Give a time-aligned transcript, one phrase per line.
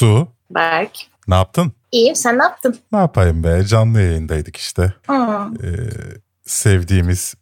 [0.00, 0.90] Su, Berk.
[1.28, 1.72] ne yaptın?
[1.92, 2.78] İyiyim sen ne yaptın?
[2.92, 3.64] Ne yapayım be?
[3.66, 4.94] Canlı yayındaydık işte.
[5.06, 5.54] Hmm.
[5.54, 5.90] Ee,
[6.44, 7.34] sevdiğimiz,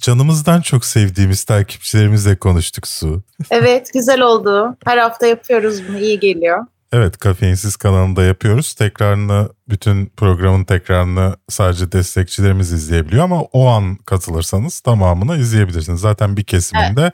[0.00, 3.22] canımızdan çok sevdiğimiz takipçilerimizle konuştuk Su.
[3.50, 4.76] Evet güzel oldu.
[4.84, 6.66] Her hafta yapıyoruz bunu iyi geliyor.
[6.92, 8.74] Evet Kafeinsiz kanalında yapıyoruz.
[8.74, 16.00] Tekrarını, bütün programın tekrarını sadece destekçilerimiz izleyebiliyor ama o an katılırsanız tamamını izleyebilirsiniz.
[16.00, 17.12] Zaten bir kesiminde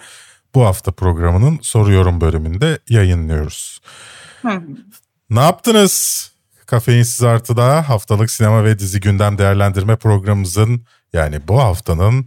[0.54, 3.80] bu hafta programının soru yorum bölümünde yayınlıyoruz.
[5.30, 6.28] Ne yaptınız?
[6.66, 12.26] Kafeinsiz Artı'da haftalık sinema ve dizi gündem değerlendirme programımızın yani bu haftanın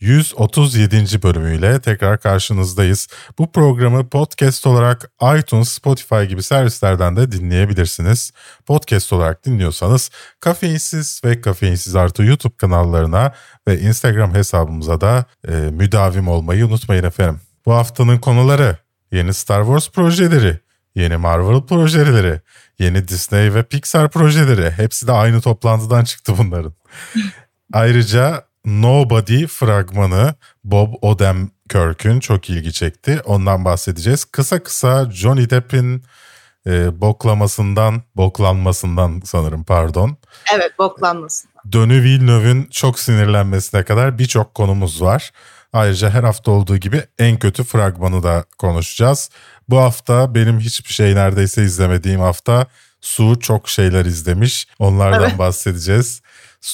[0.00, 1.22] 137.
[1.22, 3.08] bölümüyle tekrar karşınızdayız.
[3.38, 8.32] Bu programı podcast olarak iTunes, Spotify gibi servislerden de dinleyebilirsiniz.
[8.66, 13.32] Podcast olarak dinliyorsanız Kafeinsiz ve Kafeinsiz Artı YouTube kanallarına
[13.68, 17.40] ve Instagram hesabımıza da e, müdavim olmayı unutmayın efendim.
[17.66, 18.76] Bu haftanın konuları
[19.12, 20.60] yeni Star Wars projeleri,
[20.98, 22.40] yeni Marvel projeleri,
[22.78, 24.70] yeni Disney ve Pixar projeleri.
[24.70, 26.74] Hepsi de aynı toplantıdan çıktı bunların.
[27.72, 33.20] Ayrıca Nobody fragmanı Bob Odenkirk'ün çok ilgi çekti.
[33.24, 34.24] Ondan bahsedeceğiz.
[34.24, 36.04] Kısa kısa Johnny Depp'in
[36.66, 40.16] e, boklamasından, boklanmasından sanırım pardon.
[40.54, 41.50] Evet boklanmasın.
[41.64, 45.30] Denis Villeneuve'ün çok sinirlenmesine kadar birçok konumuz var.
[45.72, 49.30] Ayrıca her hafta olduğu gibi en kötü fragmanı da konuşacağız.
[49.68, 52.66] Bu hafta benim hiçbir şey neredeyse izlemediğim hafta
[53.00, 54.66] Su çok şeyler izlemiş.
[54.78, 55.38] Onlardan Evet.
[55.38, 56.22] bahsedeceğiz.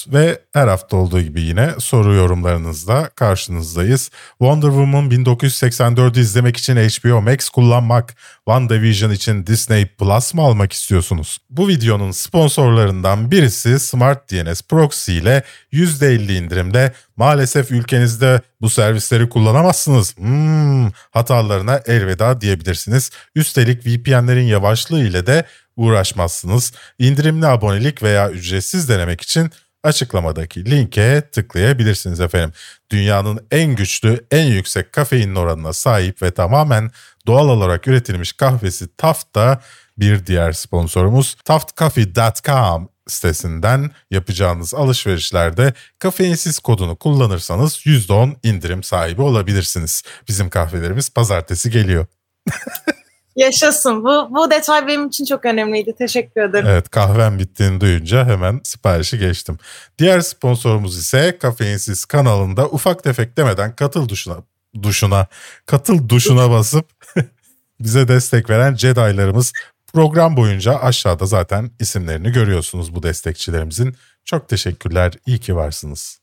[0.07, 4.11] Ve her hafta olduğu gibi yine soru yorumlarınızla karşınızdayız.
[4.29, 11.37] Wonder Woman 1984'ü izlemek için HBO Max kullanmak, WandaVision için Disney Plus mı almak istiyorsunuz?
[11.49, 20.17] Bu videonun sponsorlarından birisi Smart DNS Proxy ile %50 indirimle maalesef ülkenizde bu servisleri kullanamazsınız.
[20.17, 23.11] Hmm, hatalarına elveda diyebilirsiniz.
[23.35, 26.73] Üstelik VPN'lerin yavaşlığı ile de uğraşmazsınız.
[26.99, 29.51] İndirimli abonelik veya ücretsiz denemek için
[29.85, 32.53] açıklamadaki linke tıklayabilirsiniz efendim.
[32.91, 36.91] Dünyanın en güçlü, en yüksek kafein oranına sahip ve tamamen
[37.27, 39.61] doğal olarak üretilmiş kahvesi Taft da
[39.97, 41.35] bir diğer sponsorumuz.
[41.45, 50.03] taftcoffee.com sitesinden yapacağınız alışverişlerde kafeinsiz kodunu kullanırsanız %10 indirim sahibi olabilirsiniz.
[50.27, 52.05] Bizim kahvelerimiz pazartesi geliyor.
[53.35, 54.03] Yaşasın.
[54.03, 55.95] Bu, bu detay benim için çok önemliydi.
[55.97, 56.67] Teşekkür ederim.
[56.69, 59.57] Evet kahvem bittiğini duyunca hemen siparişi geçtim.
[59.99, 64.37] Diğer sponsorumuz ise Kafeinsiz kanalında ufak tefek demeden katıl duşuna,
[64.83, 65.27] duşuna,
[65.65, 66.89] katıl duşuna basıp
[67.79, 69.53] bize destek veren Jedi'larımız
[69.93, 73.95] program boyunca aşağıda zaten isimlerini görüyorsunuz bu destekçilerimizin.
[74.25, 76.19] Çok teşekkürler, iyi ki varsınız.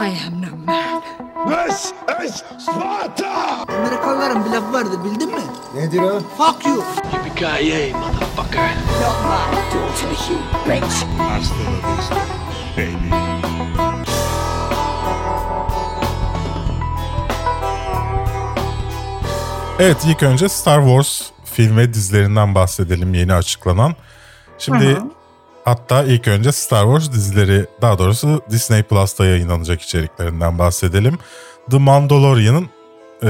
[0.00, 1.25] I am no man.
[1.48, 1.92] This
[2.24, 3.64] is Sparta!
[3.68, 5.40] Amerikalıların bir lafı vardı bildin mi?
[5.74, 6.20] Nedir o?
[6.38, 6.84] Fuck you.
[7.12, 8.70] Yippee-ki-yay, motherfucker!
[9.02, 10.94] Not my daughter, you bitch.
[11.18, 12.16] Hasta la vista,
[12.76, 13.16] baby.
[19.78, 23.94] Evet ilk önce Star Wars film ve dizilerinden bahsedelim yeni açıklanan.
[24.58, 24.98] Şimdi
[25.66, 31.18] hatta ilk önce Star Wars dizileri daha doğrusu Disney Plus'ta yayınlanacak içeriklerinden bahsedelim.
[31.70, 32.70] The Mandalorian'ın
[33.22, 33.28] e,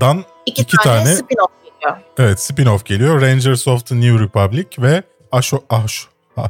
[0.00, 1.96] dan İki, iki tane, tane- spin-off geliyor.
[2.18, 3.20] evet spin-off geliyor.
[3.20, 6.06] Rangers of the New Republic ve Asho, Ash,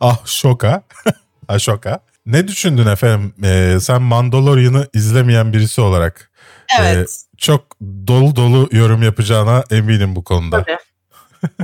[0.00, 0.82] Ashoka.
[1.48, 2.00] Ashoka.
[2.26, 3.34] Ne düşündün efendim?
[3.44, 6.30] E, sen Mandalorian'ı izlemeyen birisi olarak
[6.80, 7.08] Evet.
[7.08, 7.64] e, çok
[8.06, 10.62] dolu dolu yorum yapacağına eminim bu konuda.
[10.64, 10.76] Tabii.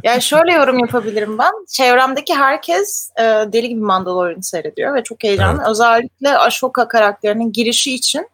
[0.02, 1.52] Yani şöyle yorum yapabilirim ben.
[1.68, 5.62] Çevremdeki herkes e, deli gibi Mandalorian seyrediyor ve çok heyecanlı.
[5.68, 8.28] Özellikle Ashoka karakterinin girişi için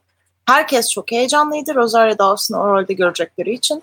[0.46, 1.74] herkes çok heyecanlıydı.
[1.74, 3.82] Rosario Dawson'ı o rolde görecekleri için.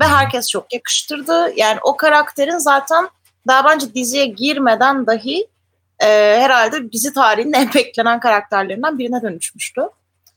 [0.00, 1.52] Ve herkes çok yakıştırdı.
[1.56, 3.08] Yani o karakterin zaten
[3.46, 5.46] daha bence diziye girmeden dahi
[6.02, 6.06] e,
[6.40, 9.82] herhalde dizi tarihinin en beklenen karakterlerinden birine dönüşmüştü.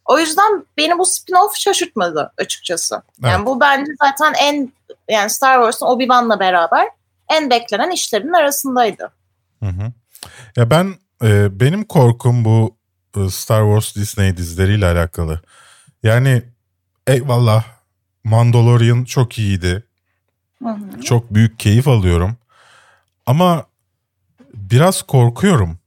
[0.06, 3.02] O yüzden beni bu spin-off şaşırtmadı açıkçası.
[3.22, 3.46] Yani Evet.
[3.46, 4.74] bu bence zaten en
[5.10, 6.88] yani Star Wars'ın Obi-Wan'la beraber
[7.30, 9.12] en beklenen işlerin arasındaydı.
[9.64, 9.92] Hı hı.
[10.56, 10.94] Ya ben
[11.24, 12.76] e, benim korkum bu
[13.18, 15.42] e, Star Wars Disney dizileriyle alakalı.
[16.04, 16.44] Yani
[17.08, 17.64] eyvallah
[18.24, 19.84] Mandalorian çok iyiydi.
[20.64, 21.02] Hı hı.
[21.02, 22.38] Çok büyük keyif alıyorum.
[23.26, 23.66] Ama
[24.54, 25.80] biraz korkuyorum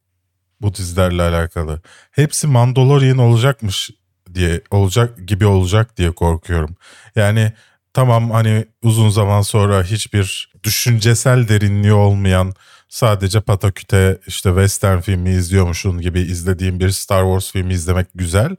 [0.60, 1.80] bu dizilerle alakalı.
[2.10, 3.90] Hepsi Mandalorian olacakmış
[4.34, 6.76] diye olacak gibi olacak diye korkuyorum.
[7.16, 7.52] Yani
[7.92, 12.54] tamam hani uzun zaman sonra hiçbir düşüncesel derinliği olmayan
[12.88, 18.56] sadece pataküte işte western filmi izliyormuşsun gibi izlediğim bir Star Wars filmi izlemek güzel.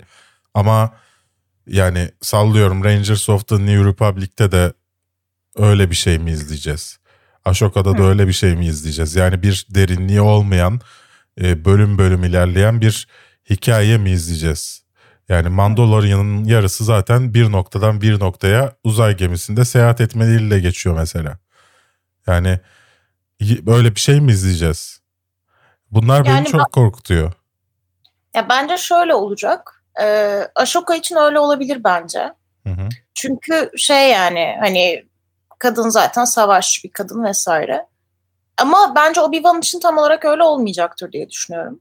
[0.54, 0.94] Ama
[1.68, 4.74] yani sallıyorum Rangers of the New Republic'te de
[5.56, 7.00] öyle bir şey mi izleyeceğiz?
[7.46, 9.16] Ashoka'da da öyle bir şey mi izleyeceğiz?
[9.16, 10.82] Yani bir derinliği olmayan,
[11.42, 13.08] e, bölüm bölüm ilerleyen bir
[13.50, 14.84] hikaye mi izleyeceğiz?
[15.30, 21.38] Yani Mandalorian'ın yarısı zaten bir noktadan bir noktaya uzay gemisinde seyahat etmeleriyle geçiyor mesela.
[22.28, 22.60] Yani
[23.42, 25.02] böyle bir şey mi izleyeceğiz?
[25.92, 27.34] Bunlar beni Yani çok korkutuyor.
[28.34, 29.84] Ya bence şöyle olacak.
[30.02, 32.34] Ee, Ashoka için öyle olabilir bence.
[32.68, 32.90] Hı hı.
[33.14, 35.06] Çünkü şey yani hani
[35.60, 37.86] kadın zaten savaşçı bir kadın vesaire.
[38.58, 41.80] Ama bence Obi-Wan için tam olarak öyle olmayacaktır diye düşünüyorum.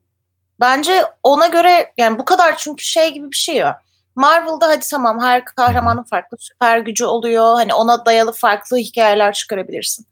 [0.60, 3.81] Bence ona göre yani bu kadar çünkü şey gibi bir şey ya.
[4.16, 7.55] Marvel'da hadi tamam her kahramanın farklı süper gücü oluyor.
[7.55, 10.06] Hani ona dayalı farklı hikayeler çıkarabilirsin.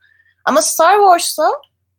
[0.44, 1.50] Ama Star Wars'ta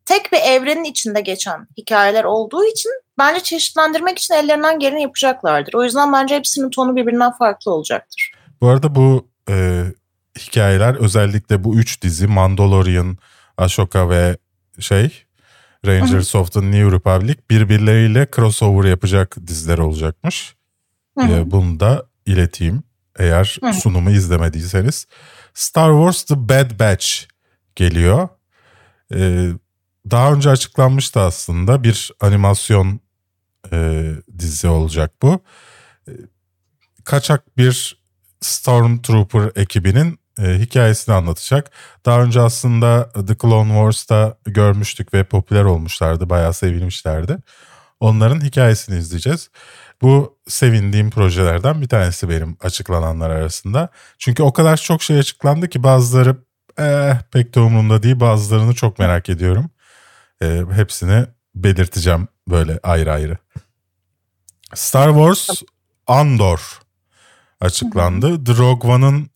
[0.04, 5.74] tek bir evrenin içinde geçen hikayeler olduğu için bence çeşitlendirmek için ellerinden geleni yapacaklardır.
[5.74, 8.32] O yüzden bence hepsinin tonu birbirinden farklı olacaktır.
[8.60, 9.84] Bu arada bu e,
[10.38, 13.18] hikayeler özellikle bu üç dizi Mandalorian,
[13.56, 14.36] Ashoka ve
[14.80, 15.24] şey
[15.86, 20.54] Rangers of the New Republic birbirleriyle crossover yapacak diziler olacakmış.
[21.18, 21.32] Hı hı.
[21.32, 22.82] E, bunu da ileteyim
[23.18, 25.06] eğer sunumu izlemediyseniz.
[25.54, 27.06] Star Wars The Bad Batch
[27.76, 28.28] geliyor.
[29.14, 29.50] E,
[30.10, 33.00] daha önce açıklanmıştı aslında bir animasyon
[33.72, 35.40] e, dizi olacak bu.
[36.08, 36.12] E,
[37.04, 37.98] kaçak bir
[38.40, 41.70] Stormtrooper ekibinin e, hikayesini anlatacak.
[42.06, 46.30] Daha önce aslında The Clone Wars'ta görmüştük ve popüler olmuşlardı.
[46.30, 47.38] Bayağı sevilmişlerdi.
[48.00, 49.50] Onların hikayesini izleyeceğiz.
[50.02, 53.88] Bu sevindiğim projelerden bir tanesi benim açıklananlar arasında.
[54.18, 56.36] Çünkü o kadar çok şey açıklandı ki bazıları
[56.78, 58.20] eh, pek de umurumda değil.
[58.20, 59.70] Bazılarını çok merak ediyorum.
[60.42, 63.38] E, hepsini belirteceğim böyle ayrı ayrı.
[64.74, 65.62] Star Wars
[66.06, 66.80] Andor
[67.60, 68.44] açıklandı.
[68.44, 69.30] The Rogue One'ın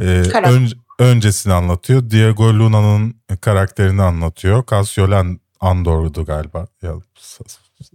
[0.00, 0.52] e, Karakter.
[0.52, 2.10] ön- öncesini anlatıyor.
[2.10, 4.64] Diego Luna'nın karakterini anlatıyor.
[4.70, 6.66] Cassiol'an Andor'du galiba.
[6.82, 6.92] Ya,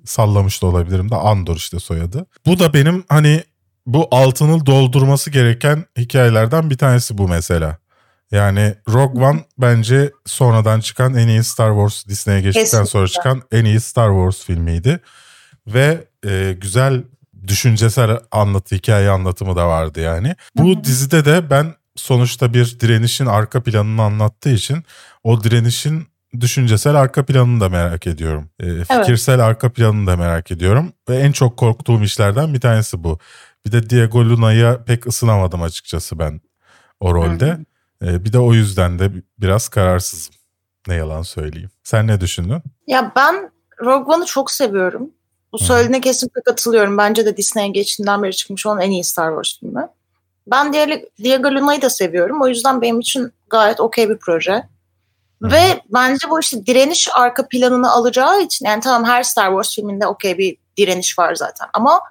[0.05, 2.25] sallamış da olabilirim de Andor işte soyadı.
[2.45, 3.43] Bu da benim hani
[3.85, 7.77] bu altını doldurması gereken hikayelerden bir tanesi bu mesela.
[8.31, 13.13] Yani Rogue One bence sonradan çıkan en iyi Star Wars Disney'e geçtikten sonra Kesinlikle.
[13.31, 14.99] çıkan en iyi Star Wars filmiydi.
[15.67, 17.03] Ve e, güzel
[17.47, 20.35] düşüncesel anlatı, hikaye anlatımı da vardı yani.
[20.55, 24.83] Bu dizide de ben sonuçta bir direnişin arka planını anlattığı için
[25.23, 26.07] o direnişin
[26.39, 28.49] düşüncesel arka planını da merak ediyorum.
[28.59, 30.93] E, fikirsel arka planını da merak ediyorum.
[31.09, 33.19] Ve en çok korktuğum işlerden bir tanesi bu.
[33.65, 36.41] Bir de Diego Luna'ya pek ısınamadım açıkçası ben
[36.99, 37.57] o rolde.
[38.05, 40.35] E, bir de o yüzden de biraz kararsızım.
[40.87, 41.69] Ne yalan söyleyeyim.
[41.83, 42.61] Sen ne düşündün?
[42.87, 43.51] Ya ben
[43.81, 45.09] Rogue One'ı çok seviyorum.
[45.53, 46.97] Bu söylediğine kesinlikle katılıyorum.
[46.97, 49.87] Bence de Disney'e geçtiğinden beri çıkmış olan en iyi Star Wars filmi.
[50.47, 50.73] Ben
[51.23, 52.41] Diego, Luna'yı da seviyorum.
[52.41, 54.63] O yüzden benim için gayet okey bir proje.
[55.41, 60.07] Ve bence bu işte direniş arka planını alacağı için yani tamam her Star Wars filminde
[60.07, 62.01] okey bir direniş var zaten ama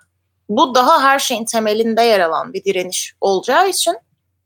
[0.49, 3.97] bu daha her şeyin temelinde yer alan bir direniş olacağı için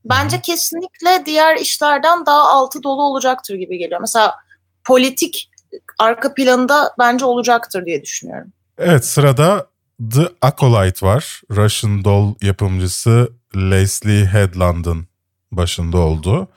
[0.04, 4.00] bence kesinlikle diğer işlerden daha altı dolu olacaktır gibi geliyor.
[4.00, 4.34] Mesela
[4.84, 5.50] politik
[5.98, 8.52] arka planında bence olacaktır diye düşünüyorum.
[8.78, 9.66] Evet sırada
[10.14, 11.42] The Acolyte var.
[11.50, 15.06] Russian Doll yapımcısı Leslie Headland'ın
[15.52, 16.48] başında olduğu.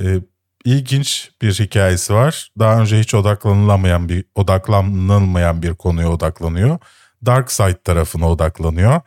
[0.00, 0.20] Ee,
[0.64, 2.50] ilginç bir hikayesi var.
[2.58, 6.78] Daha önce hiç odaklanılamayan bir odaklanılmayan bir konuya odaklanıyor.
[7.26, 9.00] Dark Side tarafına odaklanıyor.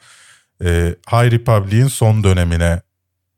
[0.63, 2.81] Ee, High Republic'in son dönemine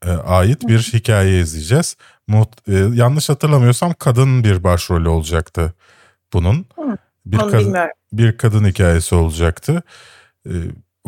[0.05, 1.97] e, ait bir hikaye izleyeceğiz.
[2.29, 5.73] Muht- e, yanlış hatırlamıyorsam kadın bir başrolü olacaktı
[6.33, 6.65] bunun.
[6.75, 7.91] Hı, Bir kadın bilmiyorum.
[8.13, 9.83] bir kadın hikayesi olacaktı.
[10.47, 10.51] Ee,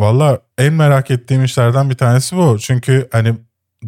[0.01, 2.59] Valla en merak ettiğim işlerden bir tanesi bu.
[2.59, 3.35] Çünkü hani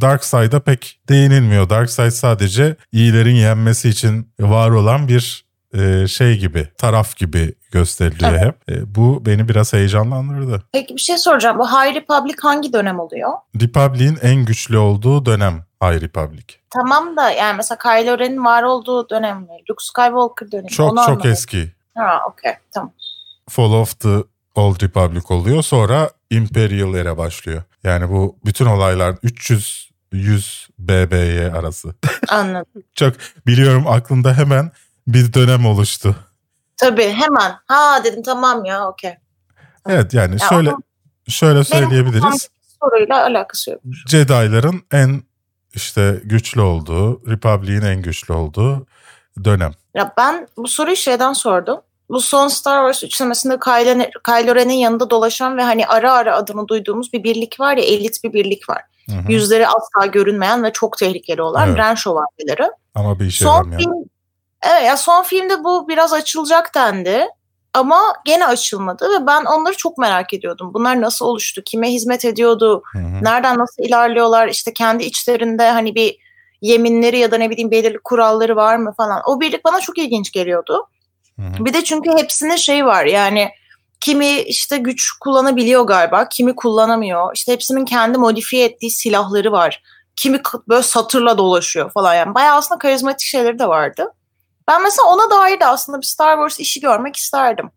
[0.01, 1.69] Dark Side'a pek değinilmiyor.
[1.69, 5.45] Dark Side sadece iyilerin yenmesi için var olan bir
[5.77, 8.41] e, şey gibi, taraf gibi gösteriliyor Evet.
[8.43, 8.69] hep.
[8.77, 10.63] E, bu beni biraz heyecanlandırdı.
[10.73, 11.57] Peki bir şey soracağım.
[11.59, 13.29] Bu High Republic hangi dönem oluyor?
[13.61, 16.43] Republic'in en güçlü olduğu dönem High Republic.
[16.69, 19.47] Tamam da yani mesela Kylo Ren'in var olduğu dönem mi?
[19.69, 20.65] Luke Skywalker dönemi.
[20.65, 20.69] mi?
[20.71, 21.31] Çok Onu çok anlamadım.
[21.31, 21.71] eski.
[21.97, 22.91] Ha okey tamam.
[23.49, 24.23] Fall of the
[24.55, 25.63] Old Republic oluyor.
[25.63, 27.63] Sonra Imperial Era başlıyor.
[27.83, 31.95] Yani bu bütün olaylar 300 100 BBY arası.
[32.29, 32.83] Anladım.
[32.95, 33.13] Çok
[33.47, 34.71] biliyorum aklımda hemen
[35.07, 36.15] bir dönem oluştu.
[36.77, 37.55] Tabii hemen.
[37.67, 39.13] Ha dedim tamam ya okey.
[39.89, 40.79] Evet yani Ya şöyle ama
[41.27, 42.49] şöyle söyleyebiliriz.
[42.83, 43.81] soruyla alakası yok.
[44.07, 45.23] Jedi'ların en
[45.73, 48.87] işte güçlü olduğu, Republic'in en güçlü olduğu
[49.43, 49.71] dönem.
[49.95, 51.79] Ya ben bu soruyu şeyden sordum.
[52.13, 56.67] Bu son Star Wars üçlemesinde Kylo, Kylo Ren'in yanında dolaşan ve hani ara ara adını
[56.67, 58.81] duyduğumuz bir birlik var ya elit bir birlik var.
[59.09, 59.31] Hı hı.
[59.31, 61.77] yüzleri asla görünmeyen ve çok tehlikeli olan Evet.
[61.77, 62.71] Ren şövalyeleri.
[62.95, 63.93] Ama bir işe son film
[64.63, 67.27] Evet ya son filmde bu biraz açılacak dendi.
[67.73, 70.73] Ama gene açılmadı ve ben onları çok merak ediyordum.
[70.73, 71.61] Bunlar nasıl oluştu?
[71.65, 72.83] Kime hizmet ediyordu?
[72.93, 73.23] Hı hı.
[73.23, 74.47] Nereden nasıl ilerliyorlar?
[74.47, 76.17] İşte kendi içlerinde hani bir
[76.61, 79.21] yeminleri ya da ne bileyim belirli kuralları var mı falan.
[79.25, 80.87] O birlik bana çok ilginç geliyordu.
[81.39, 81.65] Hı hı.
[81.65, 83.49] Bir de çünkü hepsinin şeyi var yani
[84.03, 87.31] kimi işte güç kullanabiliyor galiba, kimi kullanamıyor.
[87.35, 89.83] İşte hepsinin kendi modifiye ettiği silahları var.
[90.15, 92.35] Kimi böyle satırla dolaşıyor falan yani.
[92.35, 94.13] Bayağı aslında karizmatik şeyleri de vardı.
[94.67, 97.71] Ben mesela ona dair de aslında bir Star Wars işi görmek isterdim.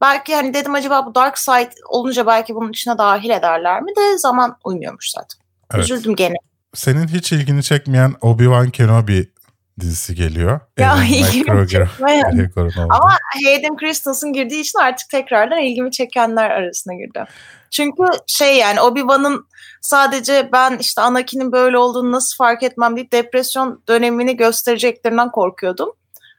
[0.00, 4.18] Belki hani dedim acaba bu Dark Side olunca belki bunun içine dahil ederler mi de
[4.18, 5.40] zaman uymuyormuş zaten.
[5.74, 5.84] Evet.
[5.84, 6.34] Üzüldüm gene.
[6.74, 9.30] Senin hiç ilgini çekmeyen Obi-Wan Kenobi
[9.80, 10.60] dizisi geliyor.
[10.78, 11.50] Ya ilgimi
[12.56, 12.82] olduğu.
[12.82, 17.24] Ama Hayden Christensen girdiği için artık tekrardan ilgimi çekenler arasına girdi.
[17.70, 19.46] Çünkü şey yani Obi-Wan'ın
[19.80, 25.92] sadece ben işte Anakin'in böyle olduğunu nasıl fark etmem deyip depresyon dönemini göstereceklerinden korkuyordum.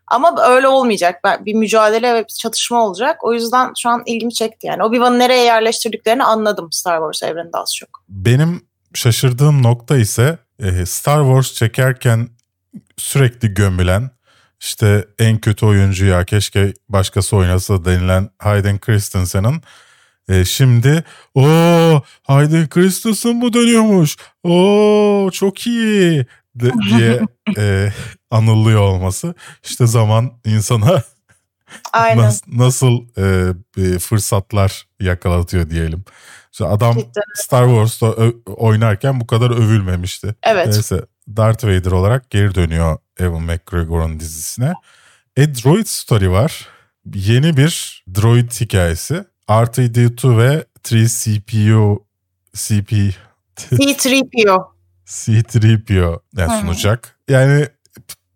[0.07, 1.21] Ama öyle olmayacak.
[1.45, 3.23] Bir mücadele ve bir çatışma olacak.
[3.23, 4.83] O yüzden şu an ilgimi çekti yani.
[4.83, 7.89] Obi-Wan'ı nereye yerleştirdiklerini anladım Star Wars evreninde az çok.
[8.09, 8.61] Benim
[8.93, 12.29] şaşırdığım nokta ise e, Star Wars çekerken
[12.97, 14.11] sürekli gömülen
[14.59, 19.61] işte en kötü oyuncu ya keşke başkası oynasa denilen Hayden Christensen'ın
[20.29, 21.03] e, şimdi
[21.35, 21.43] o
[22.23, 24.17] Hayden Christensen bu dönüyormuş.
[24.43, 26.25] O çok iyi
[26.55, 27.21] de- diye
[27.57, 27.93] e,
[28.31, 29.35] anılıyor olması.
[29.63, 31.03] İşte zaman insana
[31.93, 32.23] Aynen.
[32.23, 36.03] nas- nasıl e, e, fırsatlar yakalatıyor diyelim.
[36.51, 37.23] İşte adam Cidden.
[37.35, 38.11] Star Wars'ta
[38.45, 40.35] oynarken bu kadar övülmemişti.
[40.43, 40.67] Evet.
[40.67, 44.73] Neyse Darth Vader olarak geri dönüyor Evan McGregor'un dizisine.
[45.39, 46.67] A Droid Story var.
[47.15, 49.25] Yeni bir droid hikayesi.
[49.49, 52.05] R2D2 ve 3CPU
[52.53, 52.89] CP
[53.55, 54.65] C-3PO.
[55.05, 56.59] C3PO yani Hı.
[56.59, 57.19] sunacak.
[57.29, 57.67] Yani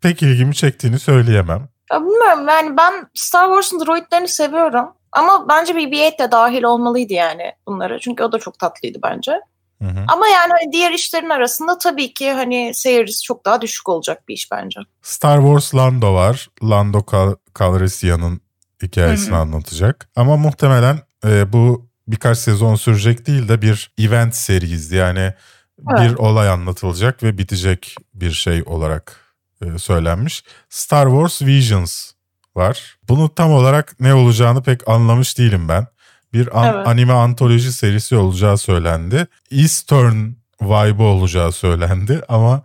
[0.01, 1.69] pek ilgimi çektiğini söyleyemem.
[1.91, 4.85] Ya bilmiyorum yani ben Star Wars'un droidlerini seviyorum.
[5.11, 7.99] Ama bence BB-8 de dahil olmalıydı yani bunlara.
[7.99, 9.41] Çünkü o da çok tatlıydı bence.
[9.85, 10.05] Hı hı.
[10.07, 14.33] Ama yani hani diğer işlerin arasında tabii ki hani seyircisi çok daha düşük olacak bir
[14.33, 14.79] iş bence.
[15.01, 16.47] Star Wars Lando var.
[16.63, 18.41] Lando Cal- Calrissian'ın
[18.83, 19.39] hikayesini Hı hı.
[19.41, 20.09] anlatacak.
[20.15, 25.33] Ama muhtemelen e, bu birkaç sezon sürecek değil de bir event series yani
[25.79, 26.19] bir Evet.
[26.19, 29.19] olay anlatılacak ve bitecek bir şey olarak
[29.61, 30.43] e, söylenmiş.
[30.69, 32.11] Star Wars Visions
[32.55, 32.97] var.
[33.09, 35.87] Bunu tam olarak ne olacağını pek anlamış değilim ben.
[36.35, 36.87] Bir an- Evet.
[36.87, 39.27] anime antoloji serisi olacağı söylendi.
[39.51, 40.29] Eastern
[40.61, 42.61] vibe olacağı söylendi ama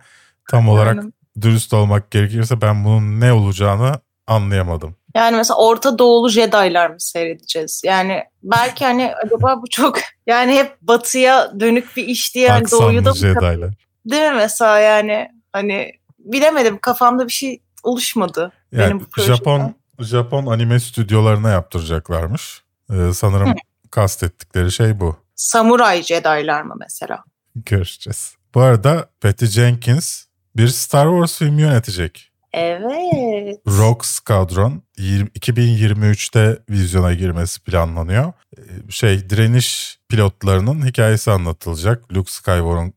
[0.51, 1.11] tam olarak Yani,
[1.41, 4.95] dürüst olmak gerekirse ben bunun ne olacağını anlayamadım.
[5.15, 7.81] yani mesela Orta Doğulu Jedi'lar mı seyredeceğiz?
[7.85, 9.97] Yani belki hani acaba bu çok
[10.27, 13.73] yani hep batıya dönük bir iş diye yani doğuyu da Jedi'lar.
[14.05, 18.51] değil mi mesela yani hani bilemedim kafamda bir şey oluşmadı.
[18.71, 18.85] Yani
[19.17, 19.25] Benim.
[19.27, 22.61] Japon Japon anime stüdyolarına yaptıracaklarmış.
[22.91, 23.53] Ee, sanırım Hı.
[23.91, 25.17] kastettikleri şey bu.
[25.35, 27.23] Samuray Jedi'lar mı mesela?
[27.55, 28.35] Göreceğiz.
[28.55, 32.31] Bu arada Patty Jenkins bir Star Wars filmi yönetecek.
[32.53, 33.59] Evet.
[33.67, 38.33] Rogue Squadron 20 2023'te vizyona girmesi planlanıyor.
[38.57, 42.13] Ee, Şey direniş pilotlarının hikayesi anlatılacak.
[42.13, 42.93] Luke Skywalker'ın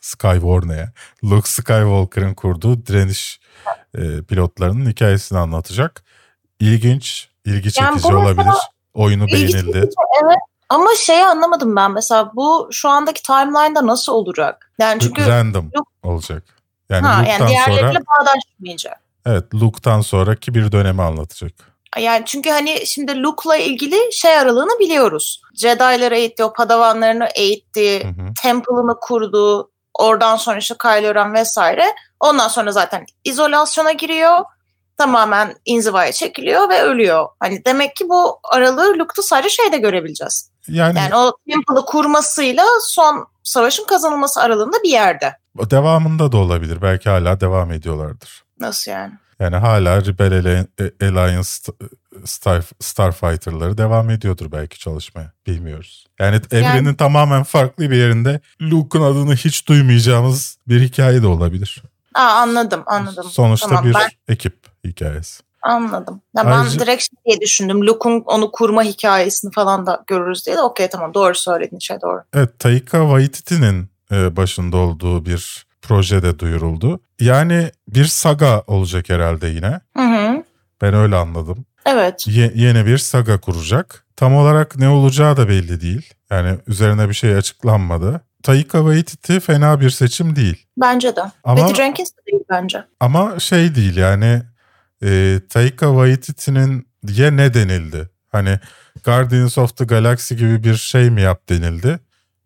[0.00, 0.92] Skywalker ne ya?
[1.24, 3.40] Luke Skywalker'ın kurduğu direniş
[3.98, 6.04] e, pilotlarının hikayesini anlatacak.
[6.60, 8.54] İlginç, ilgi Yani çekici mesela olabilir.
[8.98, 9.90] Oyunu beğenildi.
[10.24, 10.38] Evet.
[10.68, 14.72] Ama şeyi anlamadım ben mesela bu şu andaki timeline'da nasıl olacak?
[14.78, 16.42] Yani çünkü Random Luke- olacak.
[16.90, 19.00] Yani ha, Luke'tan yani diğerleriyle sonra bağdaşmayacak.
[19.26, 21.52] evet Luke'tan sonraki bir dönemi anlatacak.
[21.98, 25.42] Yani çünkü hani şimdi Luke'la ilgili şey aralığını biliyoruz.
[25.54, 28.34] Jedi'ları eğitti, o padavanlarını eğitti, Hı hı.
[28.42, 29.70] temple'ını kurdu.
[29.94, 31.94] Oradan sonra işte Kylo Ren vesaire.
[32.20, 34.44] Ondan sonra zaten izolasyona giriyor.
[34.98, 37.26] Tamamen inzivaya çekiliyor ve ölüyor.
[37.40, 40.50] Hani demek ki bu aralığı Luke'da sadece şeyde görebileceğiz.
[40.68, 45.36] Yani, Yani o temple'ı kurmasıyla son savaşın kazanılması aralığında bir yerde.
[45.70, 46.82] devamında da olabilir.
[46.82, 48.44] Belki hala devam ediyorlardır.
[48.60, 49.12] Nasıl yani?
[49.40, 50.66] Yani hala Rebel Alli-
[51.02, 51.48] Alliance
[52.24, 55.32] Star, Starfighter'ları devam ediyordur belki çalışmaya.
[55.46, 56.06] Bilmiyoruz.
[56.18, 61.82] Yani evrenin tamamen farklı bir yerinde Luke'un adını hiç duymayacağımız bir hikaye de olabilir.
[62.14, 63.24] Aa, anladım anladım.
[63.30, 65.42] Sonuçta Tamam, bir ben ekip hikayesi.
[65.62, 66.20] anladım.
[66.36, 67.86] Ya Ayrıca- ben direkt şey diye düşündüm.
[67.86, 72.22] Luke'un onu kurma hikayesini falan da görürüz diye de okey tamam doğru söylediğin şey doğru.
[72.34, 77.00] Evet Taika Waititi'nin e, başında olduğu bir proje de duyuruldu.
[77.20, 79.80] Yani bir saga olacak herhalde yine.
[79.96, 80.42] Hı hı.
[80.82, 81.64] Ben öyle anladım.
[81.86, 82.24] Evet.
[82.28, 84.04] Ye- yeni bir saga kuracak.
[84.16, 86.14] Tam olarak ne olacağı da belli değil.
[86.30, 88.20] Yani üzerine bir şey açıklanmadı.
[88.42, 90.66] Taika Waititi fena bir seçim değil.
[90.76, 91.20] Bence de.
[91.44, 92.84] Ama- Patty Jenkins de değil bence.
[93.00, 94.42] Ama şey değil yani
[95.04, 98.08] e, Taika Waititi'nin diye ne denildi?
[98.28, 98.58] Hani
[99.04, 101.98] Guardians of the Galaxy gibi bir şey mi yap denildi?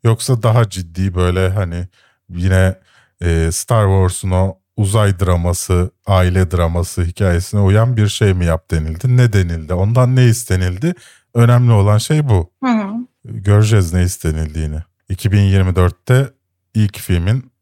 [0.05, 1.89] Yoksa daha ciddi böyle hani
[2.29, 2.75] yine
[3.21, 9.17] e, Star Wars'un o uzay draması, aile draması hikayesine uyan bir şey mi yap denildi?
[9.17, 9.75] Ne denildi?
[9.75, 10.95] Ondan ne istenildi?
[11.35, 12.51] Önemli olan şey bu.
[12.65, 12.93] Hı hı.
[13.25, 14.79] Göreceğiz ne istenildiğini.
[15.13, 16.31] 2024'te
[16.75, 17.53] ilk filmin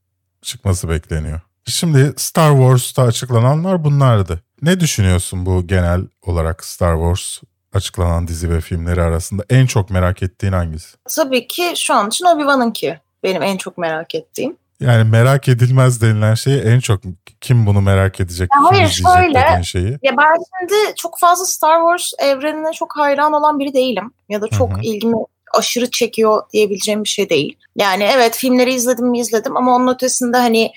[0.42, 1.40] çıkması bekleniyor.
[1.66, 4.40] Şimdi Star Wars'ta açıklananlar bunlardı.
[4.62, 7.38] Ne düşünüyorsun bu genel olarak Star Wars
[7.73, 10.97] açıklanan dizi ve filmleri arasında en çok merak ettiğin hangisi?
[11.16, 14.57] Tabii ki şu an için Obi-Wan'ınki benim en çok merak ettiğim.
[14.80, 17.00] Yani merak edilmez denilen şeyi en çok
[17.40, 19.62] kim bunu merak edecek, Ya hayır, şöyle.
[19.64, 19.99] şeyi.
[20.02, 24.12] Ya ben şimdi çok fazla Star Wars evrenine çok hayran olan biri değilim.
[24.28, 24.80] Ya da çok Hı hı.
[24.83, 25.16] ilgimi
[25.52, 27.57] aşırı çekiyor diyebileceğim bir şey değil.
[27.76, 30.73] Yani evet filmleri izledim mi izledim ama onun ötesinde hani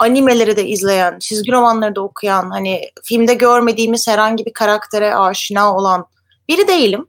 [0.00, 6.06] animeleri de izleyen, çizgi romanları da okuyan, hani filmde görmediğimiz herhangi bir karaktere aşina olan
[6.48, 7.06] biri değilim.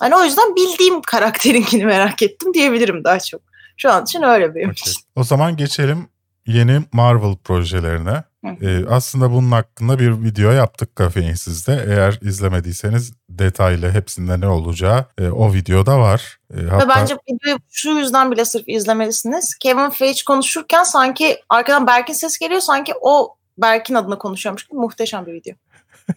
[0.00, 3.40] Hani o yüzden bildiğim karakterinkini merak ettim diyebilirim daha çok.
[3.76, 4.90] Şu an için öyle benim Okey.
[4.90, 5.02] için.
[5.16, 6.08] O zaman geçelim
[6.46, 8.24] yeni Marvel projelerine.
[8.44, 11.84] Ee, aslında bunun hakkında bir video yaptık Kafeinsiz'de.
[11.88, 16.38] Eğer izlemediyseniz detaylı hepsinde ne olacağı e, o videoda var.
[16.54, 19.54] E, Ve hatta bence videoyu şu yüzden bile sırf izlemelisiniz.
[19.54, 22.60] Kevin Feige konuşurken sanki arkadan Berk'in ses geliyor.
[22.60, 25.54] Sanki o Berk'in adına konuşuyormuş gibi muhteşem bir video.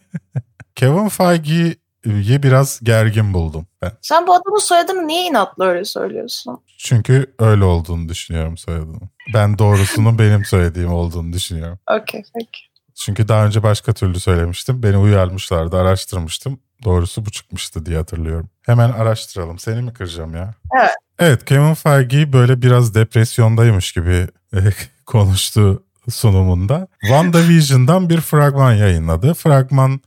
[0.74, 3.92] Kevin Feige'yi biraz gergin buldum ben.
[4.02, 6.58] Sen bu adamın soyadını niye inatla öyle söylüyorsun?
[6.78, 9.10] Çünkü öyle olduğunu düşünüyorum soyadının.
[9.34, 11.78] Ben doğrusunun benim söylediğim olduğunu düşünüyorum.
[12.00, 12.60] Okey peki.
[12.94, 14.82] Çünkü daha önce başka türlü söylemiştim.
[14.82, 16.60] Beni uyarmışlardı, araştırmıştım.
[16.84, 18.50] Doğrusu bu çıkmıştı diye hatırlıyorum.
[18.62, 19.58] Hemen araştıralım.
[19.58, 20.54] Seni mi kıracağım ya?
[20.80, 20.90] Evet.
[21.18, 24.58] Evet, Kevin Feige böyle biraz depresyondaymış gibi e,
[25.06, 26.88] konuştu sunumunda.
[27.00, 29.34] WandaVision'dan bir fragman yayınladı.
[29.34, 30.00] Fragman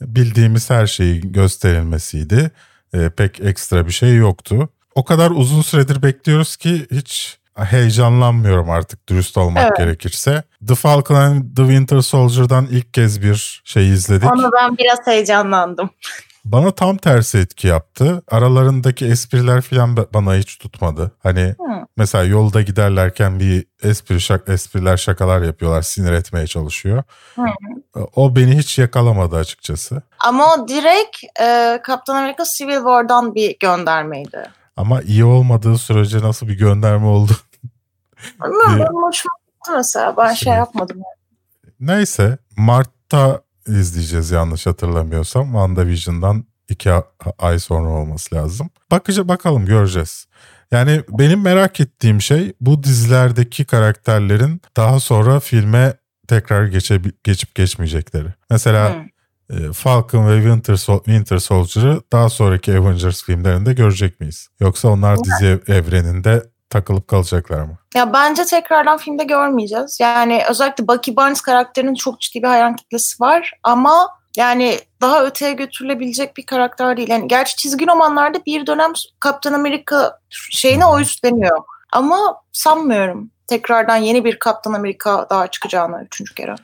[0.00, 2.50] bildiğimiz her şeyin gösterilmesiydi.
[2.94, 4.68] E, pek ekstra bir şey yoktu.
[4.94, 9.76] O kadar uzun süredir bekliyoruz ki hiç heyecanlanmıyorum artık dürüst olmak Evet.
[9.76, 10.42] gerekirse.
[10.68, 14.30] The Falcon and the Winter Soldier'dan ilk kez bir şey izledik.
[14.32, 15.90] Ama ben biraz heyecanlandım.
[16.44, 18.22] Bana tam tersi etki yaptı.
[18.30, 21.12] Aralarındaki espriler falan ba- bana hiç tutmadı.
[21.22, 21.86] Hani Hı.
[21.96, 27.02] mesela yolda giderlerken bir espri şak espriler şakalar yapıyorlar, sinir etmeye çalışıyor.
[27.36, 27.42] Hı.
[28.16, 30.02] O beni hiç yakalamadı açıkçası.
[30.26, 34.42] Ama o direkt e, Kaptan Amerika Civil War'dan bir göndermeydi.
[34.76, 37.32] Ama iyi olmadığı sürece nasıl bir gönderme oldu?
[38.24, 40.16] Bir- benim hoşuma gitti mesela.
[40.16, 40.96] Ben şey yapmadım.
[41.80, 45.44] Neyse Mart'ta izleyeceğiz yanlış hatırlamıyorsam.
[45.44, 46.90] WandaVision'dan iki
[47.38, 48.70] ay sonra olması lazım.
[48.90, 50.26] Bakıca bakalım göreceğiz.
[50.72, 55.94] Yani benim merak ettiğim şey bu dizilerdeki karakterlerin daha sonra filme
[56.28, 58.28] tekrar geçe, geçip geçmeyecekleri.
[58.50, 58.88] Mesela
[59.50, 64.48] e, Falcon ve Winter, Sol- Winter Soldier'ı daha sonraki Avengers filmlerinde görecek miyiz?
[64.60, 67.78] Yoksa onlar dizi ev- evreninde takılıp kalacaklar mı?
[67.94, 70.00] Ya bence tekrardan filmde görmeyeceğiz.
[70.00, 75.52] Yani özellikle Bucky Barnes karakterinin çok ciddi bir hayran kitlesi var ama yani daha öteye
[75.52, 77.10] götürülebilecek bir karakter değil.
[77.10, 80.18] Yani gerçi çizgi romanlarda bir dönem Kaptan Amerika
[80.50, 81.58] şeyine o üstleniyor.
[81.92, 86.54] Ama sanmıyorum tekrardan yeni bir Kaptan Amerika daha çıkacağını üçüncü kere.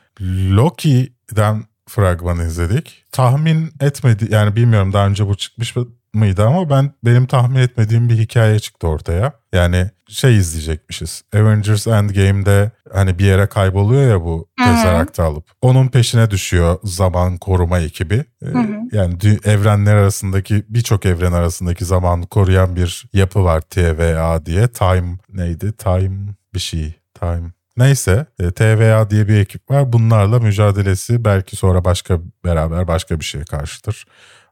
[0.51, 3.05] Loki'den fragman izledik.
[3.11, 5.75] Tahmin etmedi yani bilmiyorum daha önce bu çıkmış
[6.13, 9.33] mıydı ama ben benim tahmin etmediğim bir hikaye çıktı ortaya.
[9.53, 11.23] Yani şey izleyecekmişiz.
[11.35, 14.73] Avengers Endgame'de hani bir yere kayboluyor ya bu Hı hı.
[14.73, 15.45] Tesseract'ı alıp.
[15.61, 18.25] Onun peşine düşüyor zaman koruma ekibi.
[18.41, 18.67] Ee, hı.
[18.91, 24.67] Yani dü- evrenler arasındaki birçok evren arasındaki zamanı koruyan bir yapı var TVA diye.
[24.67, 25.73] Time neydi?
[25.77, 26.93] Time bir şey.
[27.19, 29.93] Time Neyse e, TVA diye bir ekip var.
[29.93, 34.05] Bunlarla mücadelesi belki sonra başka beraber başka bir şeye karşıdır.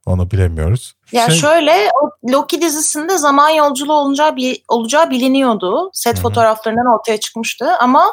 [0.06, 0.94] Onu bilemiyoruz.
[1.12, 4.36] Ya Şey- şöyle o Loki dizisinde zaman yolculuğu olacağı,
[4.68, 5.90] olacağı biliniyordu.
[5.94, 6.22] Set Hı hı.
[6.22, 8.04] fotoğraflarından ortaya çıkmıştı ama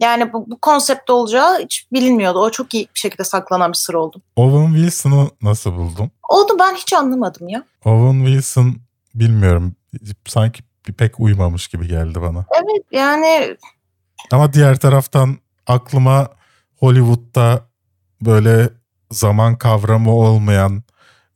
[0.00, 2.38] yani bu, bu konsepte olacağı hiç bilinmiyordu.
[2.38, 4.22] O çok iyi bir şekilde saklanan bir sır oldu.
[4.36, 6.10] Owen Wilson'ı nasıl buldum?
[6.28, 7.64] Oldu ben hiç anlamadım ya.
[7.84, 8.76] Owen Wilson
[9.14, 9.76] bilmiyorum
[10.26, 10.62] sanki
[10.98, 12.44] pek uymamış gibi geldi bana.
[12.52, 13.56] Evet yani
[14.32, 16.28] Ama diğer taraftan aklıma
[16.80, 17.60] Hollywood'da
[18.20, 18.68] böyle
[19.10, 20.82] zaman kavramı olmayan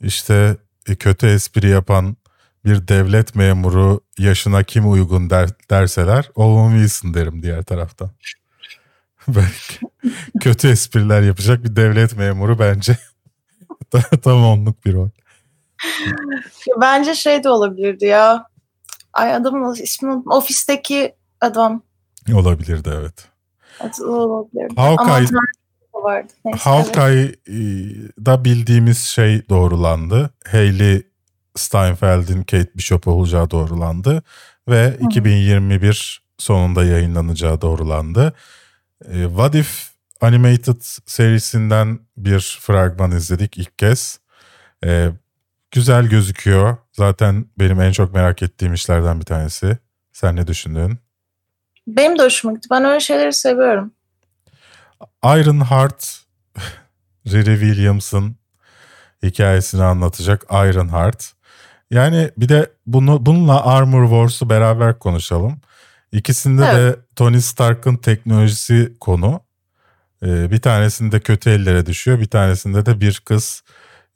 [0.01, 0.57] işte
[0.89, 2.17] e, kötü espri yapan
[2.65, 8.11] bir devlet memuru yaşına kim uygun der, derseler Owen Wilson derim diğer taraftan.
[9.29, 9.79] Belki
[10.41, 12.99] kötü espriler yapacak bir devlet memuru bence
[14.23, 15.09] tam onluk bir rol.
[16.81, 18.47] bence şey de olabilirdi ya.
[19.13, 20.33] Ay adamın ismini unuttum.
[20.33, 21.83] Ofisteki Adam.
[22.35, 23.29] Olabilirdi evet.
[23.81, 24.77] Evet, o olabilir.
[24.77, 25.41] Hawkeye- Ama
[26.03, 26.33] vardı.
[26.45, 26.97] Neyse, evet.
[26.97, 30.31] Hawkeye'da bildiğimiz şey doğrulandı.
[30.51, 31.03] Hayley
[31.57, 34.23] Steinfeld'in Kate Bishop olacağı doğrulandı.
[34.69, 38.33] Ve 2021 sonunda yayınlanacağı doğrulandı.
[39.05, 44.21] E, What If Animated serisinden bir fragman izledik ilk kez.
[44.85, 45.09] E,
[45.71, 46.77] güzel gözüküyor.
[46.93, 49.79] Zaten benim en çok merak ettiğim işlerden bir tanesi.
[50.13, 50.99] Sen ne düşündün?
[51.87, 52.69] Benim de hoşuma gitti.
[52.71, 53.93] Ben öyle şeyleri seviyorum.
[55.25, 56.21] Ironheart,
[57.27, 58.37] Riri Williams'ın
[59.23, 61.33] hikayesini anlatacak Ironheart.
[61.91, 65.61] Yani bir de bunu bununla Armor Wars'u beraber konuşalım.
[66.13, 69.41] İkisinde de Tony Stark'ın teknolojisi konu.
[70.23, 73.63] Ee, bir tanesinde kötü ellere düşüyor, bir tanesinde de bir kız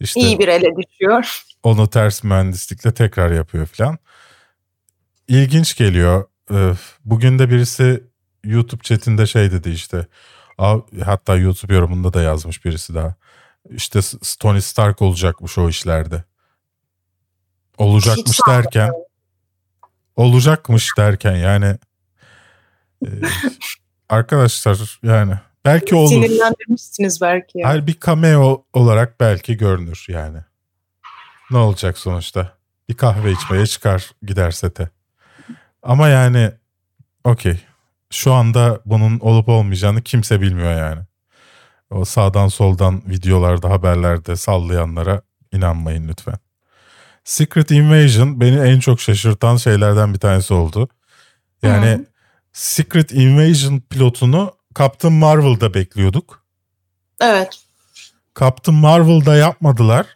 [0.01, 1.43] işte İyi bir ele düşüyor.
[1.63, 3.99] onu ters mühendislikle tekrar yapıyor falan.
[5.29, 6.25] İlginç geliyor.
[6.51, 6.73] Ee,
[7.05, 8.05] Bugün de birisi
[8.45, 10.07] YouTube chatinde şey dedi işte.
[10.63, 13.15] "Aa, Hatta YouTube yorumunda da yazmış birisi daha.
[13.71, 14.01] İşte
[14.41, 16.25] Tony Stark olacakmış o işlerde.
[17.79, 18.93] Olacakmış Hiç derken
[20.17, 21.79] olacakmış derken yani
[23.07, 23.09] e,
[24.09, 26.09] arkadaşlar yani belki olur.
[26.09, 27.63] Sinirlendirmişsiniz belki.
[27.63, 30.39] Hayır bir cameo olarak belki görünür yani.
[31.51, 32.57] Ne olacak sonuçta?
[32.89, 34.91] Bir kahve içmeye çıkar gider sete.
[35.83, 36.53] Ama yani
[37.25, 37.61] okey.
[38.13, 41.01] Şu anda bunun olup olmayacağını kimse bilmiyor yani.
[41.91, 45.23] O sağdan soldan videolarda haberlerde sallayanlara
[45.53, 46.39] inanmayın lütfen.
[47.25, 50.89] Secret Invasion beni en çok şaşırtan şeylerden bir tanesi oldu.
[51.63, 52.05] Yani Hı.
[52.53, 56.45] Secret Invasion pilotunu Captain Marvel'da bekliyorduk.
[57.21, 57.59] Evet.
[58.41, 60.07] Captain Marvel'da yapmadılar.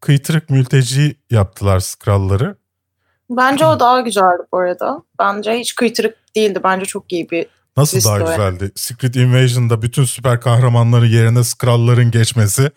[0.00, 2.56] Kıytırık mülteci yaptılar Skrull'ları.
[3.30, 5.02] Bence o daha güzeldi bu arada.
[5.18, 6.60] Bence hiç kıytırık değildi.
[6.64, 8.72] Bence çok iyi bir Nasıl daha güzeldi?
[8.74, 12.70] Secret Invasion'da bütün süper kahramanların yerine Skrull'ların geçmesi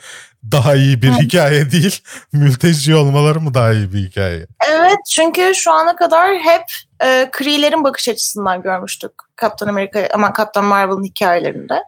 [0.51, 1.21] daha iyi bir Evet.
[1.21, 1.99] hikaye değil.
[2.33, 4.47] Mülteci olmaları mı daha iyi bir hikaye?
[4.69, 6.63] Evet çünkü şu ana kadar hep
[7.03, 11.83] e, Kree'lerin bakış açısından görmüştük Captain America ama Captain Marvel'ın hikayelerinde.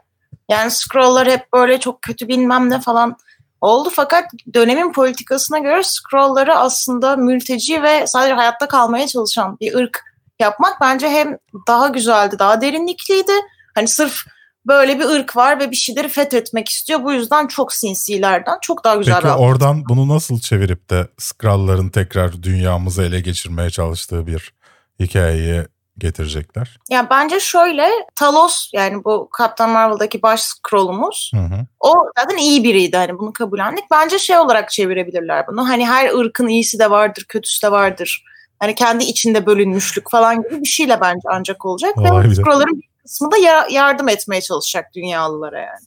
[0.50, 3.18] Yani Skrull'lar hep böyle çok kötü bilmem ne falan
[3.62, 10.04] oldu fakat dönemin politikasına göre Skrull'ları aslında mülteci ve sadece hayatta kalmaya çalışan bir ırk
[10.40, 13.32] yapmak bence hem daha güzeldi, daha derinlikliydi.
[13.76, 14.26] Hani sırf
[14.68, 17.04] böyle bir ırk var ve bir şeyleri fethetmek istiyor.
[17.04, 21.90] Bu yüzden çok sinsilerden çok daha güzel Peki bir oradan bunu nasıl çevirip de Skrull'ların
[21.90, 24.54] tekrar dünyamızı ele geçirmeye çalıştığı bir
[25.00, 25.68] hikayeye
[26.00, 26.78] getirecekler?
[26.90, 31.66] Ya bence şöyle Talos yani bu Captain Marvel'daki baş scroll'umuz Hı hı.
[31.80, 33.84] o zaten iyi biriydi hani bunu kabullendik.
[33.92, 35.70] Bence şey olarak çevirebilirler bunu.
[35.70, 38.24] Hani her ırkın iyisi de vardır, kötüsü de vardır.
[38.60, 41.98] Hani kendi içinde bölünmüşlük falan gibi bir şeyle bence ancak olacak.
[41.98, 45.80] Vay Ve scroll'ların bir kısmı da ya- yardım etmeye çalışacak dünyalılara yani.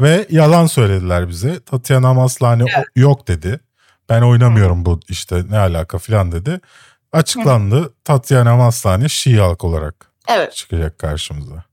[0.00, 1.60] Ve yalan söylediler bize.
[1.60, 3.60] Tatiana Maslany o- yok dedi.
[4.08, 6.60] Ben oynamıyorum bu işte ne alaka filan dedi.
[7.12, 7.94] Açıklandı.
[8.04, 10.52] Tatiana Maslany She-Hulk olarak Evet.
[10.54, 11.64] çıkacak karşımıza.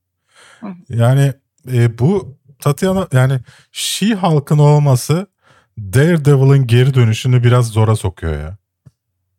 [0.59, 0.67] Hı.
[0.89, 1.33] Yani
[1.73, 3.39] e, bu Tatiana yani
[3.71, 5.27] She-Hulk'ın olması
[5.77, 8.57] Daredevil'ın geri dönüşünü biraz zora sokuyor ya.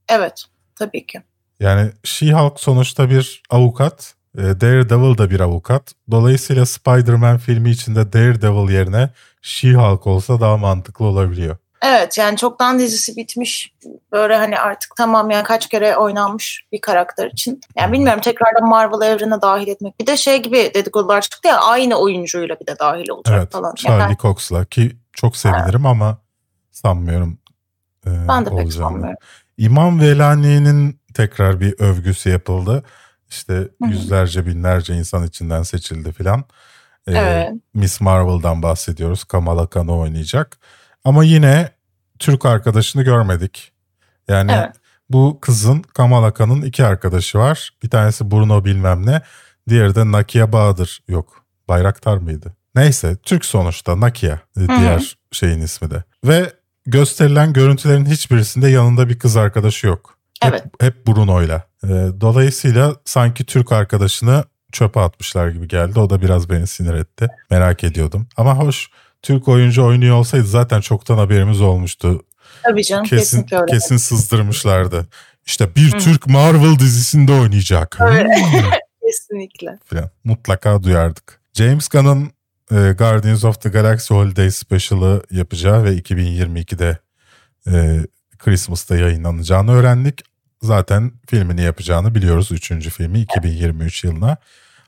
[0.09, 0.45] Evet.
[0.77, 1.23] Tabii ki.
[1.61, 4.15] Yani She-Hulk sonuçta bir avukat.
[4.39, 5.93] e, Daredevil da bir avukat.
[6.11, 9.11] Dolayısıyla Spider-Man filmi içinde Daredevil yerine
[9.43, 11.57] She-Hulk olsa daha mantıklı olabiliyor.
[11.83, 13.73] Evet yani çoktan dizisi bitmiş.
[14.13, 17.61] Böyle hani artık tamam yani kaç kere oynanmış bir karakter için.
[17.77, 20.01] Yani bilmiyorum tekrardan Marvel evrene dahil etmek.
[20.01, 23.75] Bir de şey gibi dedikodular çıktı ya aynı oyuncuyla bir de dahil olacak Evet falan.
[23.75, 26.19] Charlie Yani Cox'la ki çok sevinirim ama
[26.71, 27.39] sanmıyorum
[28.07, 28.73] e, ben de pek olacağını.
[28.73, 29.17] sanmıyorum.
[29.59, 32.85] İmam Velani'nin tekrar bir övgüsü yapıldı.
[33.31, 36.45] İşte yüzlerce binlerce insan içinden seçildi filan.
[37.07, 37.53] Ee, Evet.
[37.75, 39.25] Miss Marvel'dan bahsediyoruz.
[39.25, 40.59] Kamala Khan'ı oynayacak.
[41.09, 41.71] Ama yine
[42.19, 43.73] Türk arkadaşını görmedik.
[44.29, 44.77] Yani Evet.
[45.11, 47.71] bu kızın Kamala Khan'ın iki arkadaşı var.
[47.83, 49.23] Bir tanesi Bruno bilmem ne.
[49.69, 51.01] Diğeri de Nakia Bahadır.
[51.09, 52.57] Yok Bayraktar mıydı?
[52.75, 56.05] Neyse Türk sonuçta Nakia e, diğer şeyin ismi de.
[56.25, 56.53] Ve
[56.87, 60.19] gösterilen görüntülerin hiçbirisinde yanında bir kız arkadaşı yok.
[60.43, 60.65] Hep, Evet.
[60.81, 61.63] hep Bruno'yla.
[61.85, 61.89] E,
[62.21, 66.01] dolayısıyla sanki Türk arkadaşını çöpe atmışlar gibi geldi.
[66.01, 67.29] O da biraz beni sinir etti.
[67.51, 68.27] Merak ediyordum.
[68.37, 68.91] Ama hoş
[69.23, 72.23] Türk oyuncu oynuyor olsaydı zaten çoktan haberimiz olmuştu.
[72.63, 73.67] Tabii canım Kesin öyle.
[73.67, 75.07] kesin sızdırmışlardı.
[75.47, 75.99] İşte bir Hı.
[75.99, 77.99] Türk Marvel dizisinde oynayacak.
[79.07, 79.79] Kesinlikle.
[79.85, 80.11] falan.
[80.25, 81.41] Mutlaka duyardık.
[81.55, 82.25] James Gunn'ın
[82.71, 86.99] e, Guardians of the Galaxy Holiday Special'ı yapacağı ve 2022'de
[87.73, 88.01] e,
[88.39, 90.21] Christmas'ta yayınlanacağını öğrendik.
[90.63, 92.53] zaten filmini yapacağını biliyoruz.
[92.53, 94.37] Üçüncü filmi 2023 yılına.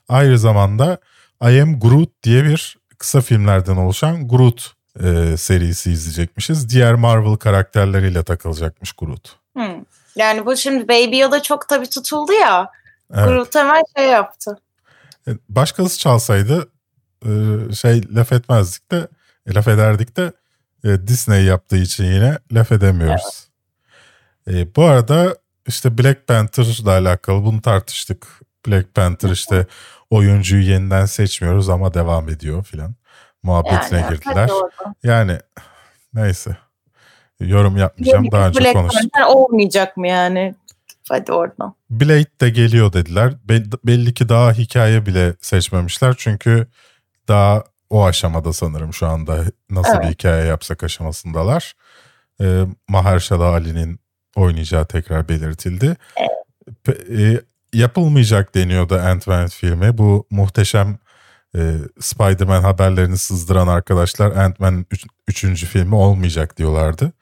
[0.09, 0.97] Aynı zamanda
[1.43, 6.69] I Am Groot diye bir kısa filmlerden oluşan Groot e, serisi izleyecekmişiz.
[6.69, 9.35] Diğer Marvel karakterleriyle takılacakmış Groot.
[9.53, 9.83] Hmm.
[10.15, 12.71] Yani bu şimdi Baby Yoda çok tabii tutuldu ya.
[13.13, 13.27] Evet.
[13.27, 14.57] Groot hemen şey yaptı.
[15.27, 16.69] E, Başkası çalsaydı
[17.25, 17.29] e,
[17.73, 19.07] şey laf etmezdik de
[19.47, 20.33] e, laf ederdik de
[21.07, 23.47] Disney yaptığı için yine laf edemiyoruz.
[24.47, 25.35] E, bu arada
[25.67, 28.27] işte Black Panther'la alakalı bunu tartıştık.
[28.67, 29.67] Black Panther işte
[30.11, 32.95] oyuncuyu yeniden seçmiyoruz ama devam ediyor filan.
[33.43, 34.49] Muhabbetine Yani, girdiler.
[35.03, 35.37] Yani
[36.13, 36.57] neyse.
[37.39, 38.23] Yorum yapmayacağım.
[38.23, 39.11] Yeni Daha bir önce Black konuştuk.
[39.27, 40.55] Olmayacak mı yani?
[41.09, 41.75] Hadi oradan.
[41.89, 43.33] Blade de geliyor dediler.
[43.49, 46.15] Be- belli ki daha hikaye bile seçmemişler.
[46.17, 46.67] Çünkü
[47.27, 50.13] daha o aşamada sanırım şu anda nasıl bir Evet.
[50.13, 51.73] hikaye yapsak aşamasındalar.
[52.41, 53.99] Ee, Mahershala Ali'nin
[54.35, 55.97] oynayacağı tekrar belirtildi.
[56.85, 57.41] Pe- e,
[57.73, 59.97] yapılmayacak deniyordu Ant-Man filmi.
[59.97, 60.97] Bu muhteşem
[61.55, 64.85] e, Spider-Man haberlerini sızdıran arkadaşlar Ant-Man
[65.27, 65.65] 3.
[65.65, 67.13] filmi olmayacak diyorlardı.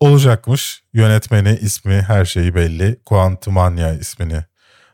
[0.00, 0.82] Olacakmış.
[0.92, 3.00] Yönetmeni, ismi, her şeyi belli.
[3.04, 4.44] Quantumania ismini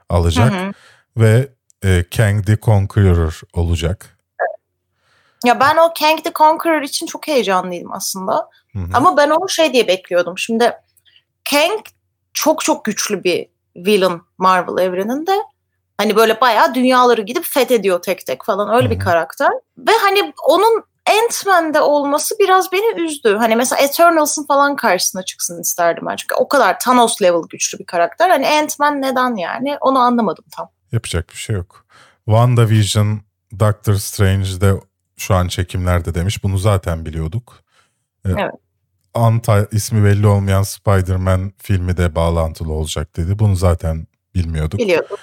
[0.08, 0.52] alacak.
[0.52, 0.72] Hı hı.
[1.16, 1.48] Ve
[1.84, 4.18] e, Kang the Conqueror olacak.
[5.44, 8.48] Ya ben o Kang the Conqueror için çok heyecanlıydım aslında.
[8.72, 8.88] Hı hı.
[8.94, 10.38] Ama ben onu şey diye bekliyordum.
[10.38, 10.72] Şimdi
[11.50, 11.80] Kang
[12.32, 15.32] çok çok güçlü bir villain Marvel evreninde.
[15.98, 19.50] Hani böyle bayağı dünyaları gidip fethediyor tek tek falan öyle Hı bir karakter.
[19.78, 23.36] Ve hani onun Ant-Man'de olması biraz beni üzdü.
[23.36, 26.16] Hani mesela Eternals'ın falan karşısına çıksın isterdim ben.
[26.16, 28.30] Çünkü o kadar Thanos level güçlü bir karakter.
[28.30, 30.68] Hani Ant-Man neden yani onu anlamadım tam.
[30.92, 31.84] Yapacak bir şey yok.
[32.24, 33.20] WandaVision,
[33.60, 34.74] Doctor Strange de
[35.16, 36.44] şu an çekimlerde demiş.
[36.44, 37.60] Bunu zaten biliyorduk.
[38.24, 38.54] E, Evet.
[39.14, 43.38] Anta ismi belli olmayan Spider-Man filmi de bağlantılı olacak dedi.
[43.38, 44.80] Bunu zaten bilmiyorduk.
[44.80, 45.18] Biliyorduk.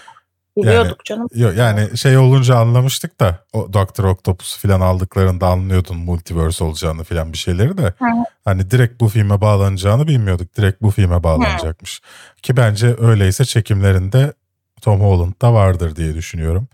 [0.58, 1.28] Biliyorduk canım.
[1.36, 7.34] Yok yani şey olunca anlamıştık da o Doctor Octopus falan aldıklarında anlıyordun multiverse olacağını falan
[7.34, 7.84] bir şeyleri de.
[7.84, 8.06] Hı.
[8.46, 10.58] Hani direkt bu filme bağlanacağını bilmiyorduk.
[10.58, 12.02] Direkt bu filme bağlanacakmış.
[12.42, 14.34] Ki bence öyleyse çekimlerinde
[14.82, 16.68] Tom Holland da vardır diye düşünüyorum.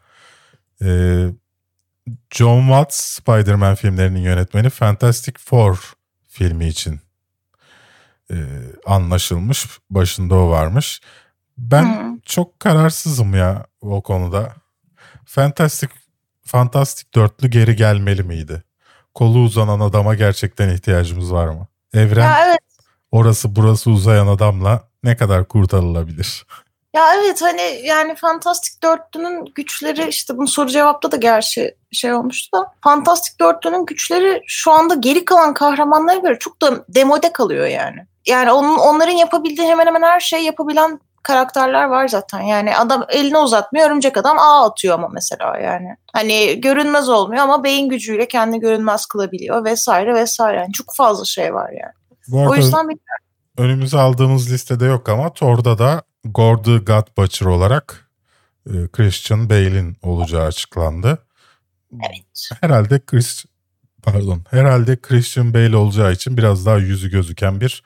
[0.82, 1.26] Ee,
[2.30, 5.94] John Watts Spider-Man filmlerinin yönetmeni Fantastic Four
[6.34, 7.00] filmi için
[8.32, 8.36] e,
[8.86, 9.68] anlaşılmış.
[9.90, 11.02] Başında o varmış.
[11.58, 12.20] Ben Hı.
[12.26, 14.54] çok kararsızım ya o konuda.
[15.26, 15.90] Fantastic
[16.46, 18.64] Fantastic dörtlü geri gelmeli miydi?
[19.14, 21.68] Kolu uzanan adama gerçekten ihtiyacımız var mı?
[21.94, 22.60] Evren Ya evet.
[23.12, 26.46] orası burası uzayan adamla ne kadar kurtarılabilir?
[26.94, 32.58] Ya evet hani yani Fantastic Dörtlü'nün güçleri işte bunu soru cevapta da gerçi şey olmuştu
[32.58, 38.08] da Fantastic Dörtlü'nün güçleri şu anda geri kalan kahramanlara göre çok da demode kalıyor yani.
[38.28, 42.42] Yani onun, onların yapabildiği hemen hemen her şeyi yapabilen karakterler var zaten.
[42.42, 45.96] Yani adam elini uzatmıyor örümcek adam ağ atıyor ama mesela yani.
[46.14, 50.58] Hani görünmez olmuyor ama beyin gücüyle kendini görünmez kılabiliyor vesaire vesaire.
[50.58, 51.94] Yani çok fazla şey var yani.
[52.28, 52.98] Bu O yüzden bir
[53.58, 58.10] önümüze aldığımız listede yok ama Thor'da da God the God Butcher olarak
[58.70, 61.26] e, Christian Bale'in olacağı açıklandı.
[61.94, 62.50] evet.
[62.62, 63.46] Herhalde Chris
[64.04, 67.84] pardon herhalde Christian Bale olacağı için biraz daha yüzü gözüken bir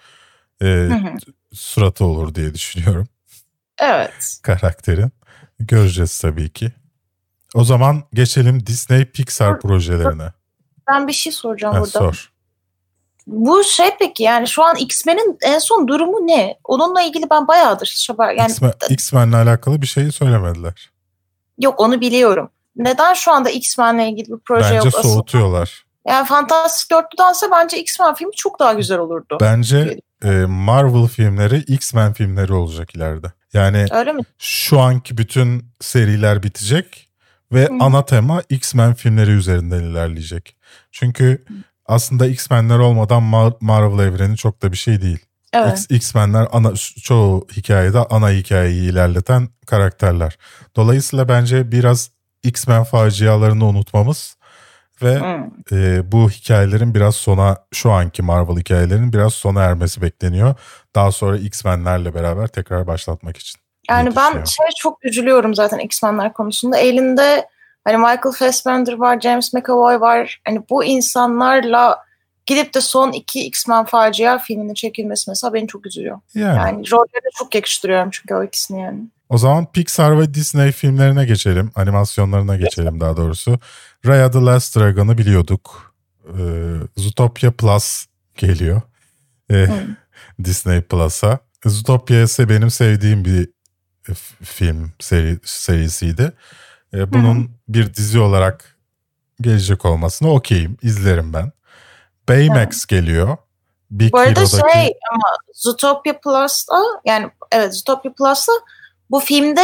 [0.62, 1.18] e, Hı hı.
[1.54, 3.08] suratı olur diye düşünüyorum
[3.80, 4.40] Evet.
[4.44, 5.12] karakterin.
[5.60, 6.72] Göreceğiz tabii ki.
[7.56, 10.34] O zaman geçelim Disney Pixar projelerine.
[10.88, 11.92] Ben bir şey soracağım Ha, burada.
[12.00, 12.32] sor.
[13.28, 16.58] Bu şey peki yani şu an X-Men'in en son durumu ne?
[16.64, 20.92] Onunla ilgili ben bayağıdır hiç haber yani X-Men, X-Men'le alakalı bir şey söylemediler.
[21.60, 22.50] yok onu biliyorum.
[22.76, 25.04] Neden şu anda X-Men'le ilgili bir proje Bence yok aslında?
[25.14, 25.86] soğutuyorlar.
[26.08, 29.38] Yani Fantastic Dörtlü'dense bence X-Men filmi çok daha güzel olurdu.
[29.42, 33.28] Bence e, Marvel filmleri X-Men filmleri olacak ileride.
[33.54, 34.22] Yani Öyle mi?
[34.38, 37.10] şu anki bütün seriler bitecek
[37.52, 37.74] ve Hı.
[37.80, 40.56] ana tema X-Men filmleri üzerinden ilerleyecek.
[40.92, 41.46] Çünkü
[41.88, 45.20] aslında X-Men'ler olmadan Mar- Marvel evreni çok da bir şey değil.
[45.54, 45.86] Evet.
[45.90, 46.74] X-Men'ler ana,
[47.04, 50.38] çoğu hikayede ana hikayeyi ilerleten karakterler.
[50.76, 52.12] Dolayısıyla bence biraz
[52.44, 54.38] X-Men facialarını unutmamız
[55.04, 55.46] ve Hmm.
[55.80, 60.56] e, bu hikayelerin biraz sona şu anki Marvel hikayelerinin biraz sona ermesi bekleniyor.
[60.96, 63.60] Daha sonra X-Men'lerle beraber tekrar başlatmak için.
[63.90, 66.78] Yani ben şey çok üzülüyorum zaten X-Men'ler konusunda.
[66.78, 67.48] Elinde
[67.88, 70.42] hani Michael Fassbender var, James McAvoy var.
[70.46, 72.00] Hani bu insanlarla
[72.46, 76.20] gidip de son iki X-Men facia filminin çekilmesi mesela beni çok üzüyor.
[76.36, 79.00] Yani, Yani rollerine çok yakıştırıyorum çünkü o ikisini yani.
[79.30, 81.72] o zaman Pixar ve Disney filmlerine geçelim.
[81.76, 83.60] Animasyonlarına geçelim daha doğrusu.
[84.06, 85.94] Raya the Last Dragon'ı biliyorduk.
[86.28, 86.40] Ee,
[86.98, 88.82] Zootopia Plus geliyor.
[89.52, 89.96] Ee, Hmm.
[90.46, 91.40] Disney Plus'a.
[91.66, 93.50] Zootopia ise benim sevdiğim bir
[94.44, 96.34] film seri, serisiydi.
[96.94, 98.78] E, bunun bir dizi olarak
[99.42, 100.78] gelecek olmasına okeyim.
[100.82, 101.52] izlerim ben.
[102.30, 103.38] Baymax geliyor.
[103.92, 104.74] Big Bu arada Hero'daki...
[104.74, 108.52] şey ama Zootopia Plus'ta yani evet Zootopia Plus'ta
[109.12, 109.62] bu filmde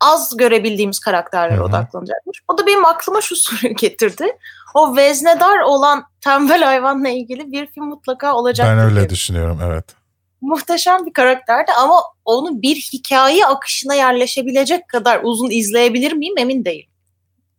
[0.00, 1.64] az görebildiğimiz karakterlere Hı hı.
[1.64, 2.38] odaklanacakmış.
[2.48, 4.36] O da benim aklıma şu soruyu getirdi.
[4.74, 8.66] O veznedar olan tembel hayvanla ilgili bir film mutlaka olacak.
[8.68, 9.84] ben öyle düşünüyorum evet.
[10.42, 16.88] Muhteşem bir karakterdi ama onu bir hikaye akışına yerleşebilecek kadar uzun izleyebilir miyim emin değilim.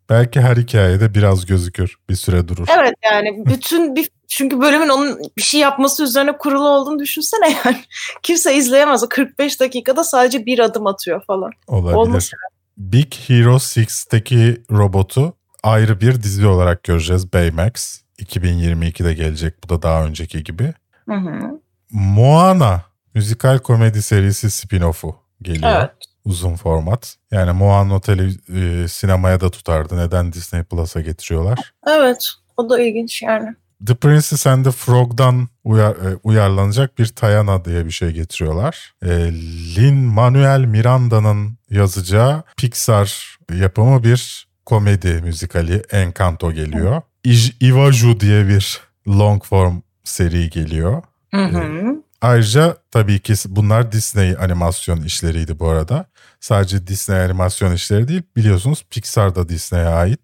[0.10, 1.96] Belki her hikayede biraz gözükür.
[2.10, 2.68] Bir süre durur.
[2.78, 7.78] Evet yani bütün bir çünkü bölümün onun bir şey yapması üzerine kurulu olduğunu düşünsene yani.
[8.24, 9.04] Kimse izleyemez.
[9.04, 11.52] O 45 dakikada sadece bir adım atıyor falan.
[11.68, 11.98] Olabilir.
[11.98, 12.32] Olmaz.
[12.78, 17.34] Big Hero 6'teki robotu ayrı bir dizi olarak göreceğiz.
[17.34, 18.02] Baymax.
[18.20, 19.64] 2022'de gelecek.
[19.64, 20.74] Bu da daha önceki gibi.
[21.10, 21.63] Hı hı.
[21.94, 22.82] Moana
[23.16, 25.72] müzikal komedi serisi spin-off'u geliyor.
[25.78, 25.92] Evet.
[26.26, 27.16] Uzun format.
[27.32, 28.30] Yani Moana tele,
[28.84, 29.98] e, sinemaya da tutardı.
[29.98, 31.74] Neden Disney Plus'a getiriyorlar?
[31.88, 32.30] Evet.
[32.58, 33.56] O da ilginç yani.
[33.88, 38.94] The Princess and the Frog'dan uyar, e, uyarlanacak bir Tayana diye bir şey getiriyorlar.
[39.06, 39.10] E,
[39.76, 47.02] Lin-Manuel Miranda'nın yazacağı Pixar yapımı bir komedi müzikali Encanto geliyor.
[47.26, 51.02] İj- Ivaju diye bir long form seri geliyor.
[51.34, 51.96] Hı hı.
[52.22, 56.06] Ayrıca tabii ki bunlar Disney animasyon işleriydi bu arada.
[56.40, 60.20] Sadece Disney animasyon işleri değil biliyorsunuz Pixar da Disney'e ait.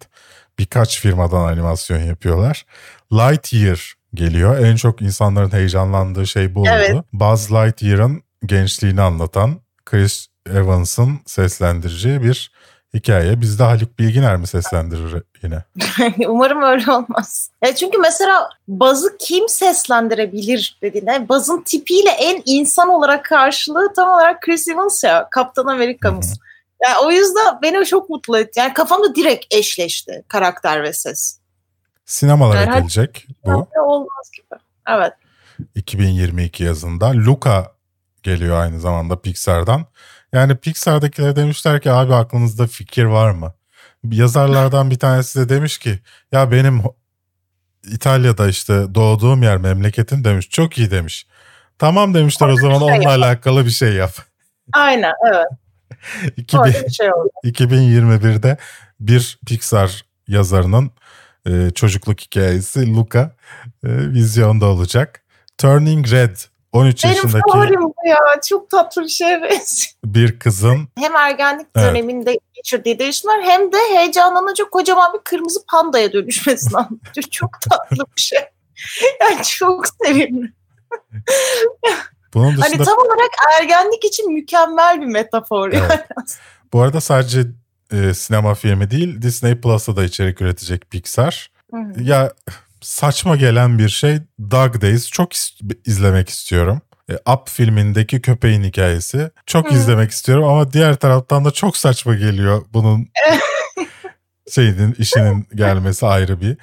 [0.60, 2.66] Birkaç firmadan animasyon yapıyorlar.
[3.14, 4.58] Lightyear geliyor.
[4.60, 6.94] En çok insanların heyecanlandığı şey bu Evet.
[6.94, 7.06] oldu.
[7.14, 12.52] Buzz Lightyear'ın gençliğini anlatan Chris Evans'ın seslendireceği bir
[12.94, 13.42] hikaye.
[13.42, 15.64] Bizde Haluk Bilginer mi seslendirir yine?
[16.28, 17.50] Umarım öyle olmaz.
[17.66, 24.42] Ya çünkü mesela Baz'ı kim seslendirebilir dediğinde Baz'ın tipiyle en insan olarak karşılığı tam olarak
[24.42, 25.28] Chris Evans ya.
[25.32, 26.40] Kaptan Amerika'mız.
[26.84, 28.60] Yani o yüzden beni çok mutlu etti.
[28.60, 31.40] Yani kafamda direkt eşleşti karakter ve ses.
[32.06, 33.68] Sinemalara Herhalde- gelecek bu.
[33.86, 34.60] Olmaz gibi.
[34.88, 35.14] Evet.
[35.76, 37.12] 2022 yazında.
[37.14, 37.72] Luca
[38.24, 39.86] geliyor aynı zamanda Pixar'dan.
[40.34, 43.54] Yani Pixar'dakiler demişler ki abi aklınızda fikir var mı?
[44.04, 46.00] Yazarlardan bir tanesi de demiş ki
[46.32, 46.84] ya benim
[47.84, 50.50] İtalya'da işte doğduğum yer memleketim demiş.
[50.50, 51.28] Çok iyi demiş.
[51.80, 53.08] Tamam demişler o zaman şey onunla yap.
[53.08, 54.12] alakalı bir şey yap.
[54.74, 55.48] Aynen evet.
[56.38, 57.30] 2000, Orada bir şey oldu.
[57.44, 58.58] 2021'de
[59.00, 60.92] bir Pixar yazarının
[61.48, 63.36] e, çocukluk hikayesi Luca
[63.84, 65.24] e, vizyonda olacak.
[65.58, 66.36] Turning Red
[66.74, 68.18] 13 Benim yaşındaki favorim bu ya.
[68.48, 69.94] Çok tatlı bir şeye benziyor.
[70.06, 71.88] bir kızın Hem ergenlik Evet.
[71.88, 77.24] döneminde geçirdiği değişimler hem de heyecanlanınca kocaman bir kırmızı pandaya dönüşmesini anlatıyor.
[77.32, 78.40] Çok tatlı bir şey.
[79.22, 80.54] Yani çok sevimli.
[82.34, 85.86] bunun dışında Hani tam olarak ergenlik için mükemmel bir metafor yani.
[85.92, 86.40] Evet.
[86.74, 87.44] bu arada sadece
[87.92, 91.52] e, sinema filmi değil Disney Plus'ta da içerik üretecek Pixar.
[91.72, 92.04] Hı hı.
[92.04, 92.34] Ya
[92.82, 94.18] saçma gelen bir şey
[94.52, 96.82] Dog Days çok is- izlemek istiyorum.
[97.10, 99.32] E, Up filmindeki köpeğin hikayesi.
[99.46, 99.76] Çok Hı.
[99.76, 103.08] izlemek istiyorum ama diğer taraftan da çok saçma geliyor bunun
[104.52, 106.58] şeyinin işinin gelmesi ayrı bir.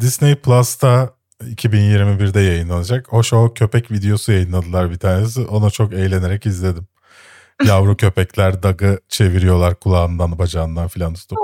[0.00, 1.10] Disney Plus'ta
[1.42, 3.12] 2021'de yayınlanacak.
[3.12, 5.40] Hoş o köpek videosu yayınladılar bir tanesi.
[5.40, 6.86] Ona çok eğlenerek izledim.
[7.64, 11.38] Yavru köpekler Dag'ı çeviriyorlar kulağından bacağından filan tutup.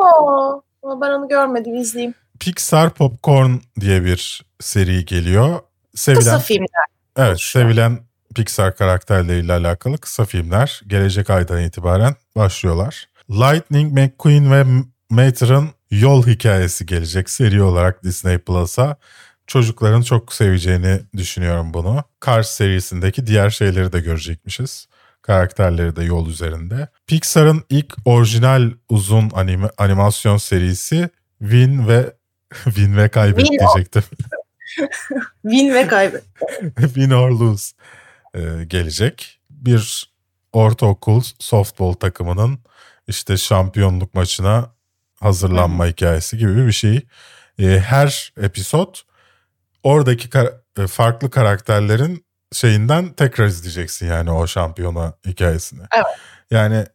[0.82, 2.14] Ama ben onu görmedim izleyeyim.
[2.40, 5.60] Pixar Popcorn diye bir seri geliyor.
[5.92, 6.86] Kısa Sevilen, filmler.
[7.16, 7.98] evet, sevilen
[8.34, 13.08] Pixar karakterleriyle alakalı kısa filmler gelecek aydan itibaren başlıyorlar.
[13.30, 18.96] Lightning McQueen ve Mater'ın yol hikayesi gelecek seri olarak Disney Plus'a.
[19.46, 22.04] Çocukların çok seveceğini düşünüyorum bunu.
[22.26, 24.88] Cars serisindeki diğer şeyleri de görecekmişiz.
[25.22, 26.88] Karakterleri de yol üzerinde.
[27.06, 32.12] Pixar'ın ilk orijinal uzun anime, animasyon serisi Win ve
[32.64, 34.02] Win ve kaybet Win diyecektim.
[35.42, 36.24] Win ve kaybet.
[36.78, 37.72] Win or lose
[38.34, 39.40] e, gelecek.
[39.50, 40.12] Bir
[40.52, 42.58] ortaokul softball takımının
[43.08, 44.74] işte şampiyonluk maçına
[45.20, 47.06] hazırlanma hikayesi gibi bir şey.
[47.58, 48.94] E, her episod
[49.82, 55.82] oradaki kar- e, farklı karakterlerin şeyinden tekrar izleyeceksin yani o şampiyona hikayesini.
[55.94, 56.06] Evet.
[56.50, 56.86] Yani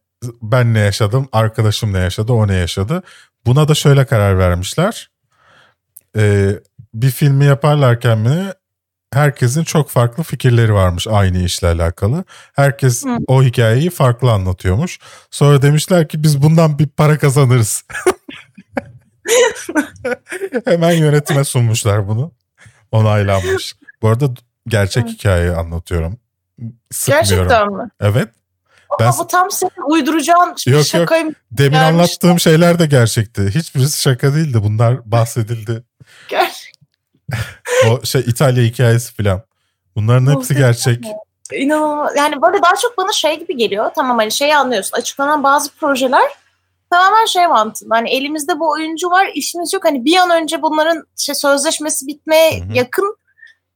[0.42, 3.04] ben ne yaşadım, arkadaşım ne yaşadı, o ne yaşadı.
[3.46, 5.10] Buna da şöyle karar vermişler.
[6.18, 6.50] E,
[6.94, 8.52] bir filmi yaparlarken mi
[9.14, 12.24] herkesin çok farklı fikirleri varmış aynı işle alakalı.
[12.54, 13.18] Herkes Hı.
[13.28, 15.00] o hikayeyi farklı anlatıyormuş.
[15.32, 17.84] Sonra demişler ki biz bundan bir para kazanırız.
[20.66, 22.32] Hemen yönetime sunmuşlar bunu.
[22.92, 23.76] Onaylanmış.
[24.02, 24.26] Bu arada
[24.68, 25.08] gerçek Hı.
[25.08, 26.18] hikayeyi anlatıyorum.
[26.92, 27.28] sıkmıyorum.
[27.30, 27.90] Gerçekten mi?
[28.02, 28.30] Evet.
[29.00, 30.86] Ben Ama bu tam senin uyduracağın Yok, yok.
[30.86, 31.36] şakayım.
[31.52, 31.88] demin gelmiş.
[31.90, 33.50] anlattığım şeyler de gerçekti.
[33.56, 34.64] Hiçbirisi şaka değildi.
[34.64, 35.84] Bunlar bahsedildi.
[37.90, 39.42] O şey İtalya hikayesi falan.
[39.96, 41.06] Bunların hepsi gerçek.
[41.52, 42.16] İnanılmaz.
[42.18, 43.92] Yani böyle daha çok bana şey gibi geliyor.
[43.96, 44.98] Tamam hani şeyi anlıyorsun.
[44.98, 46.32] Açıklanan bazı projeler
[46.90, 47.96] tamamen şey mantığında.
[47.96, 49.86] Hani elimizde bu oyuncu var, işimiz yok.
[49.86, 52.74] Hani bir an önce bunların şey, sözleşmesi bitmeye Hı hı.
[52.74, 53.18] yakın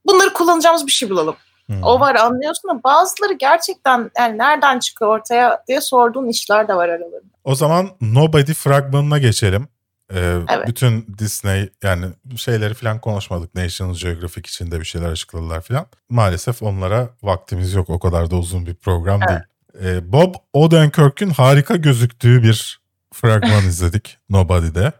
[0.06, 1.36] bunları kullanacağımız bir şey bulalım.
[1.70, 1.74] Hı.
[1.84, 6.90] O var anlıyorsun da bazıları gerçekten yani nereden çıkıyor ortaya diye sorduğun işler de var
[6.90, 7.34] aralarında.
[7.44, 9.68] O zaman Nobody fragmanına geçelim.
[10.14, 10.68] Ee, Evet.
[10.68, 12.06] Bütün Disney yani
[12.36, 13.56] şeyleri falan konuşmadık.
[13.56, 15.86] National Geographic için de bir şeyler açıkladılar falan.
[16.10, 17.90] Maalesef onlara vaktimiz yok.
[17.90, 19.30] O kadar da uzun bir program Evet.
[19.30, 19.88] değil.
[19.98, 22.80] Ee, Bob Odenkirk'ün harika gözüktüğü bir
[23.14, 24.92] fragman izledik Nobody'de.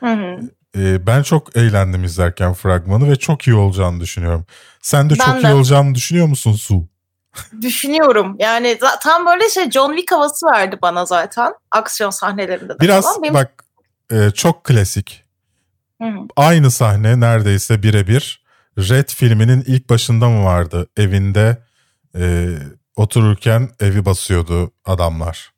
[0.00, 0.40] Hı hı.
[0.78, 4.46] Ee, ben çok eğlendim izlerken fragmanı ve çok iyi olacağını düşünüyorum.
[4.80, 5.48] Sen de Ben çok de.
[5.48, 6.86] iyi olacağını düşünüyor musun Su?
[7.62, 8.36] Düşünüyorum.
[8.38, 11.54] Yani tam böyle şey John Wick havası verdi bana zaten.
[11.70, 13.22] Aksiyon sahnelerinde de Biraz falan.
[13.22, 13.64] Benim- bak
[14.12, 15.24] e, çok klasik.
[16.02, 16.18] Hı hı.
[16.36, 18.42] aynı sahne neredeyse birebir
[18.78, 20.86] Red filminin ilk başında mı vardı?
[20.96, 21.62] Evinde
[22.16, 22.56] e,
[22.96, 25.52] otururken evi basıyordu adamlar.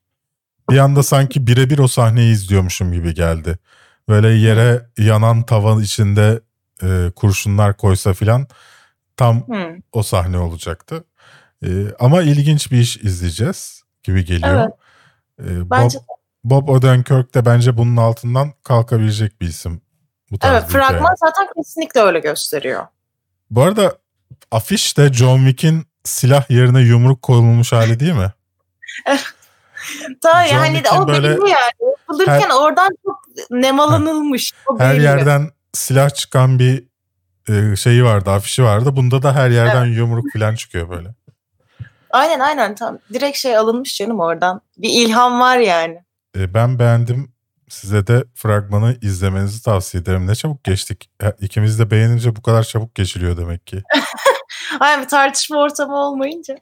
[0.69, 3.57] Bir anda sanki birebir o sahneyi izliyormuşum gibi geldi.
[4.09, 6.41] Böyle yere yanan tavan içinde
[6.83, 8.47] e, kurşunlar koysa filan
[9.17, 9.77] tam Hı.
[9.91, 11.03] o sahne olacaktı.
[11.65, 14.69] E, ama ilginç bir iş izleyeceğiz gibi geliyor.
[15.39, 15.97] E, Bob, Bence
[16.45, 19.81] Bob Odenkirk de bence bunun altından kalkabilecek bir isim.
[20.31, 20.87] Bu tarz evet bir hikaye.
[20.87, 22.85] fragman zaten kesinlikle öyle gösteriyor.
[23.51, 23.97] Bu arada
[24.51, 28.33] afiş de John Wick'in silah yerine yumruk koyulmuş hali değil mi?
[30.23, 31.93] Daha John yani Wick'in o böyle belli yani.
[31.99, 33.19] Yapılırken her- oradan çok
[33.51, 34.53] nemalanılmış.
[34.67, 35.03] O Her belli.
[35.03, 36.83] yerden silah çıkan bir
[37.49, 38.95] e, şeyi vardı, afişi vardı.
[38.95, 41.09] Bunda da her yerden yumruk falan çıkıyor böyle.
[42.09, 44.61] Aynen aynen tam direkt şey alınmış canım oradan.
[44.77, 46.04] Bir ilham var yani.
[46.35, 47.31] E, ben beğendim.
[47.69, 50.27] Size de fragmanı izlemenizi tavsiye ederim.
[50.27, 51.09] Ne çabuk geçtik.
[51.39, 53.83] İkimiz de beğenince bu kadar çabuk geçiliyor demek ki.
[54.79, 56.57] Aynen bir tartışma ortamı olmayınca.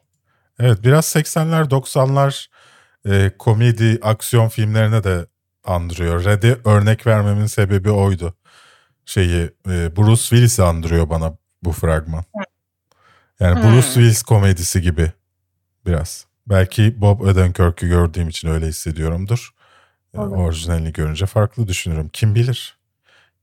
[0.60, 2.48] Evet biraz 80'ler 90'lar
[3.10, 5.26] e, komedi aksiyon filmlerine de
[5.64, 6.26] andırıyor.
[6.26, 8.36] Red'e örnek vermemin sebebi oydu.
[9.06, 12.24] Şeyi e, Bruce Willis'i andırıyor bana bu fragman.
[13.40, 13.72] Yani Hmm.
[13.72, 15.12] Bruce Willis komedisi gibi
[15.86, 16.26] biraz.
[16.48, 19.50] Belki Bob Odenkirk'ü gördüğüm için öyle hissediyorumdur.
[20.18, 20.38] Olabilir.
[20.38, 22.10] orijinalini görünce farklı düşünürüm.
[22.14, 22.78] Kim bilir?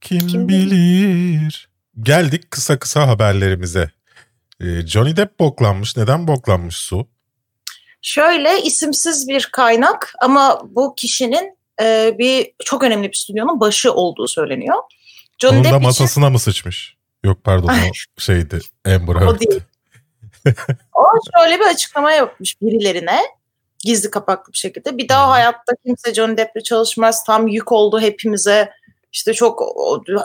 [0.01, 1.69] Kim, Kim bilir?
[2.01, 3.91] Geldik kısa kısa haberlerimize.
[4.59, 5.97] E, Johnny Depp boklanmış.
[5.97, 7.07] Neden boklanmış Su?
[8.01, 14.27] Şöyle isimsiz bir kaynak ama bu kişinin e, bir çok önemli bir stüdyonun başı olduğu
[14.27, 14.77] söyleniyor.
[15.39, 16.95] Johnny Onun da Depp için masasına mı sıçmış?
[17.23, 18.59] Yok pardon o şeydi.
[18.85, 19.39] Amber O Heard.
[19.39, 19.61] değil.
[20.93, 21.03] o
[21.35, 23.19] şöyle bir açıklama yapmış birilerine
[23.83, 24.97] gizli kapaklı bir şekilde.
[24.97, 25.31] Bir daha Hı.
[25.31, 27.23] hayatta kimse Johnny Depp'le çalışmaz.
[27.23, 28.71] Tam yük oldu hepimize.
[29.13, 29.61] İşte çok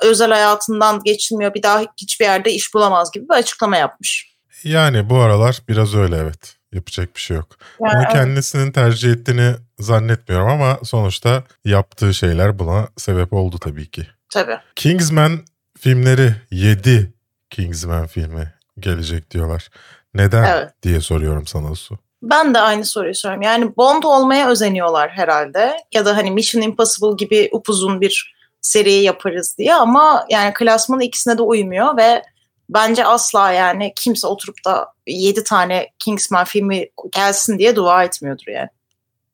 [0.03, 1.55] özel hayatından geçilmiyor.
[1.55, 4.37] Bir daha hiçbir yerde iş bulamaz gibi bir açıklama yapmış.
[4.65, 6.57] Yani bu aralar biraz öyle evet.
[6.73, 7.57] Yapacak bir şey yok.
[7.81, 14.07] Yani Bunu kendisinin tercih ettiğini zannetmiyorum ama sonuçta yaptığı şeyler buna sebep oldu tabii ki.
[14.33, 14.59] tabii.
[14.77, 15.41] Kingsman
[15.79, 17.13] filmleri 7
[17.51, 19.69] Kingsman filmi gelecek diyorlar.
[20.15, 20.71] Neden Evet.
[20.83, 21.99] diye soruyorum sana Su.
[22.31, 23.43] Ben de aynı soruyu soruyorum.
[23.43, 25.77] Yani Bond olmaya özeniyorlar herhalde.
[25.93, 31.39] Ya da hani Mission Impossible gibi upuzun bir seri yaparız diye ama yani klasmanı ikisine
[31.39, 32.23] de uymuyor ve
[32.69, 38.69] bence asla yani kimse oturup da 7 tane Kingsman filmi gelsin diye dua etmiyordur yani.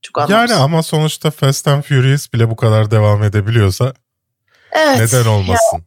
[0.03, 0.51] Çok anlamsız.
[0.51, 3.93] Yani ama sonuçta Fast and Furious bile bu kadar devam edebiliyorsa
[4.73, 4.99] evet.
[4.99, 5.83] neden olmasın?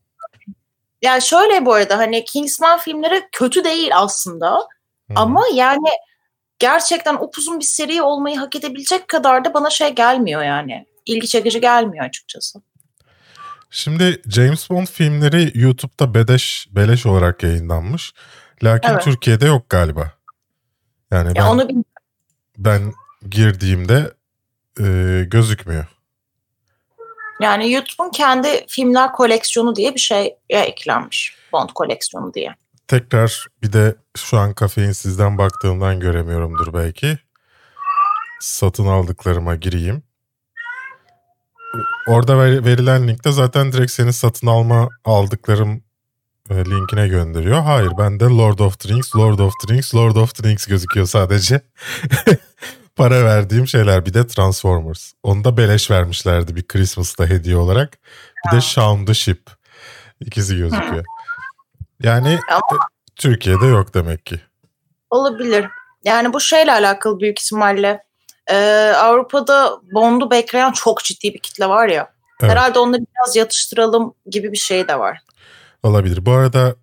[1.01, 5.13] Yani şöyle bu arada hani Kingsman filmleri kötü değil aslında Hı.
[5.15, 5.89] ama yani
[6.59, 10.85] gerçekten upuzun bir seri olmayı hak edebilecek kadar da bana şey gelmiyor yani.
[11.05, 12.61] İlgi çekici gelmiyor açıkçası.
[13.69, 18.13] Şimdi James Bond filmleri YouTube'da bedeş, beleş olarak yayınlanmış.
[18.63, 19.03] Lakin Evet.
[19.03, 20.11] Türkiye'de yok galiba.
[21.11, 21.83] Yani ben, Ya onu bil-
[22.57, 22.93] ben
[23.29, 24.13] girdiğimde
[24.79, 24.83] e,
[25.27, 25.85] gözükmüyor.
[27.41, 31.35] yani YouTube'un kendi filmler koleksiyonu diye bir şeye eklenmiş.
[31.51, 32.55] Bond koleksiyonu diye.
[32.87, 37.17] Tekrar bir de şu an kafein sizden baktığımdan göremiyorumdur belki.
[38.39, 40.03] Satın aldıklarıma gireyim.
[42.07, 45.83] Orada ver- verilen linkte zaten direkt seni satın alma aldıklarım
[46.49, 47.61] e, linkine gönderiyor.
[47.61, 51.05] Hayır bende Lord of the Rings, Lord of the Rings, Lord of the Rings gözüküyor
[51.05, 51.61] sadece.
[52.95, 55.11] Para verdiğim şeyler bir de Transformers.
[55.23, 57.97] Onu da beleş vermişlerdi bir Christmas'ta hediye olarak.
[58.45, 59.49] Bir de Shaun the Ship.
[60.19, 61.05] İkisi gözüküyor.
[62.03, 64.39] Yani Ama- Türkiye'de yok demek ki.
[65.09, 65.65] Olabilir.
[66.03, 68.03] Yani bu şeyle alakalı büyük ihtimalle.
[68.47, 72.13] Ee, Avrupa'da Bond'u bekleyen çok ciddi bir kitle var ya.
[72.41, 72.51] Evet.
[72.51, 75.19] Herhalde onları biraz yatıştıralım gibi bir şey de var.
[75.83, 76.25] Olabilir.
[76.25, 76.75] Bu arada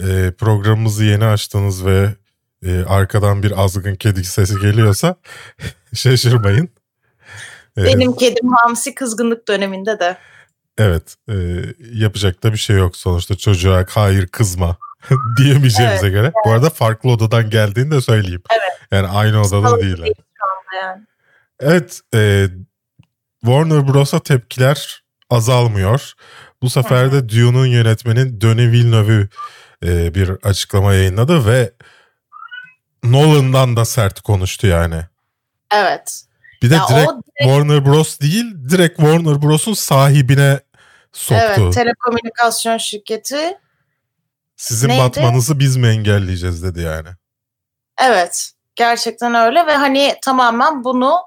[0.00, 2.08] e, programımızı yeni açtınız ve
[2.66, 5.16] e, arkadan bir azgın kedi sesi geliyorsa
[5.94, 6.68] şaşırmayın.
[7.76, 10.18] Benim kedim Hamsi kızgınlık döneminde de.
[10.78, 11.16] Evet.
[11.28, 11.34] e,
[11.92, 12.96] yapacak da bir şey yok.
[12.96, 14.76] Sonuçta çocuğa hayır kızma
[15.38, 16.32] diyemeyeceğimize göre.
[16.46, 18.42] Bu arada farklı odadan geldiğini de söyleyeyim.
[18.50, 18.80] Evet.
[18.90, 20.04] Yani aynı odada değiller.
[20.04, 20.14] değil
[20.82, 21.02] yani.
[21.60, 22.00] Evet.
[22.14, 22.46] e,
[23.40, 26.12] Warner Bros'a tepkiler azalmıyor.
[26.62, 29.28] Bu sefer de Dune'un yönetmeni Denis Villeneuve
[29.84, 31.72] e, bir açıklama yayınladı ve
[33.04, 35.02] Nolan'dan da sert konuştu yani.
[35.74, 36.22] Evet.
[36.62, 40.60] Bir de Ya direkt, direkt- Warner Bros değil, direkt Warner Bros'un sahibine
[41.12, 41.44] soktu.
[41.46, 43.58] Evet, telekomünikasyon şirketi.
[44.56, 45.02] Sizin Neydi?
[45.02, 47.08] batmanızı biz mi engelleyeceğiz dedi yani.
[48.02, 51.18] Evet, gerçekten öyle ve hani tamamen bunu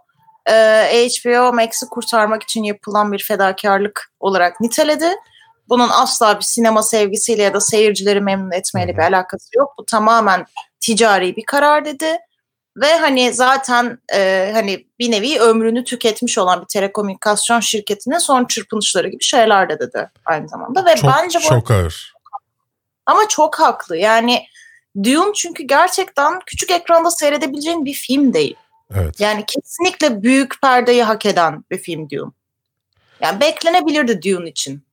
[0.50, 5.10] e, HBO Max'i kurtarmak için yapılan bir fedakarlık olarak niteledi.
[5.70, 8.98] Bunun asla bir sinema sevgisiyle ya da seyircileri memnun etmeyle Hı hı.
[8.98, 9.74] bir alakası yok.
[9.78, 10.46] Bu tamamen
[10.80, 12.18] ticari bir karar dedi.
[12.78, 19.08] Ve hani zaten e, hani bir nevi ömrünü tüketmiş olan bir telekomünikasyon şirketinin son çırpınışları
[19.08, 20.86] gibi şeyler de dedi aynı zamanda.
[20.86, 22.14] Ve Çok bence bu çok ağır.
[23.06, 23.98] ama çok haklı.
[23.98, 24.46] Yani
[25.04, 28.56] Dune çünkü gerçekten küçük ekranda seyredebileceğin bir film değil.
[28.96, 29.20] Evet.
[29.20, 32.32] Yani kesinlikle büyük perdeyi hak eden bir film Dune.
[33.22, 34.84] Yani beklenebilirdi Dune için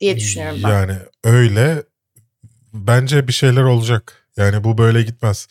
[0.00, 0.68] diye düşünüyorum ben.
[0.68, 1.82] Yani öyle
[2.72, 4.21] bence bir şeyler olacak.
[4.36, 5.48] Yani bu böyle gitmez.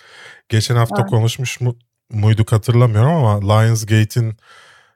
[0.50, 1.10] Geçen hafta Evet.
[1.10, 1.78] konuşmuş mu,
[2.10, 4.36] muyduk hatırlamıyorum ama Lionsgate'in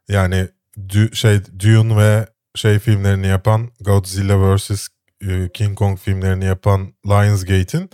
[0.08, 4.88] yani Dü- şey Dune ve şey filmlerini yapan Godzilla vs
[5.22, 7.90] e, King Kong filmlerini yapan Lionsgate'in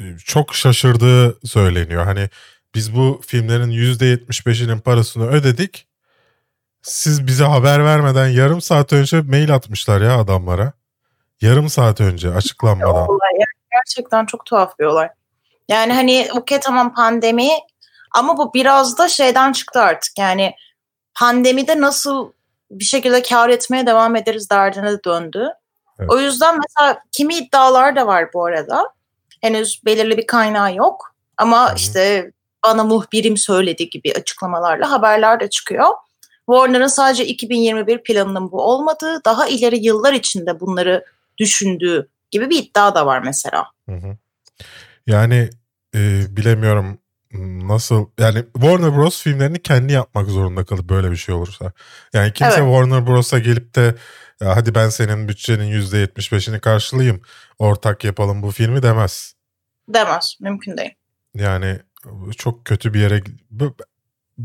[0.00, 2.04] e, çok şaşırdığı söyleniyor.
[2.04, 2.28] Hani
[2.74, 5.86] biz bu filmlerin %75'inin parasını ödedik.
[6.82, 10.72] Siz bize haber vermeden yarım saat önce mail atmışlar ya adamlara.
[11.40, 13.06] Yarım saat önce açıklanmadan.
[13.86, 15.08] Gerçekten çok tuhaf bir olay.
[15.68, 17.50] Yani hani okey tamam pandemi
[18.14, 20.18] ama bu biraz da şeyden çıktı artık.
[20.18, 20.54] Yani
[21.14, 22.32] pandemide nasıl
[22.70, 25.48] bir şekilde kar etmeye devam ederiz derdine de döndü.
[25.98, 26.10] Evet.
[26.10, 28.88] O yüzden mesela kimi iddialar da var bu arada.
[29.40, 31.14] Henüz belirli bir kaynağı yok.
[31.36, 31.76] Ama Hı hı.
[31.76, 32.30] işte
[32.64, 35.88] bana muhbirim söyledi gibi açıklamalarla haberler de çıkıyor.
[36.46, 41.04] Warner'ın sadece 2021 planının bu olmadığı, daha ileri yıllar içinde bunları
[41.38, 43.66] düşündüğü gibi bir iddia da var mesela.
[43.88, 44.16] Hı hı.
[45.06, 45.50] Yani
[45.94, 46.98] e, bilemiyorum
[47.68, 51.72] nasıl yani Warner Bros filmlerini kendi yapmak zorunda kalıp böyle bir şey olursa.
[52.12, 52.72] Yani kimse Evet.
[52.74, 53.94] Warner Bros'a gelip de
[54.40, 57.22] ya hadi ben senin bütçenin %75'ini karşılayayım
[57.58, 59.34] ortak yapalım bu filmi demez.
[59.88, 60.36] Demez.
[60.40, 60.94] Mümkün değil.
[61.34, 61.78] Yani
[62.36, 63.22] çok kötü bir yere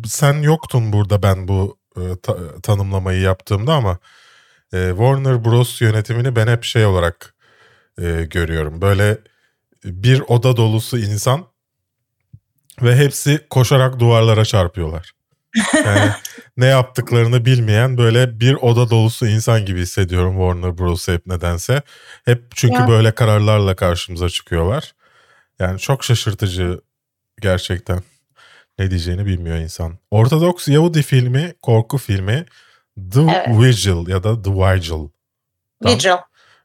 [0.05, 3.97] sen yoktun burada ben bu e, ta- tanımlamayı yaptığımda ama
[4.73, 7.35] e, Warner Bros yönetimini ben hep şey olarak
[8.01, 8.81] e, görüyorum.
[8.81, 9.17] Böyle
[9.83, 11.45] bir oda dolusu insan
[12.81, 15.11] ve hepsi koşarak duvarlara çarpıyorlar.
[15.85, 16.11] Yani
[16.57, 21.81] ne yaptıklarını bilmeyen böyle bir oda dolusu insan gibi hissediyorum Warner Bros'u hep nedense.
[22.25, 22.87] Hep çünkü Ya.
[22.87, 24.93] böyle kararlarla karşımıza çıkıyorlar.
[25.59, 26.81] Yani çok şaşırtıcı
[27.41, 28.03] gerçekten.
[28.79, 29.97] Ne diyeceğini bilmiyor insan.
[30.11, 32.45] Ortodoks Yahudi filmi, korku filmi
[33.13, 33.47] The Evet.
[33.49, 35.09] Vigil ya da The Vigil.
[35.85, 36.09] Vigil.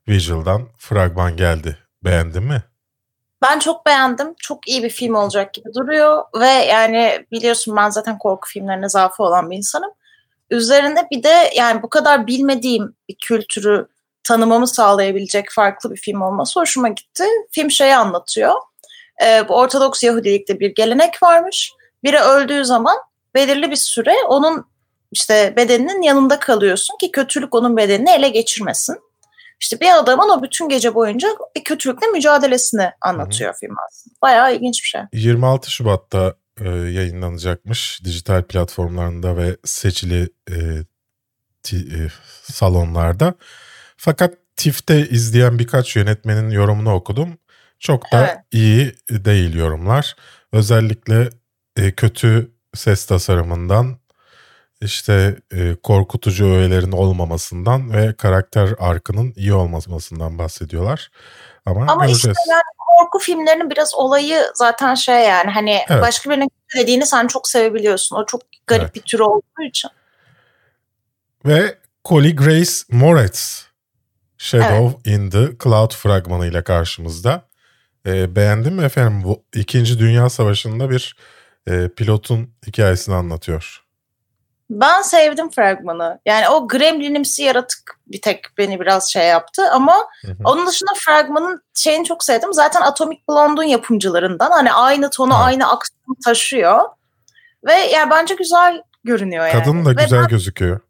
[0.09, 1.79] Vigil'dan fragman geldi.
[2.05, 2.63] Beğendin mi?
[3.43, 4.35] Ben çok beğendim.
[4.39, 6.23] Çok iyi bir film olacak gibi duruyor.
[6.41, 9.91] Ve yani biliyorsun ben zaten korku filmlerine zaafı olan bir insanım.
[10.51, 13.89] Üzerinde bir de yani bu kadar bilmediğim bir kültürü
[14.23, 17.25] tanımamı sağlayabilecek farklı bir film olması hoşuma gitti.
[17.51, 18.55] Film şeyi anlatıyor.
[19.25, 21.73] Ee, bu Ortodoks Yahudilikte bir gelenek varmış.
[22.05, 22.97] Biri öldüğü zaman
[23.35, 24.67] belirli bir süre onun
[25.13, 29.01] işte bedeninin yanında kalıyorsun ki kötülük onun bedenini ele geçirmesin.
[29.61, 34.15] İşte bir adamın o bütün gece boyunca bir kötülükle mücadelesini anlatıyor film aslında.
[34.23, 35.01] Bayağı ilginç bir şey.
[35.13, 40.55] 26 Şubat'ta e, yayınlanacakmış dijital platformlarında ve seçili e,
[41.63, 42.09] ti- e,
[42.53, 43.35] salonlarda.
[43.97, 47.39] Fakat TIFF'te izleyen birkaç yönetmenin yorumunu okudum.
[47.79, 48.39] Çok da Evet.
[48.53, 50.17] iyi değil yorumlar.
[50.53, 51.31] Özellikle
[51.77, 53.97] e, kötü ses tasarımından
[54.85, 61.11] işte e, korkutucu öğelerin olmamasından ve karakter arkının iyi olmamasından bahsediyorlar.
[61.66, 62.62] Ama, Ama işte yani
[62.99, 66.03] korku filmlerinin biraz olayı zaten şey yani hani Evet.
[66.03, 68.16] başka birinin dediğini sen çok sevebiliyorsun.
[68.16, 68.95] O çok garip Evet.
[68.95, 69.91] bir tür olduğu için.
[71.47, 73.66] Ve Collie Grace Moretz
[74.39, 77.43] Shadow in the Cloud fragmanıyla karşımızda.
[78.07, 79.24] E, beğendin mi efendim?
[79.24, 81.16] Bu İkinci Dünya Savaşı'nda bir
[81.68, 83.84] e, pilotun hikayesini anlatıyor.
[84.71, 86.21] Ben sevdim fragmanı.
[86.27, 89.97] Yani o gremlinimsi yaratık bir tek beni biraz şey yaptı ama
[90.27, 90.37] Hı hı.
[90.45, 92.53] onun dışında fragmanın şeyini çok sevdim.
[92.53, 95.45] Zaten Atomic Blonde'un yapımcılarından hani aynı tonu, Ha.
[95.45, 96.81] aynı aksiyonu taşıyor.
[97.67, 99.65] Ve yani bence güzel görünüyor yani.
[99.65, 100.81] Kadın da Ve güzel ben- gözüküyor.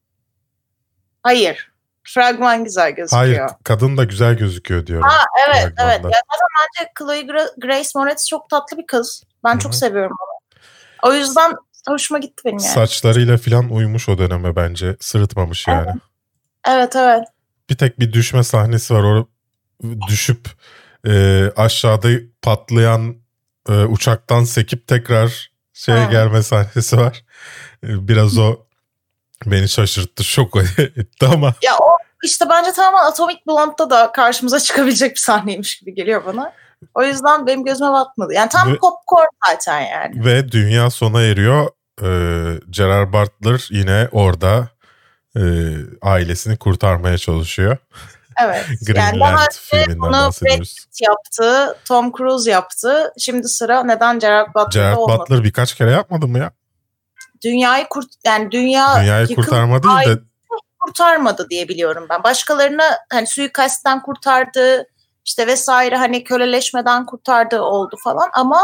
[1.22, 1.75] hayır.
[2.07, 3.22] Fragman güzel gözüküyor.
[3.25, 5.09] Hayır, kadın da güzel gözüküyor diyorum.
[5.09, 5.83] Ha, evet fragmanda.
[5.93, 6.05] evet.
[6.05, 6.49] Ya zaten
[6.79, 9.22] bence Chloe Gra- Grace Moretz çok tatlı bir kız.
[9.45, 11.11] Ben Hı çok seviyorum onu.
[11.11, 11.53] O yüzden
[11.89, 12.68] hoşuma gitti benim yani.
[12.68, 14.97] Saçlarıyla falan uymuş o döneme bence.
[15.01, 15.91] Sırıtmamış yani.
[16.68, 17.24] Evet evet.
[17.70, 19.03] Bir tek bir düşme sahnesi var.
[19.03, 19.28] O
[20.09, 20.49] düşüp
[21.07, 22.09] e, aşağıda
[22.43, 23.16] patlayan
[23.68, 26.11] e, uçaktan sekip tekrar şeye Ha.
[26.11, 27.24] gelme sahnesi var.
[27.85, 28.57] E, biraz o
[29.47, 35.11] beni şaşırttı, şok etti ama Ya o işte bence tamamen Atomic Blonde'da da karşımıza çıkabilecek
[35.11, 36.53] bir sahneymiş gibi geliyor bana.
[36.95, 38.32] O yüzden benim gözüme batmadı.
[38.32, 40.24] Yani tam Ve- popcorn zaten yani.
[40.24, 41.68] ve dünya sona eriyor.
[42.03, 42.09] E,
[42.70, 44.68] Gerard Butler yine orada
[45.37, 45.43] e,
[46.03, 47.76] ailesini kurtarmaya çalışıyor.
[48.43, 48.64] Evet.
[48.95, 50.64] yani daha önce bunu Brad
[51.01, 53.12] yaptı, Tom Cruise yaptı.
[53.18, 55.18] Şimdi sıra neden Gerard Butler'da Gerard olmadı?
[55.20, 56.53] Butler birkaç kere yapmadı mı ya?
[57.45, 60.18] Dünyayı kurt yani dünya Dünyayı yıkım- kurtarma değil de Ay-
[60.80, 62.22] kurtarmadı diye biliyorum ben.
[62.22, 62.82] Başkalarını
[63.12, 64.87] hani suikastten kurtardı,
[65.25, 68.61] işte vesaire hani köleleşmeden kurtardı oldu falan ama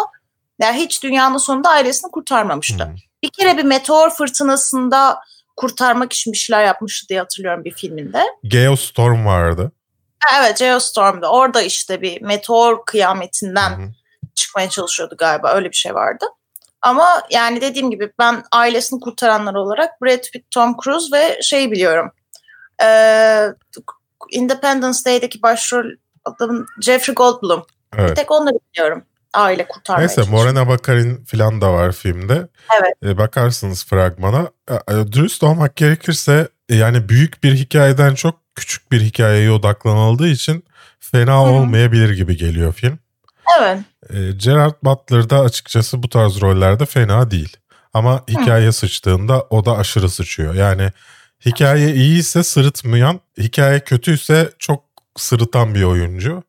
[0.61, 2.85] ya hiç dünyanın sonunda ailesini kurtarmamıştı.
[2.85, 2.95] Hmm.
[3.23, 5.21] Bir kere bir meteor fırtınasında
[5.57, 8.23] kurtarmak için bir şeyler yapmıştı diye hatırlıyorum bir filminde.
[8.45, 9.73] Geostorm vardı.
[10.39, 13.91] Evet Geostorm'da orada işte bir meteor kıyametinden Hı hı.
[14.35, 16.25] çıkmaya çalışıyordu galiba öyle bir şey vardı.
[16.83, 22.13] Ama yani dediğim gibi ben ailesini kurtaranlar olarak Brad Pitt, Tom Cruise ve şey biliyorum.
[22.83, 23.47] Ee,
[24.31, 25.85] Independence Day'deki başrol
[26.25, 27.65] adamın Jeffrey Goldblum.
[27.95, 28.17] Bir Evet.
[28.17, 29.03] tek onları biliyorum.
[29.35, 30.39] Aile kurtarmaya Neyse çalışıyor.
[30.39, 32.49] Morena Baccarin falan da var filmde.
[32.81, 32.95] Evet.
[33.05, 34.51] E, bakarsınız fragmana.
[34.71, 40.65] E, e, dürüst olmak gerekirse yani büyük bir hikayeden çok küçük bir hikayeye odaklanıldığı için
[41.01, 41.51] fena Hı hı.
[41.51, 42.99] olmayabilir gibi geliyor film.
[43.61, 43.79] Evet.
[44.11, 47.57] E, Gerard Butler da açıkçası bu tarz rollerde fena değil.
[47.95, 50.55] Ama hikaye sıçtığında o da aşırı sıçıyor.
[50.55, 50.93] Yani
[51.47, 56.43] hikaye iyiyse sırıtmayan, hikaye kötüyse çok sırıtan bir oyuncu.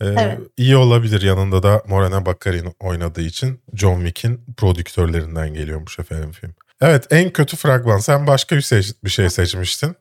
[0.00, 0.38] E, Evet.
[0.56, 6.54] İyi olabilir yanında da Morena Baccarin oynadığı için John Wick'in prodüktörlerinden geliyormuş efendim film.
[6.80, 7.98] Evet en kötü fragman.
[7.98, 9.96] Sen başka bir, seç- bir şey seçmiştin.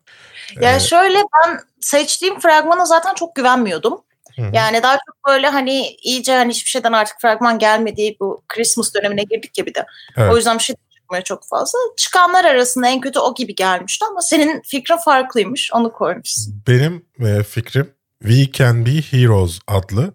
[0.61, 4.01] Ya Ee, şöyle ben seçtiğim fragmana zaten çok güvenmiyordum.
[4.35, 4.41] Hı.
[4.53, 9.23] Yani daha çok böyle hani iyice hani hiçbir şeyden artık fragman gelmediği bu Christmas dönemine
[9.23, 9.85] girdik ya bir de.
[10.17, 10.33] Evet.
[10.33, 10.75] O yüzden bir şey
[11.15, 11.79] çıkmıyor çok fazla.
[11.97, 15.71] Çıkanlar arasında en kötü o gibi gelmişti ama senin fikrin farklıymış.
[15.73, 16.63] Onu koymuşsun.
[16.67, 20.13] Benim e, fikrim We Can Be Heroes adlı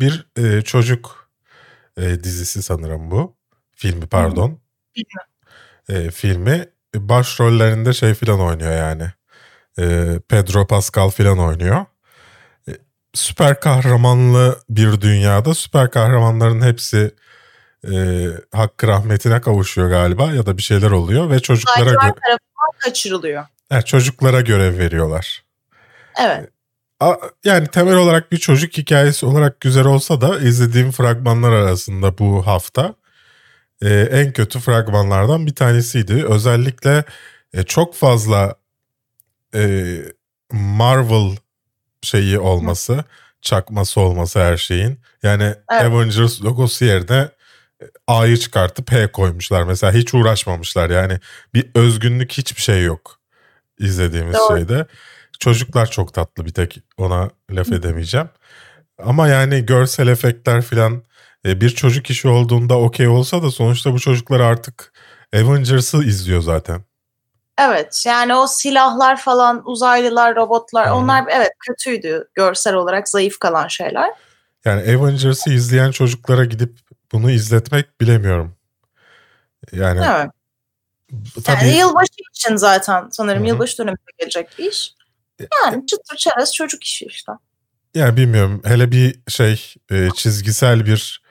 [0.00, 1.30] bir e, çocuk
[1.96, 3.36] e, dizisi sanırım bu.
[3.76, 4.60] Filmi pardon.
[5.88, 9.12] E, filmi başrollerinde şey filan oynuyor yani.
[9.78, 11.86] E, Pedro Pascal filan oynuyor.
[12.68, 12.72] E,
[13.14, 17.14] süper kahramanlı bir dünyada süper kahramanların hepsi
[17.92, 22.12] e, hakkı rahmetine kavuşuyor galiba ya da bir şeyler oluyor ve çocuklara göre
[22.78, 23.44] kaçırılıyor.
[23.84, 25.44] çocuklara görev veriyorlar.
[26.24, 26.50] Evet.
[27.00, 32.46] A- Yani temel olarak bir çocuk hikayesi olarak güzel olsa da izlediğim fragmanlar arasında bu
[32.46, 32.94] hafta
[33.82, 36.24] e, en kötü fragmanlardan bir tanesiydi.
[36.26, 37.04] Özellikle
[37.54, 38.54] e, çok fazla
[39.54, 39.96] e,
[40.52, 41.36] Marvel
[42.02, 43.04] şeyi olması,
[43.42, 45.00] çakması olması her şeyin.
[45.22, 45.82] Yani Evet.
[45.82, 47.28] Avengers logosu yerine e,
[48.06, 49.62] A'yı çıkartıp P koymuşlar.
[49.62, 50.90] Mesela hiç uğraşmamışlar.
[50.90, 51.18] Yani
[51.54, 53.18] bir özgünlük hiçbir şey yok
[53.78, 54.56] izlediğimiz Doğru.
[54.56, 54.86] şeyde.
[55.40, 58.28] Çocuklar çok tatlı bir tek ona laf edemeyeceğim.
[59.02, 61.02] Ama yani görsel efektler filan
[61.46, 64.92] e, bir çocuk işi olduğunda okey olsa da sonuçta bu çocuklar artık
[65.34, 66.80] Avengers'ı izliyor zaten.
[67.58, 70.94] Evet yani o silahlar falan uzaylılar robotlar hı.
[70.94, 74.10] onlar evet kötüydü görsel olarak zayıf kalan şeyler.
[74.64, 76.78] Yani Avengers'ı izleyen çocuklara gidip
[77.12, 78.56] bunu izletmek bilemiyorum.
[79.72, 80.30] Yani Evet.
[81.44, 83.48] tabii Yani yılbaşı için zaten sanırım Hı hı.
[83.48, 84.94] yılbaşı döneminde gelecek bir iş.
[85.64, 87.32] Yani çıtır çerez çocuk işi işte.
[87.94, 88.62] yani bilmiyorum.
[88.64, 91.22] Hele bir şey e, çizgisel bir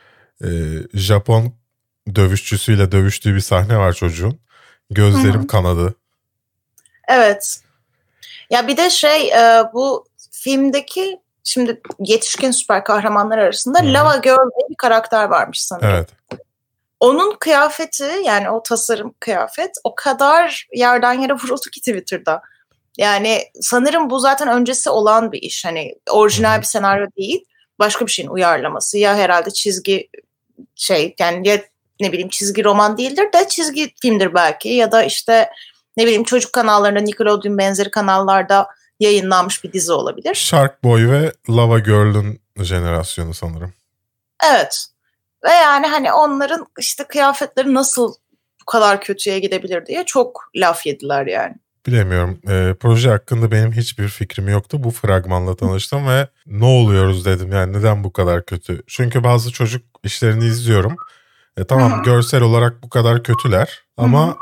[0.43, 0.47] e,
[0.93, 1.53] Japon
[2.15, 4.39] dövüşçüsüyle dövüştüğü bir sahne var çocuğun.
[4.91, 5.47] Gözlerim Hı hı.
[5.47, 5.95] kanadı.
[7.07, 7.59] Evet.
[8.49, 13.93] Ya bir de şey e, bu filmdeki şimdi yetişkin süper kahramanlar arasında hı.
[13.93, 15.89] Lava Girl diye bir karakter varmış sanırım.
[15.89, 16.09] Evet.
[16.99, 22.41] Onun kıyafeti yani o tasarım kıyafet o kadar yerden yere vuruldu ki Twitter'da.
[22.97, 25.65] Yani sanırım bu zaten öncesi olan bir iş.
[25.65, 27.45] Hani orijinal bir senaryo değil.
[27.79, 28.97] başka bir şeyin uyarlaması.
[28.97, 30.09] Ya herhalde çizgi
[30.75, 31.61] şey yani ya
[31.99, 35.49] ne bileyim çizgi roman değildir de çizgi filmdir belki ya da işte
[35.97, 38.67] ne bileyim çocuk kanallarında Nickelodeon benzeri kanallarda
[38.99, 40.35] yayınlanmış bir dizi olabilir.
[40.35, 43.73] Shark Boy ve Lava Girl'ün jenerasyonu sanırım.
[44.51, 44.85] Evet.
[45.43, 48.13] Ve yani hani onların işte kıyafetleri nasıl
[48.61, 51.55] bu kadar kötüye gidebilir diye çok laf yediler yani.
[51.87, 52.39] Bilemiyorum.
[52.49, 54.83] Ee, proje hakkında benim hiçbir fikrim yoktu.
[54.83, 58.83] Bu fragmanla tanıştım ve ne oluyoruz dedim yani neden bu kadar kötü?
[58.87, 60.95] Çünkü bazı çocuk işlerini izliyorum.
[61.57, 64.37] E, tamam görsel olarak bu kadar kötüler ama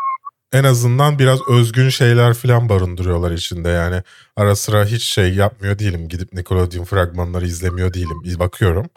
[0.53, 4.03] en azından biraz özgün şeyler falan barındırıyorlar içinde yani.
[4.35, 6.07] Ara sıra hiç şey yapmıyor değilim.
[6.07, 8.39] Gidip Nickelodeon fragmanları izlemiyor değilim.
[8.39, 8.89] Bakıyorum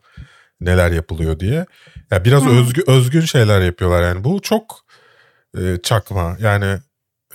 [0.61, 1.67] neler yapılıyor diye.
[2.11, 2.51] Ya biraz Hı.
[2.51, 4.25] özgü, özgün şeyler yapıyorlar yani.
[4.25, 4.81] Bu çok
[5.59, 6.37] e, çakma.
[6.41, 6.79] Yani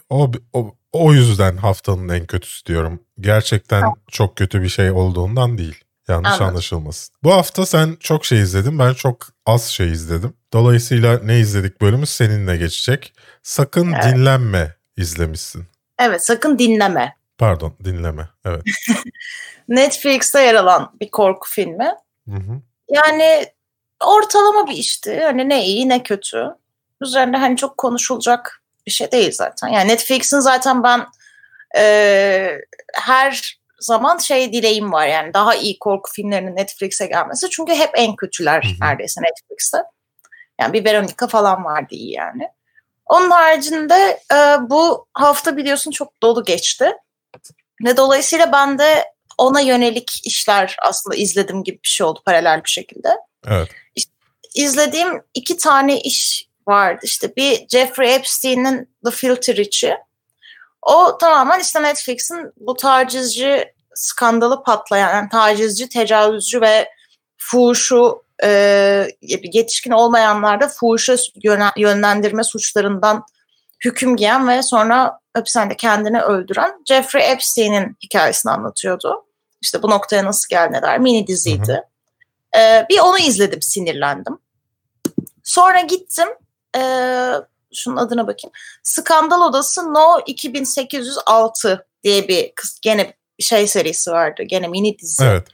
[0.10, 3.00] o, o o yüzden haftanın en kötüsü diyorum.
[3.20, 5.84] Gerçekten çok kötü bir şey olduğundan değil.
[6.12, 6.48] Yanlış Anladım.
[6.48, 7.16] anlaşılmasın.
[7.24, 8.80] Bu hafta sen çok şey izledin.
[8.80, 10.34] Ben çok az şey izledim.
[10.54, 13.14] Dolayısıyla ne izledik bölümü seninle geçecek.
[13.44, 14.04] Sakın Evet.
[14.04, 15.66] dinlenme izlemişsin.
[16.00, 17.16] Evet sakın dinleme.
[17.38, 18.30] Pardon dinleme.
[18.46, 18.62] Evet.
[19.68, 21.92] Netflix'te yer alan bir korku filmi.
[22.30, 22.62] Hı hı.
[22.90, 23.46] Yani
[24.06, 25.20] ortalama bir işti.
[25.24, 26.48] Hani ne iyi ne kötü.
[27.02, 29.68] Üzerinde hani çok konuşulacak bir şey değil zaten.
[29.68, 31.08] Yani Netflix'in zaten ben
[31.78, 32.58] e,
[32.94, 37.50] her zaman şey dileğim var yani daha iyi korku filmlerinin Netflix'e gelmesi.
[37.50, 38.90] Çünkü hep en kötüler Hı hı.
[38.90, 39.78] neredeyse Netflix'te.
[40.62, 42.48] Yani bir Veronica falan vardı iyi yani.
[43.06, 46.92] Onun haricinde e, bu hafta biliyorsun çok dolu geçti.
[47.86, 49.06] Ve dolayısıyla ben de
[49.38, 53.10] ona yönelik işler aslında izledim gibi bir şey oldu paralel bir şekilde.
[53.48, 53.70] Evet.
[54.56, 57.00] İzlediğim iki tane iş vardı.
[57.04, 59.98] İşte bir Jeffrey Epstein'in The Filthy Rich'i.
[60.82, 66.90] O tamamen işte Netflix'in bu tacizci skandalı patlayan, yani tacizci, tecavüzcü ve
[67.38, 69.08] fuhuşu e,
[69.54, 71.16] yetişkin olmayanlarda fuhuşa
[71.78, 73.26] yönlendirme suçlarından
[73.86, 79.26] hüküm giyen ve sonra hapishanede kendini öldüren Jeffrey Epstein'in hikayesini anlatıyordu.
[79.62, 81.00] İşte bu noktaya nasıl geldiler.
[81.00, 81.84] Mini diziydi.
[82.58, 84.38] Ee, bir onu izledim, sinirlendim.
[85.44, 86.28] Sonra gittim,
[86.76, 87.34] ee,
[87.74, 88.52] şunun adına bakayım.
[88.84, 94.44] Skandal Odası No 2806 diye bir kız, gene şey serisi vardı.
[94.44, 95.24] Gene mini dizi.
[95.24, 95.48] Evet.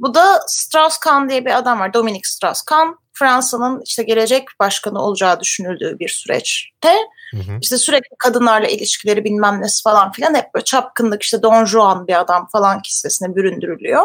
[0.00, 1.94] Bu da Strauss-Kahn diye bir adam var.
[1.94, 2.94] Dominic Strauss-Kahn.
[3.18, 6.94] Fransa'nın işte gelecek başkanı olacağı düşünüldüğü bir süreçte
[7.30, 7.58] Hı hı.
[7.60, 12.20] işte sürekli kadınlarla ilişkileri bilmem nesi falan filan hep böyle çapkınlık işte Don Juan bir
[12.20, 14.02] adam falan kisvesine büründürülüyor.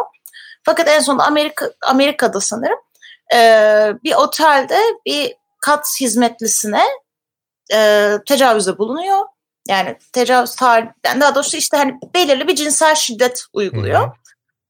[0.64, 2.80] Fakat en sonunda Amerika Amerika'da sanırım
[3.34, 6.84] eee, bir otelde bir kat hizmetlisine
[7.72, 9.17] eee tecavüzde bulunuyor.
[9.67, 14.01] Yani tecavüz tarih, yani daha doğrusu işte hani belirli bir cinsel şiddet uyguluyor.
[14.01, 14.11] Hı hı.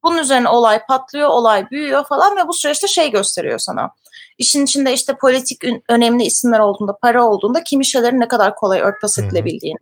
[0.03, 3.89] Bunun üzerine olay patlıyor, olay büyüyor falan ve bu süreçte şey gösteriyor sana.
[4.37, 9.19] İşin içinde işte politik önemli isimler olduğunda, para olduğunda kimi şeylerin ne kadar kolay örtbas
[9.19, 9.77] edilebildiğini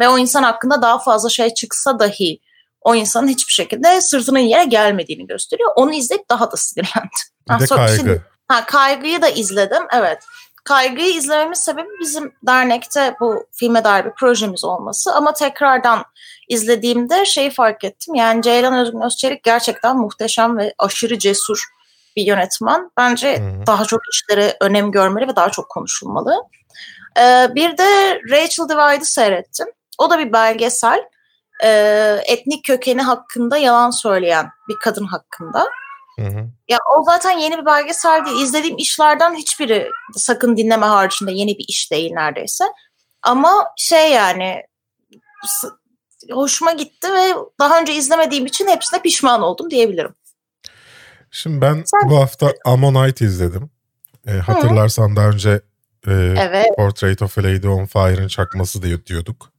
[0.00, 2.40] ve o insan hakkında daha fazla şey çıksa dahi
[2.80, 5.70] o insanın hiçbir şekilde sırtının yere gelmediğini gösteriyor.
[5.76, 7.10] Onu izleyip daha da sinirlendim.
[7.50, 8.22] Bir de sonra şimdi- kaygı.
[8.48, 9.82] Ha, kaygıyı da izledim.
[9.92, 10.22] Evet.
[10.64, 15.14] Kaygıyı izlememin sebebi bizim dernekte bu filme dair bir projemiz olması.
[15.14, 16.04] Ama tekrardan
[16.48, 18.14] izlediğimde şeyi fark ettim.
[18.14, 21.64] Yani Ceylan Özgün Özçelik gerçekten muhteşem ve aşırı cesur
[22.16, 22.90] bir yönetmen.
[22.96, 23.66] Bence hı.
[23.66, 26.42] daha çok işlere önem görmeli ve daha çok konuşulmalı.
[27.18, 29.66] Ee, bir de Rachel Divide'ı seyrettim.
[29.98, 31.04] O da bir belgesel.
[31.64, 35.68] Ee, etnik kökeni hakkında yalan söyleyen bir kadın hakkında.
[36.18, 36.48] Hı hı.
[36.68, 38.42] Ya o zaten yeni bir belgesel değil.
[38.42, 42.64] İzlediğim işlerden hiçbiri sakın dinleme haricinde yeni bir iş değil neredeyse.
[43.22, 44.62] Ama şey yani
[46.30, 50.14] hoşuma gitti ve daha önce izlemediğim için hepsine pişman oldum diyebilirim.
[51.30, 53.70] Şimdi ben Sen- bu hafta Ammonite izledim.
[54.26, 55.50] E, hatırlarsan daha önce
[56.06, 56.66] e, Evet.
[56.76, 59.52] Portrait of a Lady on Fire'ın çakması diye diyorduk.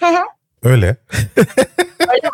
[0.00, 0.22] Hı hı.
[0.62, 0.96] Öyle.
[2.12, 2.30] Öyle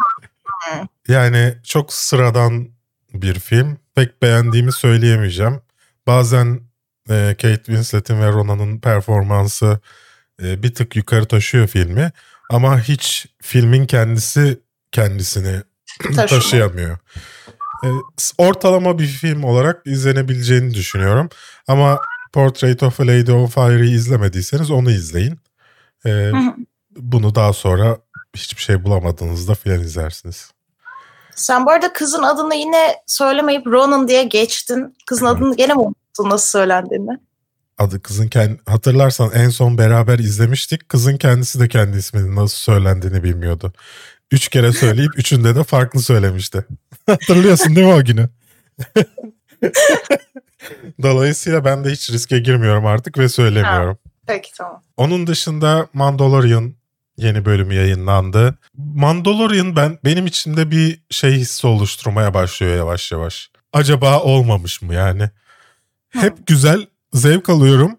[0.71, 0.89] Hı.
[1.13, 2.69] yani çok sıradan
[3.15, 3.79] bir film.
[3.95, 5.61] Pek beğendiğimi söyleyemeyeceğim.
[6.07, 6.61] Bazen
[7.11, 9.81] e, Kate Winslet'in ve Rona'nın performansı
[10.43, 12.13] e, bir tık yukarı taşıyor filmi.
[12.51, 14.61] Ama hiç filmin kendisi
[14.93, 15.63] kendisini
[16.17, 16.99] taşıyamıyor.
[17.85, 17.89] E,
[18.39, 21.29] ortalama bir film olarak izlenebileceğini düşünüyorum.
[21.69, 22.01] Ama
[22.33, 25.41] Portrait of a Lady on Fire'ı izlemediyseniz onu izleyin.
[26.07, 26.33] E,
[26.97, 27.99] bunu daha sonra
[28.37, 30.51] hiçbir şey bulamadığınızda filan izlersiniz.
[31.39, 34.97] Sen bu arada kızın adını yine söylemeyip Ronan diye geçtin.
[35.07, 35.37] Kızın Evet.
[35.37, 37.19] adını gene mi unuttun nasıl söylendiğini?
[37.79, 40.89] Adı kızın kendi hatırlarsan en son beraber izlemiştik.
[40.89, 43.73] Kızın kendisi de kendi isminin nasıl söylendiğini bilmiyordu.
[44.31, 46.65] Üç kere söyleyip üçünde de farklı söylemişti.
[47.07, 48.29] Hatırlıyorsun değil mi o günü?
[51.03, 53.99] Dolayısıyla ben de hiç riske girmiyorum artık ve söylemiyorum.
[54.27, 54.83] Peki tamam.
[54.97, 56.75] Onun dışında Mandalorian
[57.19, 58.59] yeni bölümü yayınlandı.
[58.75, 63.51] Mandalorian ben benim içimde bir şey hissi oluşturmaya başlıyor yavaş yavaş.
[63.73, 65.31] Acaba olmamış mı yani?
[66.09, 67.99] Hep güzel, zevk alıyorum.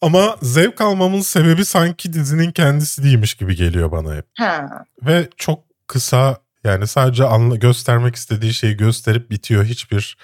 [0.00, 4.26] Ama zevk almamın sebebi sanki dizinin kendisi değilmiş gibi geliyor bana hep.
[4.38, 4.84] Ha.
[5.02, 9.64] Ve çok kısa yani sadece anla, göstermek istediği şeyi gösterip bitiyor.
[9.64, 10.16] Hiçbir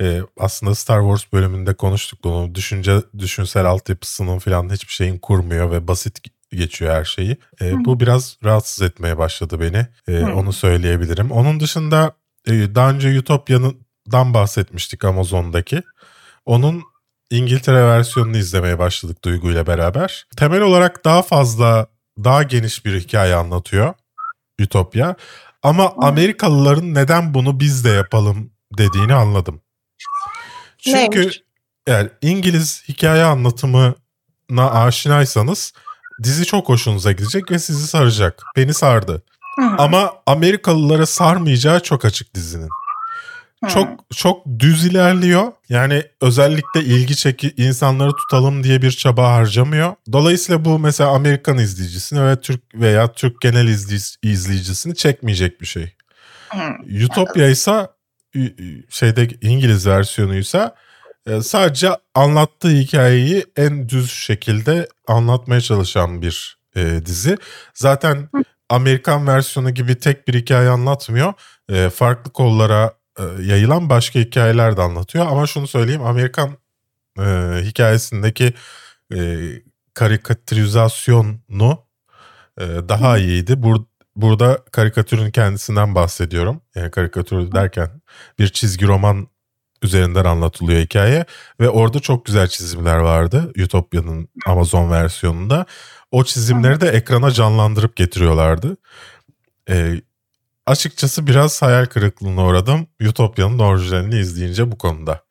[0.00, 2.54] e, aslında Star Wars bölümünde konuştuk bunu.
[2.54, 6.22] Düşünce düşünsel altyapısının falan hiçbir şeyin kurmuyor ve basit
[6.56, 7.36] geçiyor her şeyi.
[7.60, 9.86] E, bu biraz rahatsız etmeye başladı beni.
[10.08, 11.30] E, onu söyleyebilirim.
[11.30, 12.12] Onun dışında
[12.46, 15.82] e, daha önce Utopia'dan bahsetmiştik Amazon'daki.
[16.46, 16.82] Onun
[17.30, 20.26] İngiltere versiyonunu izlemeye başladık Duygu ile beraber.
[20.36, 21.86] Temel olarak daha fazla,
[22.24, 23.94] daha geniş bir hikaye anlatıyor
[24.58, 25.16] Ütopya.
[25.62, 29.60] Ama Amerikalıların neden bunu biz de yapalım dediğini anladım.
[30.78, 31.42] Çünkü Neymiş?
[31.88, 35.72] yani İngiliz hikaye anlatımına aşinaysanız
[36.22, 38.42] dizi çok hoşunuza gidecek ve sizi saracak.
[38.56, 39.22] Beni sardı.
[39.58, 39.74] Hı hı.
[39.78, 42.68] Ama Amerikalılara sarmayacağı çok açık dizinin.
[43.68, 45.52] Çok çok düz ilerliyor.
[45.68, 49.94] Yani özellikle ilgi çeki insanları tutalım diye bir çaba harcamıyor.
[50.12, 55.94] Dolayısıyla bu mesela Amerikan izleyicisini ve Türk veya Türk genel izleyic- izleyicisini çekmeyecek bir şey.
[56.48, 57.04] Hı.
[57.04, 57.88] Utopia ise
[58.88, 60.74] şeyde İngiliz versiyonuysa
[61.42, 67.38] sadece anlattığı hikayeyi en düz şekilde anlatmaya çalışan bir e, dizi.
[67.74, 68.28] Zaten
[68.68, 71.32] Amerikan versiyonu gibi tek bir hikaye anlatmıyor.
[71.68, 75.26] E, farklı kollara e, yayılan başka hikayeler de anlatıyor.
[75.26, 76.56] Ama şunu söyleyeyim Amerikan
[77.18, 77.22] e,
[77.62, 78.52] hikayesindeki
[79.14, 79.38] e,
[79.94, 81.84] karikatürizasyonu
[82.60, 83.52] e, daha iyiydi.
[83.52, 83.84] Bur-
[84.16, 86.60] burada karikatürün kendisinden bahsediyorum.
[86.74, 88.00] Yani karikatür derken
[88.38, 89.28] bir çizgi roman
[89.82, 91.24] üzerinden anlatılıyor hikaye
[91.60, 95.66] ve orada çok güzel çizimler vardı Utopia'nın Amazon versiyonunda.
[96.10, 98.76] O çizimleri de ekrana canlandırıp getiriyorlardı.
[99.70, 100.00] Ee,
[100.66, 105.22] açıkçası biraz hayal kırıklığına uğradım Utopia'nın orijinalini izleyince bu konuda.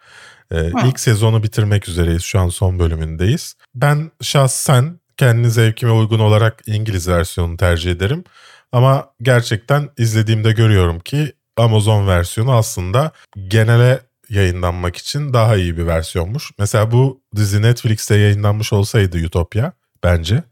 [0.52, 2.24] Ee, ilk sezonu bitirmek üzereyiz.
[2.24, 3.56] Şu an son bölümündeyiz.
[3.76, 8.24] Ben şahsen kendi zevkime uygun olarak İngiliz versiyonunu tercih ederim.
[8.72, 13.12] Ama gerçekten izlediğimde görüyorum ki Amazon versiyonu aslında
[13.47, 14.00] genele
[14.30, 16.52] yayınlanmak için daha iyi bir versiyonmuş.
[16.60, 19.72] Mesela bu dizi Netflix'te yayınlanmış olsaydı Utopia
[20.04, 20.44] bence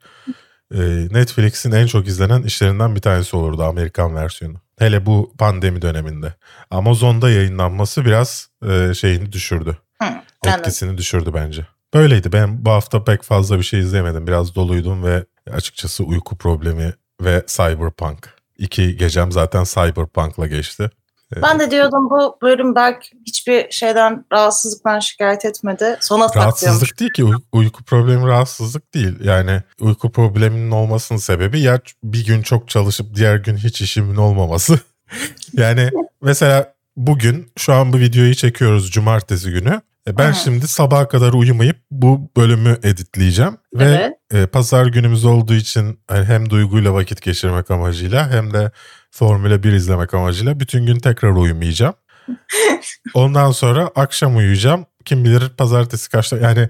[0.73, 0.79] e,
[1.11, 4.57] Netflix'in en çok izlenen işlerinden bir tanesi olurdu Amerikan versiyonu.
[4.79, 6.33] Hele bu pandemi döneminde.
[6.71, 9.77] Amazon'da yayınlanması biraz e, şeyini düşürdü.
[10.01, 10.05] Hı.
[10.05, 10.59] Anladım.
[10.59, 11.67] Etkisini düşürdü bence.
[11.93, 12.31] Böyleydi.
[12.31, 14.27] Ben bu hafta pek fazla bir şey izleyemedim.
[14.27, 18.29] Biraz doluydum ve açıkçası uyku problemi ve Cyberpunk.
[18.57, 20.89] İki gecem zaten Cyberpunk'la geçti.
[21.35, 25.97] Ben de diyordum bu bölüm Berk hiçbir şeyden rahatsızlıktan şikayet etmedi.
[25.99, 26.27] Sona.
[26.35, 29.19] Rahatsızlık değil ki uy- uyku problemi rahatsızlık değil.
[29.23, 34.79] Yani uyku probleminin olmasının sebebi ya bir gün çok çalışıp diğer gün hiç işimin olmaması.
[35.53, 35.89] yani
[36.21, 39.81] mesela bugün şu an bu videoyu çekiyoruz cumartesi günü.
[40.07, 40.35] E, Ben Hı.
[40.35, 43.57] şimdi sabaha kadar uyumayıp bu bölümü editleyeceğim.
[43.73, 44.43] Ve Evet.
[44.43, 48.71] e, pazar günümüz olduğu için hani hem duyguyla vakit geçirmek amacıyla hem de
[49.17, 51.93] Formula 1 izlemek amacıyla bütün gün tekrar uyumayacağım.
[53.13, 54.85] Ondan sonra akşam uyuyacağım.
[55.05, 56.69] Kim bilir pazartesi kaçta yani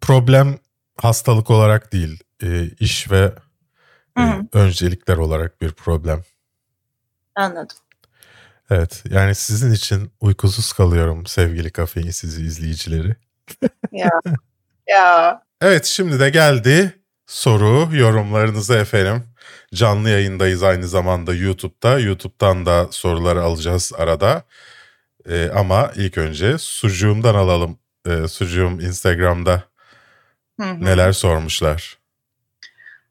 [0.00, 0.58] problem
[0.96, 3.34] hastalık olarak değil e, iş ve
[4.18, 4.46] e, Hı.
[4.52, 6.22] öncelikler olarak bir problem.
[7.34, 7.76] Anladım.
[8.70, 13.16] Evet yani sizin için uykusuz kalıyorum sevgili kafein sizi izleyicileri.
[13.92, 14.10] Ya.
[14.88, 15.42] ya.
[15.60, 19.29] Evet şimdi de geldi soru yorumlarınızı efendim.
[19.74, 21.98] Canlı yayındayız aynı zamanda YouTube'da.
[21.98, 24.42] YouTube'dan da soruları alacağız arada.
[25.28, 27.78] Ee, ama ilk önce sucuğumdan alalım.
[28.06, 29.62] Ee, sucuğum Instagram'da
[30.60, 30.84] Hı hı.
[30.84, 31.98] neler sormuşlar.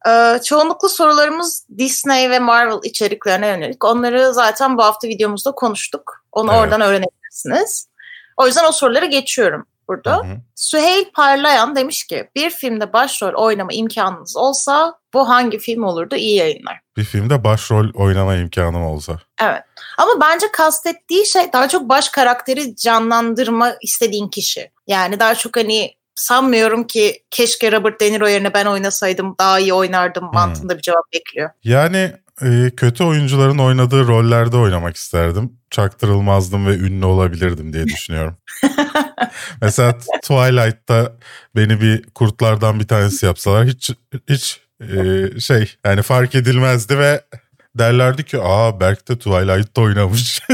[0.07, 3.85] Ee, çoğunlukla sorularımız Disney ve Marvel içeriklerine yönelik.
[3.85, 6.25] Onları zaten bu hafta videomuzda konuştuk.
[6.31, 6.61] Onu Evet.
[6.61, 7.89] oradan öğrenebilirsiniz.
[8.37, 10.17] O yüzden o soruları geçiyorum burada.
[10.17, 10.37] Hı hı.
[10.55, 16.15] Süheyl Parlayan demiş ki bir filmde başrol oynama imkanınız olsa bu hangi film olurdu?
[16.15, 16.79] İyi yayınlar.
[16.97, 19.19] Bir filmde başrol oynama imkanım olsa.
[19.41, 19.61] Evet.
[19.97, 24.71] Ama bence kastettiği şey daha çok baş karakteri canlandırma istediğin kişi.
[24.87, 29.73] Yani daha çok hani sanmıyorum ki keşke Robert De Niro yerine ben oynasaydım daha iyi
[29.73, 31.49] oynardım mantığında bir cevap bekliyor.
[31.63, 35.53] Yani e, kötü oyuncuların oynadığı rollerde oynamak isterdim.
[35.69, 38.37] Çaktırılmazdım ve ünlü olabilirdim diye düşünüyorum.
[39.61, 41.13] Mesela Twilight'ta
[41.55, 43.91] beni bir kurtlardan bir tanesi yapsalar hiç
[44.29, 47.21] hiç e, şey yani fark edilmezdi ve
[47.75, 50.41] derlerdi ki aa Berk de Twilight'ta oynamış.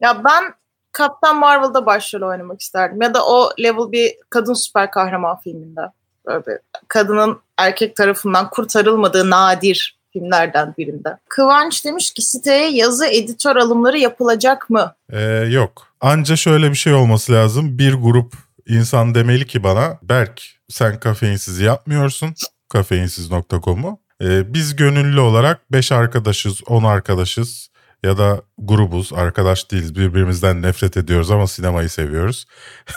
[0.00, 0.54] Ya ben
[0.92, 3.02] Kaptan Marvel'da başrol oynamak isterdim.
[3.02, 5.80] Ya da o level bir kadın süper kahraman filminde.
[6.26, 6.58] Böyle bir
[6.88, 11.18] kadının erkek tarafından kurtarılmadığı nadir filmlerden birinde.
[11.28, 14.94] Kıvanç demiş ki siteye yazı editör alımları yapılacak mı?
[15.12, 15.86] Ee, yok.
[16.00, 17.78] Anca şöyle bir şey olması lazım.
[17.78, 18.34] Bir grup
[18.68, 22.34] insan demeli ki bana Berk sen kafeinsiz yapmıyorsun.
[22.68, 23.98] Kafeinsiz.com'u.
[24.22, 27.70] Ee, biz gönüllü olarak 5 arkadaşız, 10 arkadaşız
[28.02, 29.12] ya da grubuz.
[29.12, 29.96] Arkadaş değiliz.
[29.96, 32.46] Birbirimizden nefret ediyoruz ama sinemayı seviyoruz.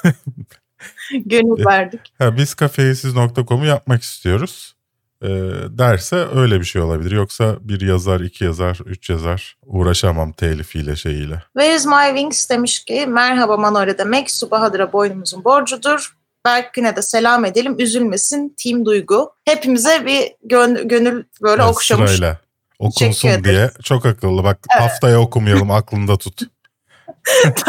[1.26, 2.02] Gönül verdik.
[2.18, 4.77] Ha, biz kafeinsiz.com'u yapmak istiyoruz.
[5.24, 5.28] Ee,
[5.70, 7.12] derse öyle bir şey olabilir.
[7.12, 11.44] Yoksa bir yazar, iki yazar, üç yazar uğraşamam telifiyle şeyiyle.
[11.54, 16.18] Where is my wings demiş ki merhaba Manore demek Su Bahadır'a boynumuzun borcudur.
[16.46, 17.76] Berk Gün'e de selam edelim.
[17.80, 19.32] Üzülmesin Team Duygu.
[19.46, 22.12] Hepimize bir gön- gönül böyle Yani okşamış.
[22.12, 22.38] Sırayla
[22.80, 23.72] okunsun diye.
[23.84, 24.44] Çok akıllı.
[24.44, 26.42] Bak haftaya okumayalım aklında tut.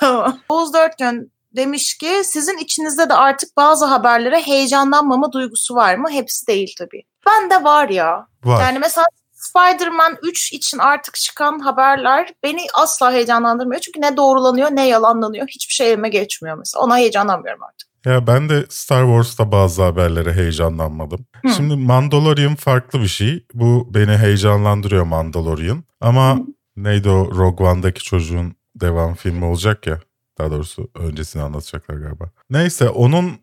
[0.00, 0.38] tamam.
[0.48, 6.10] Oğuz Dörtgen demiş ki sizin içinizde de artık bazı haberlere heyecanlanmama duygusu var mı?
[6.10, 7.02] Hepsi değil tabii.
[7.26, 8.26] Ben de var ya.
[8.44, 8.60] Var.
[8.60, 13.80] Yani mesela Spider-Man 3 için artık çıkan haberler beni asla heyecanlandırmıyor.
[13.80, 15.48] Çünkü ne doğrulanıyor ne yalanlanıyor.
[15.48, 16.84] Hiçbir şey elime geçmiyor mesela.
[16.84, 17.88] Ona heyecanlanmıyorum artık.
[18.06, 21.26] Ya ben de Star Wars'ta bazı haberlere heyecanlanmadım.
[21.44, 21.48] Hı.
[21.48, 23.46] Şimdi Mandalorian farklı bir şey.
[23.54, 25.84] Bu beni heyecanlandırıyor Mandalorian.
[26.00, 26.38] Ama
[26.76, 30.00] neydi o Rogue One'daki çocuğun devam filmi olacak ya.
[30.42, 32.30] Daha doğrusu öncesini anlatacaklar galiba.
[32.50, 33.38] Neyse onun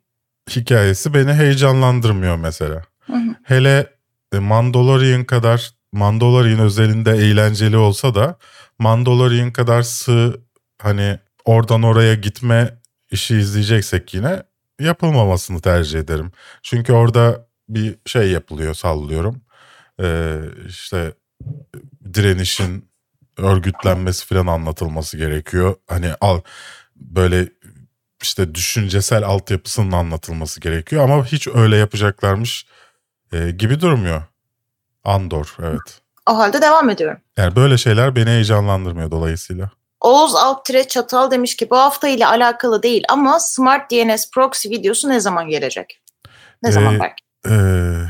[0.50, 2.82] hikayesi beni heyecanlandırmıyor mesela.
[3.06, 3.36] Hı hı.
[3.44, 3.94] Hele
[4.34, 8.38] e, Mandalorian kadar Mandalorian özelinde eğlenceli olsa da
[8.80, 10.42] Mandalorian kadar sığ
[10.82, 12.80] hani oradan oraya gitme
[13.12, 14.44] işi izleyeceksek yine
[14.80, 16.32] yapılmamasını tercih ederim.
[16.64, 19.42] Çünkü orada bir şey yapılıyor sallıyorum.
[20.02, 21.14] Ee, işte
[22.14, 22.90] direnişin
[23.38, 25.76] örgütlenmesi falan anlatılması gerekiyor.
[25.88, 26.42] Hani al
[27.00, 27.50] böyle
[28.22, 32.66] işte düşüncesel altyapısının anlatılması gerekiyor ama hiç öyle yapacaklarmış
[33.34, 34.24] e, gibi durmuyor.
[35.04, 36.02] Andor evet.
[36.30, 37.18] O halde devam ediyorum.
[37.38, 39.70] Yani böyle şeyler beni heyecanlandırmıyor dolayısıyla.
[40.02, 45.10] Oğuz Alttire Çatal demiş ki bu hafta ile alakalı değil ama Smart DNS Proxy videosu
[45.10, 46.02] ne zaman gelecek?
[46.64, 47.24] Ne Ee, zaman belki?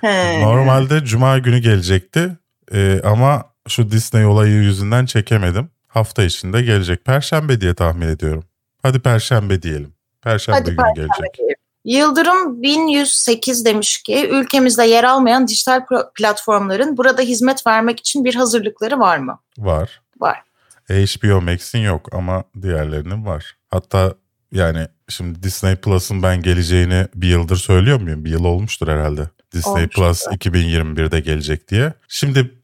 [0.00, 0.40] He.
[0.42, 2.36] normalde cuma günü gelecekti
[2.72, 5.70] Ee, ama şu Disney olayı yüzünden çekemedim.
[5.94, 7.04] Hafta içinde gelecek.
[7.04, 8.44] Perşembe diye tahmin ediyorum.
[8.82, 9.94] Hadi perşembe diyelim.
[10.22, 11.38] Perşembe Hadi günü perşembe gelecek.
[11.38, 11.56] diyelim.
[11.84, 15.80] Yıldırım 1108 demiş ki ülkemizde yer almayan dijital
[16.14, 19.38] platformların burada hizmet vermek için bir hazırlıkları var mı?
[19.58, 20.00] Var.
[20.20, 20.42] Var.
[20.88, 23.56] HBO Max'in yok ama diğerlerinin var.
[23.70, 24.14] Hatta
[24.52, 28.24] yani şimdi Disney Plus'ın ben geleceğini bir yıldır söylüyor muyum?
[28.24, 29.30] Bir yıl olmuştur herhalde.
[29.52, 30.02] Disney Olmuştur.
[30.02, 31.92] Plus 2021'de gelecek diye.
[32.08, 32.54] Şimdi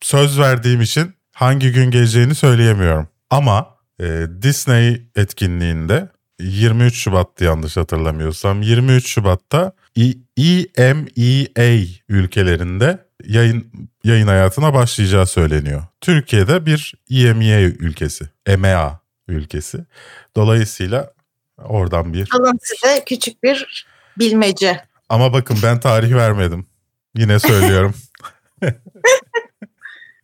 [0.00, 3.08] söz verdiğim için hangi gün geleceğini söyleyemiyorum.
[3.30, 4.04] Ama e,
[4.42, 6.08] Disney etkinliğinde
[6.40, 8.62] 23 Şubat'tı yanlış hatırlamıyorsam.
[8.62, 13.72] 23 Şubat'ta E- EMEA ülkelerinde yayın
[14.04, 15.82] yayın hayatına başlayacağı söyleniyor.
[16.00, 19.78] Türkiye'de bir EMEA ülkesi, EMEA ülkesi.
[20.36, 21.12] Dolayısıyla
[21.58, 23.86] oradan bir Alın size küçük bir
[24.18, 24.80] bilmece.
[25.08, 26.66] ama bakın ben tarih vermedim.
[27.16, 27.94] Yine söylüyorum.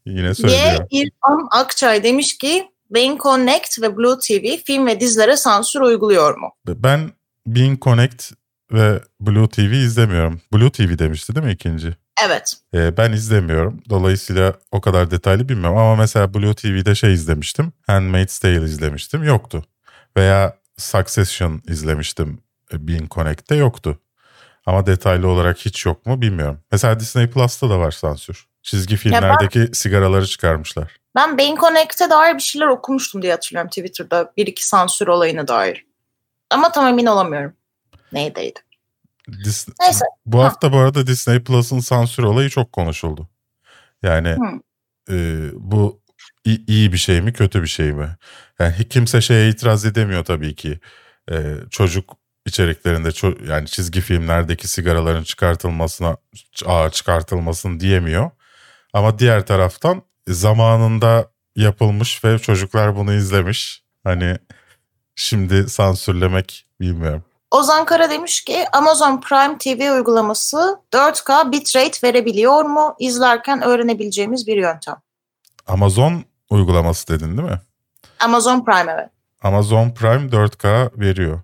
[0.07, 0.87] Yine Y söylüyorum.
[0.91, 6.53] İrfan Akçay demiş ki Bein Connect ve Blue TV film ve dizilere sansür uyguluyor mu?
[6.69, 7.11] Ben
[7.47, 8.33] Bean Connect
[8.73, 10.41] ve Blue TV izlemiyorum.
[10.53, 11.97] Blue TV demişti değil mi ikinci?
[12.27, 12.55] Evet.
[12.75, 13.83] Ee, ben izlemiyorum.
[13.91, 15.79] Dolayısıyla o kadar detaylı bilmiyorum.
[15.79, 17.73] Ama mesela Blue TV'de şey izlemiştim.
[17.87, 19.23] Handmaid's Tale izlemiştim.
[19.25, 19.65] Yoktu.
[20.17, 22.39] Veya Succession izlemiştim.
[22.73, 23.99] e, Bean Connect'te yoktu.
[24.67, 26.59] Ama detaylı olarak hiç yok mu bilmiyorum.
[26.73, 28.47] Mesela Disney Plus'ta da var sansür.
[28.65, 30.97] Çizgi filmlerdeki sigaraları çıkarmışlar.
[31.17, 34.33] Ben Bein Connect'e dair bir şeyler okumuştum diye hatırlıyorum Twitter'da.
[34.37, 35.87] Bir iki sansür olayına dair.
[36.51, 37.53] Ama tam emin olamıyorum.
[38.13, 38.61] Neydeydi?
[39.29, 40.05] Dis- Neyse.
[40.27, 40.45] Bu Ha.
[40.45, 43.29] hafta bu arada Disney Plus'ın sansür olayı çok konuşuldu.
[44.03, 44.37] Yani
[45.11, 45.15] e,
[45.55, 46.01] bu
[46.47, 48.17] i- iyi bir şey mi kötü bir şey mi?
[48.59, 50.81] Yani kimse şeye itiraz edemiyor tabii ki.
[51.33, 56.17] E, çocuk içeriklerinde ço- yani çizgi filmlerdeki sigaraların çıkartılmasına
[56.67, 58.31] aa, çıkartılmasın diyemiyor.
[58.95, 63.85] Ama diğer taraftan zamanında yapılmış ve çocuklar bunu izlemiş.
[64.05, 64.37] Hani
[65.15, 67.25] şimdi sansürlemek bilmiyorum.
[67.51, 72.95] Ozan Kara demiş ki Amazon Prime TV uygulaması 4K bitrate verebiliyor mu?
[72.99, 74.97] İzlerken öğrenebileceğimiz bir yöntem.
[75.67, 77.61] Amazon uygulaması dedin değil mi?
[78.21, 79.11] Amazon Prime evet.
[79.43, 81.41] Amazon Prime 4K veriyor.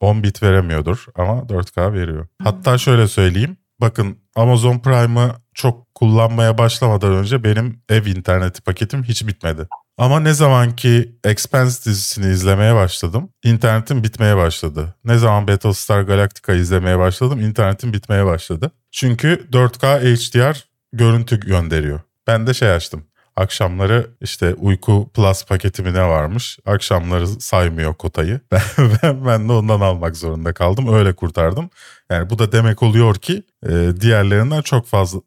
[0.00, 2.26] 10 bit veremiyordur ama 4K veriyor.
[2.42, 3.56] Hatta şöyle söyleyeyim.
[3.80, 9.68] Bakın Amazon Prime'ı çok kullanmaya başlamadan önce benim ev interneti paketim hiç bitmedi.
[9.98, 14.94] Ama ne zaman ki Expanse dizisini izlemeye başladım, internetim bitmeye başladı.
[15.04, 18.70] Ne zaman Battlestar Galactica izlemeye başladım, internetim bitmeye başladı.
[18.90, 22.00] Çünkü 4K HDR görüntü gönderiyor.
[22.26, 23.04] Ben de şey açtım.
[23.36, 26.58] Akşamları işte uyku plus paketimi ne varmış.
[26.66, 28.40] Akşamları saymıyor kotayı.
[28.52, 28.60] Ben,
[29.02, 30.94] ben, ben de ondan almak zorunda kaldım.
[30.94, 31.70] Öyle kurtardım.
[32.10, 33.70] Yani bu da demek oluyor ki e,
[34.00, 35.20] diğerlerinden çok fazla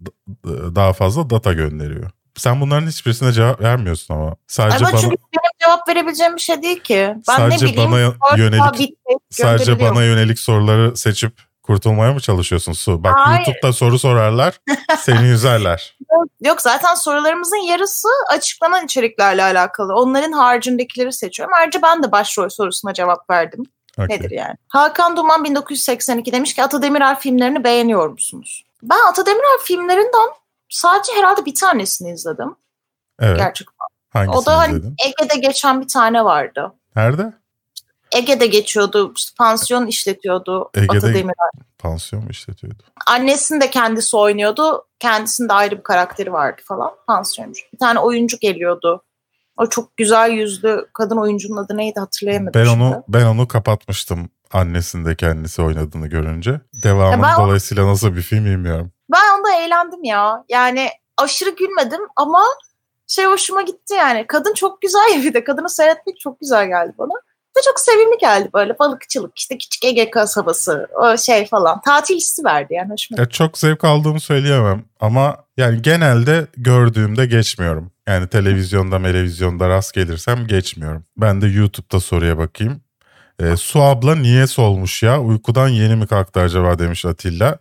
[0.76, 2.12] daha fazla data gönderiyor.
[2.38, 4.36] Sen bunların hiçbirisine cevap vermiyorsun ama.
[4.48, 7.14] Sadece Ama bana çünkü benim cevap verebileceğim bir şey değil ki.
[7.28, 7.92] Ben Sadece ne bileyim.
[7.92, 11.34] bana yönelik- bitti, sadece bana yönelik soruları seçip
[11.66, 13.04] kurtulmaya mı çalışıyorsun Su?
[13.04, 13.38] Bak Hayır.
[13.38, 14.60] YouTube'da soru sorarlar,
[14.98, 15.98] seni yüzerler.
[16.46, 19.96] Yok zaten sorularımızın yarısı açıklanan içeriklerle alakalı.
[19.96, 21.54] Onların haricindekileri seçiyorum.
[21.60, 23.64] Ayrıca ben de başrol sorusuna cevap verdim.
[24.00, 24.18] Okey.
[24.18, 24.56] Nedir yani?
[24.68, 28.66] Hakan Duman 1982 demiş ki Ata Demirer filmlerini beğeniyor musunuz?
[28.84, 30.30] Ben Ata Demirer filmlerinden
[30.70, 32.56] sadece herhalde bir tanesini izledim.
[33.20, 33.38] Evet.
[33.38, 33.88] Gerçekten.
[34.10, 34.96] Hangisini O da hani izledin?
[35.06, 36.74] Ege'de geçen bir tane vardı.
[36.96, 37.34] Nerede?
[38.16, 39.14] Ege'de geçiyordu.
[39.16, 41.52] işte pansiyon işletiyordu Ege'de- Ata Demirer.
[41.80, 42.84] Pansiyon mu işletiyordu?
[43.08, 44.86] Annesini de kendisi oynuyordu.
[45.00, 46.92] Kendisinde ayrı bir karakteri vardı falan.
[47.08, 47.60] Pansiyonmuş.
[47.74, 49.04] Bir tane oyuncu geliyordu.
[49.58, 52.62] O çok güzel yüzlü kadın oyuncunun adı neydi hatırlayamadım.
[52.62, 52.84] Ben şimdi.
[52.84, 56.62] onu ben onu kapatmıştım annesinde kendisi oynadığını görünce.
[56.84, 58.92] Devamı o- dolayısıyla nasıl bir film bilmiyorum.
[59.12, 60.44] Ben onda eğlendim ya.
[60.50, 62.44] Yani aşırı gülmedim ama
[63.08, 64.28] şey hoşuma gitti yani.
[64.28, 65.44] Kadın çok güzel bir de.
[65.44, 67.14] Kadını seyretmek çok güzel geldi bana.
[67.58, 71.82] Ve çok sevimli geldi böyle balıkçılık işte küçük Ege kasabası o şey falan.
[71.82, 77.92] Tatil hissi verdi yani hoşuma Ya çok zevk aldığımı söyleyemem ama yani genelde gördüğümde geçmiyorum.
[78.08, 81.06] Yani televizyonda, televizyonda rast gelirsem geçmiyorum.
[81.18, 82.82] Ben de YouTube'da soruya bakayım.
[83.40, 85.22] Ee, Su abla niye solmuş ya?
[85.22, 87.58] Uykudan yeni mi kalktı acaba demiş Atilla.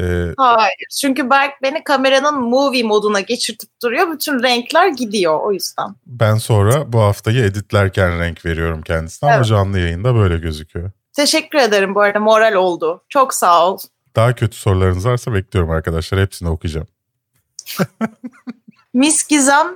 [0.00, 0.74] Ee, Hayır.
[1.00, 4.12] Çünkü Berk beni kameranın movie moduna geçirtip duruyor.
[4.12, 5.94] Bütün renkler gidiyor o yüzden.
[6.06, 9.46] ben sonra bu haftayı editlerken renk veriyorum kendisine ama Evet.
[9.46, 10.90] canlı yayında böyle gözüküyor.
[11.12, 13.04] Teşekkür ederim bu arada moral oldu.
[13.08, 13.78] Çok sağ ol.
[14.16, 16.20] Daha kötü sorularınız varsa bekliyorum arkadaşlar.
[16.20, 16.86] Hepsini okuyacağım.
[18.94, 19.66] Miss Gizem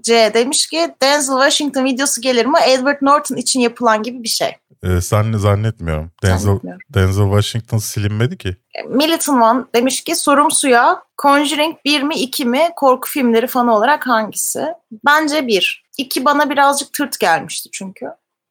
[0.00, 2.58] C demiş ki Denzel Washington videosu gelir mi?
[2.68, 4.56] Edward Norton için yapılan gibi bir şey.
[4.82, 6.10] Ee, zann- zannetmiyorum.
[6.22, 6.80] Denzel, Zannetmiyorum.
[6.94, 8.56] Denzel Washington silinmedi ki.
[8.88, 14.06] Militant One demiş ki sorum suya Conjuring 1 mi 2 mi korku filmleri fanı olarak
[14.06, 14.64] hangisi?
[15.06, 15.84] Bence 1.
[15.98, 18.06] 2 bana birazcık tırt gelmişti çünkü.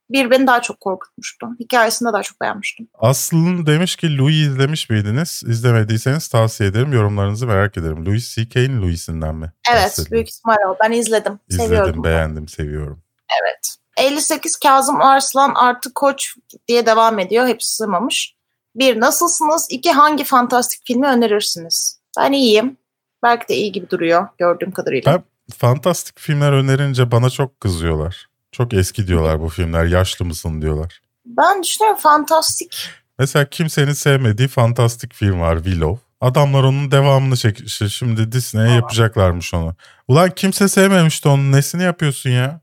[0.09, 1.47] 1 beni daha çok korkutmuştu.
[1.59, 2.87] Hikayesini de daha çok beğenmiştim.
[2.99, 5.43] Aslı'nın demiş ki Louis izlemiş miydiniz?
[5.47, 6.93] İzlemediyseniz tavsiye ederim.
[6.93, 8.05] Yorumlarınızı merak ederim.
[8.05, 9.51] Louis C.K.'in Louis'inden mi?
[9.73, 10.75] Evet büyük ihtimal o.
[10.83, 11.39] Ben izledim.
[11.49, 13.03] İzledim, beğendim, seviyorum.
[13.41, 13.75] Evet.
[13.97, 16.35] 58 Kazım Arslan artı Koç
[16.67, 17.47] diye devam ediyor.
[17.47, 18.35] Hepsi sığmamış.
[18.75, 19.67] Bir nasılsınız?
[19.69, 21.99] İki hangi fantastik filmi önerirsiniz?
[22.19, 22.77] Ben iyiyim.
[23.23, 25.13] Belki de iyi gibi duruyor gördüğüm kadarıyla.
[25.13, 25.23] Ben
[25.57, 28.27] fantastik filmler önerince bana çok kızıyorlar.
[28.53, 29.85] Çok eski diyorlar bu filmler.
[29.85, 31.01] Yaşlı mısın diyorlar.
[31.25, 32.89] Ben düşünüyorum fantastik.
[33.19, 36.01] Mesela kimsenin sevmediği fantastik film var Willow.
[36.21, 39.75] Adamlar onun devamını çek işte şimdi Disney'e yapacaklarmış onu.
[40.07, 42.61] Ulan kimse sevmemişti onun nesini yapıyorsun ya?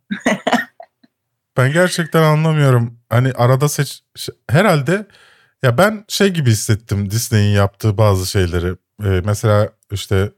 [1.56, 2.98] ben gerçekten anlamıyorum.
[3.08, 4.02] Hani arada seç
[4.50, 5.06] herhalde
[5.62, 8.76] ya ben şey gibi hissettim Disney'in yaptığı bazı şeyleri.
[9.04, 10.32] Ee, mesela işte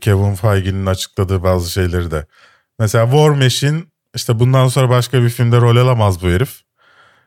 [0.00, 2.26] Kevin Feige'nin açıkladığı bazı şeyleri de.
[2.78, 3.82] Mesela War Machine
[4.14, 6.62] işte bundan sonra başka bir filmde rol alamaz bu herif.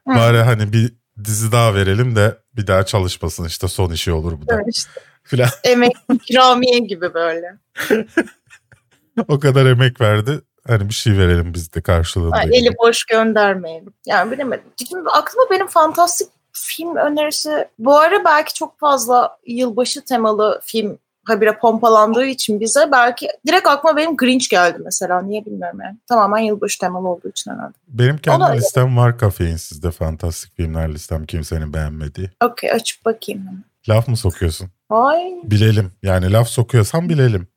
[0.08, 0.16] Hı.
[0.16, 0.94] Bari hani bir
[1.24, 4.56] dizi daha verelim de bir daha çalışmasın işte son işi olur bu da.
[4.56, 5.02] Evet işte.
[5.24, 5.50] Filan.
[5.64, 7.58] Emek ikramiye gibi böyle.
[9.28, 10.42] o kadar emek verdi.
[10.68, 12.44] Hani bir şey verelim biz de karşılığında.
[12.44, 12.58] Gibi.
[12.58, 13.94] eli boş göndermeyelim.
[14.06, 14.66] Yani bilemedim.
[14.90, 21.58] Şimdi aklıma benim fantastik film önerisi bu ara belki çok fazla yılbaşı temalı film habire
[21.58, 25.22] pompalandığı için bize belki direkt aklıma benim Grinch geldi mesela.
[25.22, 25.98] Niye bilmiyorum yani.
[26.08, 27.74] Tamamen yılbaşı temalı olduğu için herhalde.
[27.88, 28.62] Benim kendi O da öyle.
[28.62, 32.30] listem var kafeinsizde fantastik filmler listem kimsenin beğenmediği.
[32.44, 33.64] Okey açıp bakayım.
[33.90, 34.70] Laf mı sokuyorsun?
[34.90, 35.22] Ay.
[35.44, 35.92] Bilelim.
[36.04, 37.48] Yani laf sokuyorsan bilelim.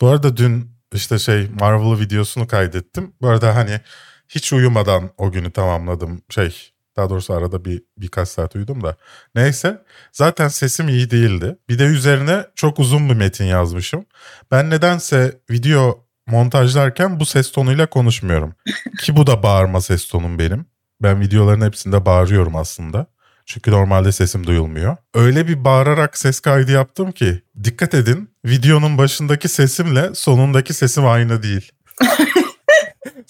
[0.00, 3.12] Bu arada dün işte şey Marvel videosunu kaydettim.
[3.22, 3.80] Bu arada hani
[4.28, 6.22] hiç uyumadan o günü tamamladım.
[6.30, 8.96] Şey daha doğrusu arada bir birkaç saat uyudum da.
[9.34, 11.56] Neyse zaten sesim iyi değildi.
[11.68, 14.06] Bir de üzerine çok uzun bir metin yazmışım.
[14.50, 18.54] Ben nedense video montajlarken bu ses tonuyla konuşmuyorum.
[19.00, 20.66] Ki bu da bağırma ses tonum benim.
[21.02, 23.06] Ben videoların hepsinde bağırıyorum aslında.
[23.46, 24.96] Çünkü normalde sesim duyulmuyor.
[25.14, 31.42] Öyle bir bağırarak ses kaydı yaptım ki dikkat edin videonun başındaki sesimle sonundaki sesim aynı
[31.42, 31.72] değil.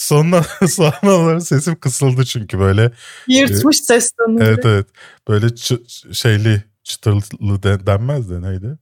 [0.00, 2.90] So- Sonuna, sonraları sesim kısıldı çünkü böyle
[3.26, 4.44] Yırtmış ses tonu.
[4.44, 4.86] evet evet
[5.28, 8.78] böyle çı- şeyli çıtırlı de, denmez de neydi?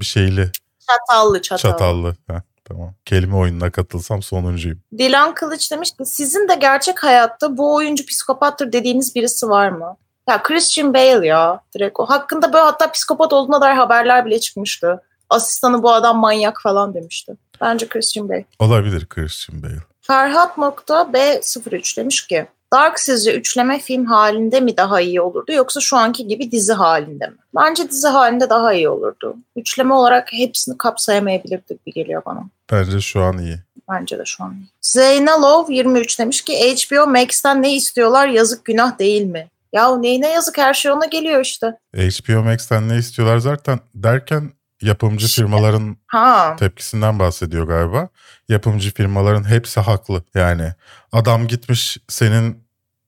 [0.00, 0.50] Bir şeyli
[0.90, 1.72] Çatallı çatallı.
[1.72, 2.16] Çatallı.
[2.26, 2.94] Ha, tamam.
[3.04, 4.80] Kelime oyununa katılsam sonuncuyum.
[4.98, 9.96] Dilan Kılıç demiş ki sizin de gerçek hayatta bu oyuncu psikopattır dediğiniz birisi var mı?
[10.28, 12.06] Ya Christian Bale ya direkt o.
[12.06, 15.02] Hakkında böyle hatta psikopat olduğuna dair haberler bile çıkmıştı.
[15.30, 17.32] Asistanı bu adam manyak falan demişti.
[17.60, 18.44] Bence Christian Bale.
[18.58, 19.89] Olabilir Christian Bale.
[20.10, 26.26] Ferhat.b03 demiş ki Dark sizce üçleme film halinde mi daha iyi olurdu yoksa şu anki
[26.26, 27.36] gibi dizi halinde mi?
[27.56, 29.36] Bence dizi halinde daha iyi olurdu.
[29.56, 32.44] Üçleme olarak hepsini kapsayamayabilirdik bir geliyor bana.
[32.72, 33.56] Bence şu an iyi.
[33.90, 34.66] Bence de şu an iyi.
[34.80, 39.48] Zeynalov 23 demiş ki HBO Max'ten ne istiyorlar yazık günah değil mi?
[39.72, 41.78] Ya neyine yazık her şey ona geliyor işte.
[41.96, 44.50] HBO Max'ten ne istiyorlar zaten derken
[44.82, 46.56] yapımcı firmaların Ha.
[46.58, 48.08] tepkisinden bahsediyor galiba.
[48.48, 50.22] Yapımcı firmaların hepsi haklı.
[50.34, 50.72] Yani
[51.12, 52.50] adam gitmiş senin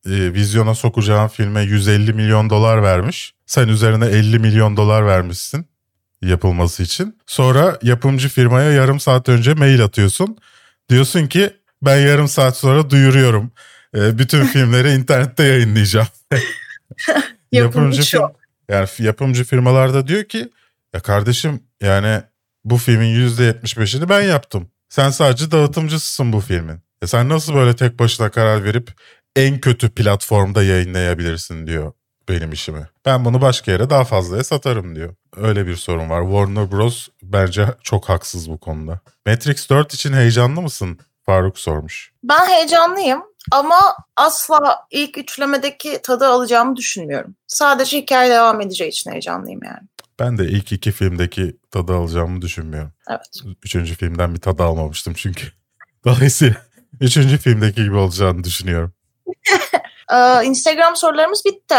[0.07, 3.35] e, vizyona sokacağın filme 150 milyon dolar vermiş.
[3.47, 5.67] Sen üzerine 50 milyon dolar vermişsin
[6.23, 7.19] yapılması için.
[7.27, 10.39] Sonra yapımcı firmaya yarım saat önce mail atıyorsun.
[10.89, 11.51] Diyorsun ki
[11.83, 13.51] ben yarım saat sonra duyuruyorum.
[13.97, 16.07] E, bütün filmleri internette yayınlayacağım.
[17.53, 18.33] Yapımcı film-
[18.69, 20.49] yani yapımcı firmalarda diyor ki
[20.95, 22.23] ya kardeşim yani
[22.65, 24.71] bu filmin %75'ini ben yaptım.
[24.89, 26.81] Sen sadece dağıtımcısısın bu filmin.
[27.03, 28.91] E sen nasıl böyle tek başına karar verip
[29.37, 31.93] en kötü platformda yayınlayabilirsin diyor
[32.29, 32.89] benim işimi.
[33.07, 35.15] Ben bunu başka yere daha fazlaya satarım diyor.
[35.37, 36.23] Öyle bir sorun var.
[36.23, 37.09] Warner Bros.
[37.23, 39.01] bence çok haksız bu konuda.
[39.27, 40.99] Matrix 4 için heyecanlı mısın?
[41.27, 42.13] Faruk sormuş.
[42.25, 47.37] Ben heyecanlıyım ama asla ilk üçlemedeki tadı alacağımı düşünmüyorum.
[47.47, 49.89] Sadece hikaye devam edeceği için heyecanlıyım yani.
[50.19, 52.93] Ben de ilk iki filmdeki tadı alacağımı düşünmüyorum.
[53.11, 53.57] Evet.
[53.63, 55.47] Üçüncü filmden bir tadı almamıştım çünkü.
[56.05, 56.57] Dolayısıyla
[57.01, 58.93] üçüncü filmdeki gibi olacağını düşünüyorum.
[60.13, 61.75] Ee, Instagram sorularımız bitti.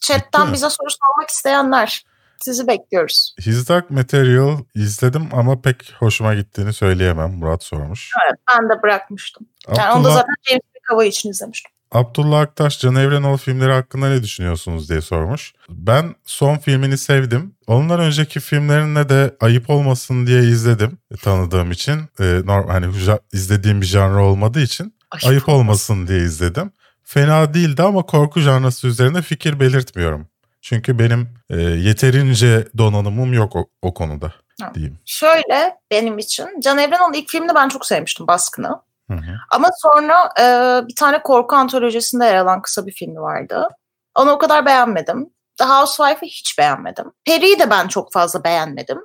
[0.00, 2.04] Chatten Bitti bize soru sormak isteyenler.
[2.40, 3.34] Sizi bekliyoruz.
[3.40, 7.30] His Dark Material izledim ama pek hoşuma gittiğini söyleyemem.
[7.30, 8.10] Murat sormuş.
[8.26, 9.46] Evet, ben de bırakmıştım.
[9.68, 11.71] Yani onu da Abdullah, zaten James McAvoy için izlemiştim.
[11.92, 15.52] Abdullah Aktaş Can Evrenoğlu filmleri hakkında ne düşünüyorsunuz diye sormuş.
[15.68, 17.54] Ben son filmini sevdim.
[17.66, 22.00] Ondan önceki filmlerine de ayıp olmasın diye izledim e, tanıdığım için.
[22.20, 22.86] E, norm, hani
[23.32, 24.94] izlediğim bir janr olmadığı için
[25.24, 26.72] ayıp olmasın diye izledim.
[27.04, 30.28] Fena değildi ama korku janrası üzerine fikir belirtmiyorum.
[30.60, 34.32] Çünkü benim e, yeterince donanımım yok o, o konuda
[34.74, 34.98] diyeyim.
[35.04, 38.80] Şöyle benim için Can Evrenoğlu ilk filmini ben çok sevmiştim Baskın'ı.
[39.10, 39.36] Hı hı.
[39.50, 40.44] Ama sonra e,
[40.88, 43.68] bir tane korku antolojisinde yer alan kısa bir filmi vardı.
[44.14, 45.30] Onu o kadar beğenmedim.
[45.56, 47.12] The Housewife'ı hiç beğenmedim.
[47.24, 48.98] Perry'i de ben çok fazla beğenmedim.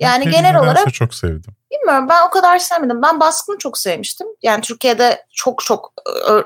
[0.00, 1.54] Yani Peki, genel olarak çok sevdim.
[1.72, 3.02] bilmiyorum ben o kadar sevmedim.
[3.02, 4.26] Ben Baskın'ı çok sevmiştim.
[4.42, 5.92] Yani Türkiye'de çok çok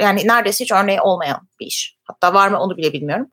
[0.00, 1.96] yani neredeyse hiç örneği olmayan bir iş.
[2.04, 3.28] Hatta var mı onu bile bilmiyorum.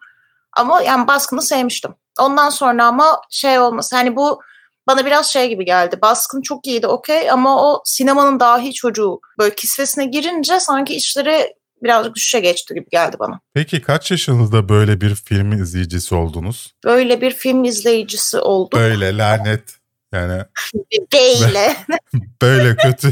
[0.58, 1.96] Ama yani Baskın'ı sevmiştim.
[2.20, 4.42] Ondan sonra ama şey olması hani bu
[4.92, 6.00] bana biraz şey gibi geldi.
[6.02, 12.16] Baskın çok iyiydi okey ama o sinemanın dahi çocuğu böyle kisvesine girince sanki işleri birazcık
[12.16, 13.40] düşüşe geçti gibi geldi bana.
[13.54, 16.74] Peki kaç yaşınızda böyle bir film izleyicisi oldunuz?
[16.86, 18.80] Böyle bir film izleyicisi olduk.
[18.80, 19.64] Böyle lanet.
[20.14, 20.44] Yani
[21.14, 21.76] Böyle.
[22.42, 23.10] böyle kötü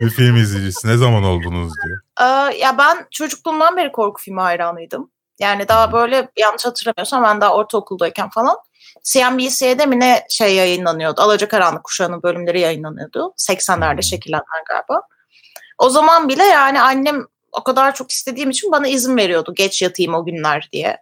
[0.00, 2.00] bir film izleyicisi ne zaman oldunuz diyor.
[2.20, 5.10] Ee, ya ben çocukluğumdan beri korku filmi hayranıydım.
[5.40, 8.56] Yani daha böyle yanlış hatırlamıyorsam ben daha ortaokuldayken falan
[9.04, 11.20] CNBC'de mi ne şey yayınlanıyordu.
[11.20, 13.34] Alacakaranlık Kuşağı'nın bölümleri yayınlanıyordu.
[13.38, 15.02] 80'lerde çekilenler galiba.
[15.78, 20.14] O zaman bile yani annem o kadar çok istediğim için bana izin veriyordu geç yatayım
[20.14, 20.96] o günler diye.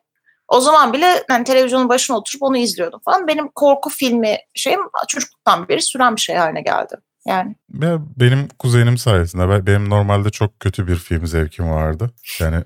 [0.49, 3.29] O zaman bile yani televizyonun başına oturup onu izliyordum falan.
[3.29, 6.95] Benim korku filmi şeyim çocukluktan beri süren bir şey haline geldi.
[7.27, 12.11] Yani Ve benim kuzenim sayesinde ben- benim normalde çok kötü bir film zevkim vardı.
[12.41, 12.65] Yani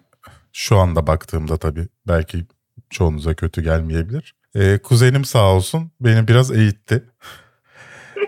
[0.53, 2.47] şu anda baktığımda tabii belki
[2.91, 4.35] çoğunuza kötü gelmeyebilir.
[4.57, 7.05] Ee, kuzenim sağ olsun beni biraz eğitti.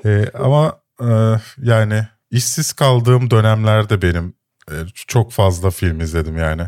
[0.04, 1.06] Ee, ama e,
[1.62, 4.34] yani işsiz kaldığım dönemlerde benim
[4.70, 4.74] e,
[5.06, 6.66] çok fazla film izledim yani.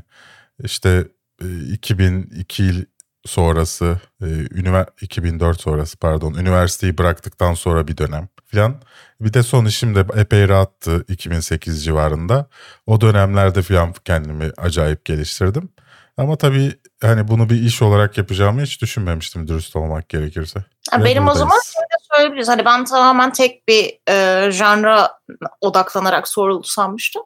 [0.65, 1.09] İşte
[1.43, 2.85] e, 2002 yıl
[3.27, 8.83] sonrası, e, üniver- 2004 sonrası pardon, üniversiteyi bıraktıktan sonra bir dönem falan.
[9.21, 12.49] Bir de son işim de epey rahattı 2008 civarında.
[12.87, 15.69] O dönemlerde falan kendimi acayip geliştirdim.
[16.17, 16.73] Ama tabii
[17.03, 20.61] hani bunu bir iş olarak yapacağımı hiç düşünmemiştim dürüst olmak gerekirse.
[20.99, 21.39] Ve benim o buradayız.
[21.39, 22.49] zaman şöyle söyleyebiliriz.
[22.49, 25.19] Hani ben tamamen tek bir e, janra
[25.61, 27.23] odaklanarak soruldu sanmıştım.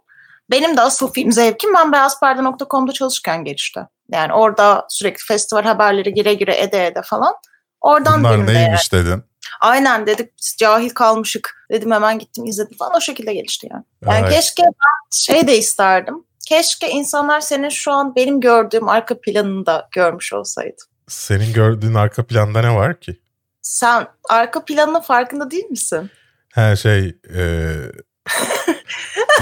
[0.51, 3.81] Benim de asıl film zevkim ben beyazperde.com'da çalışırken gelişti.
[4.13, 7.35] Yani orada sürekli festival haberleri gire gire ede ede falan.
[7.81, 9.25] Oradan Bunlar neymiş dedin.
[9.61, 11.67] Aynen dedik biz cahil kalmışık.
[11.71, 13.85] Dedim hemen gittim izledim falan o şekilde gelişti yani.
[14.07, 14.33] Yani Evet.
[14.33, 16.25] keşke ben şey de isterdim.
[16.51, 20.77] Keşke insanlar senin şu an benim gördüğüm arka planını da görmüş olsaydı.
[21.09, 23.21] Senin gördüğün arka planda ne var ki?
[23.63, 26.11] Sen arka planının farkında değil misin?
[26.55, 27.75] Her şey e,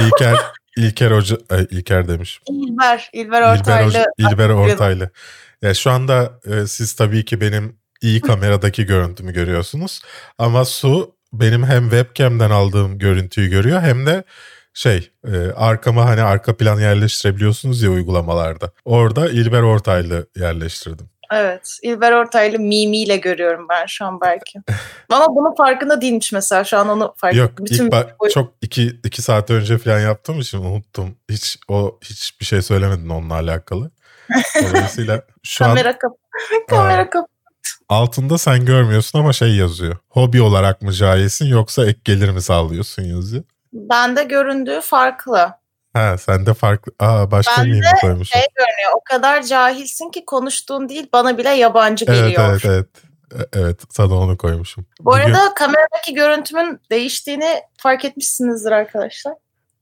[0.00, 0.36] İlker
[0.76, 2.40] İlker Hoca ay, İlker demiş.
[2.48, 3.86] İlber, İlber İlber, Ortaylı.
[3.88, 5.10] Hoca, İlber Ortaylı.
[5.62, 10.02] Ya şu anda e, siz tabii ki benim iyi kameradaki görüntümü görüyorsunuz.
[10.38, 14.24] Ama Su benim hem webcam'den aldığım görüntüyü görüyor hem de
[14.78, 18.70] şey e, arkama hani arka plan yerleştirebiliyorsunuz ya uygulamalarda.
[18.84, 21.10] Orada İlber Ortaylı yerleştirdim.
[21.32, 21.78] Evet.
[21.82, 24.58] İlber Ortaylı mimiyle görüyorum ben şu an belki.
[25.10, 26.64] Ama bunun farkında değilmiş mesela.
[26.64, 27.86] Şu an onu fark Yok ettim.
[27.86, 31.16] ilk ba- çok iki, iki saat önce falan yaptığım için unuttum.
[31.30, 33.90] Hiç o hiçbir şey söylemedin onunla alakalı.
[34.70, 36.12] Dolayısıyla şu an kamera kap
[36.68, 37.26] kamera kap
[37.88, 39.96] altında sen görmüyorsun ama şey yazıyor.
[40.08, 43.44] Hobi olarak mı cahisin yoksa ek gelir mi sağlıyorsun yazıyor.
[43.72, 45.52] Bende göründüğü farklı.
[45.92, 46.92] Ha sen de farklı.
[46.98, 48.24] Aa başka Ben miyim koymuşum?
[48.24, 48.90] Şey görünüyor.
[48.96, 52.50] O kadar cahilsin ki konuştuğun değil bana bile yabancı Evet geliyor.
[52.50, 52.86] evet evet.
[53.54, 54.86] E- Evet sana onu koymuşum.
[55.00, 59.34] Bu Bugün- arada kameradaki görüntümün değiştiğini fark etmişsinizdir arkadaşlar.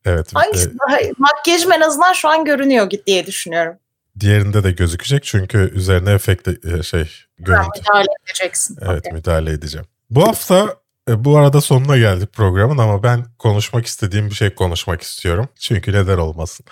[0.04, 0.98] evet, Hangisi e, daha?
[1.18, 3.76] Makyajım en azından şu an görünüyor diye düşünüyorum.
[4.20, 7.08] diğerinde de gözükecek çünkü üzerine efekt e, şey Ha,
[7.38, 7.68] görüntü.
[7.80, 8.78] müdahale edeceksin.
[8.82, 9.12] Evet Okey.
[9.12, 9.86] müdahale edeceğim.
[10.10, 10.76] Bu hafta
[11.10, 15.48] e, bu arada sonuna geldik programın ama ben konuşmak istediğim bir şey konuşmak istiyorum.
[15.60, 16.66] Çünkü neden olmasın.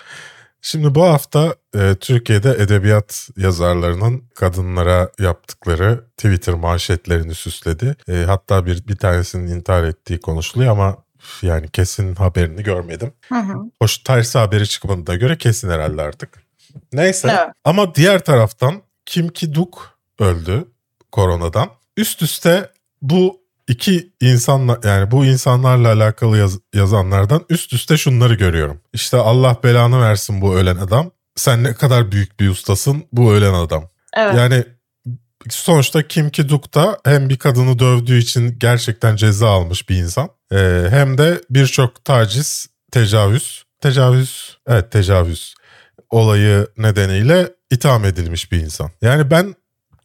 [0.61, 7.95] Şimdi bu hafta e, Türkiye'de edebiyat yazarlarının kadınlara yaptıkları Twitter manşetlerini süsledi.
[8.09, 10.97] E, hatta bir bir tanesinin intihar ettiği konuşuluyor ama
[11.41, 13.13] yani kesin haberini görmedim.
[13.29, 13.53] Hı hı.
[13.81, 16.43] Hoş tersi haberi çıkmadığına göre kesin herhalde artık.
[16.93, 17.53] Neyse Evet.
[17.63, 20.65] ama diğer taraftan Kim Ki-duk öldü
[21.11, 21.69] koronadan.
[21.97, 22.69] Üst üste
[23.01, 28.81] bu iki insanla yani bu insanlarla alakalı yaz- yazanlardan üst üste şunları görüyorum.
[28.93, 31.11] İşte Allah belanı versin bu ölen adam.
[31.35, 33.89] Sen ne kadar büyük bir ustasın bu ölen adam.
[34.17, 34.35] Evet.
[34.35, 34.63] Yani
[35.49, 40.29] sonuçta Kim Ki-duk da hem bir kadını dövdüğü için gerçekten ceza almış bir insan.
[40.51, 45.55] Ee, hem de birçok taciz, tecavüz, tecavüz, evet tecavüz
[46.09, 48.91] olayı nedeniyle itham edilmiş bir insan.
[49.01, 49.55] Yani ben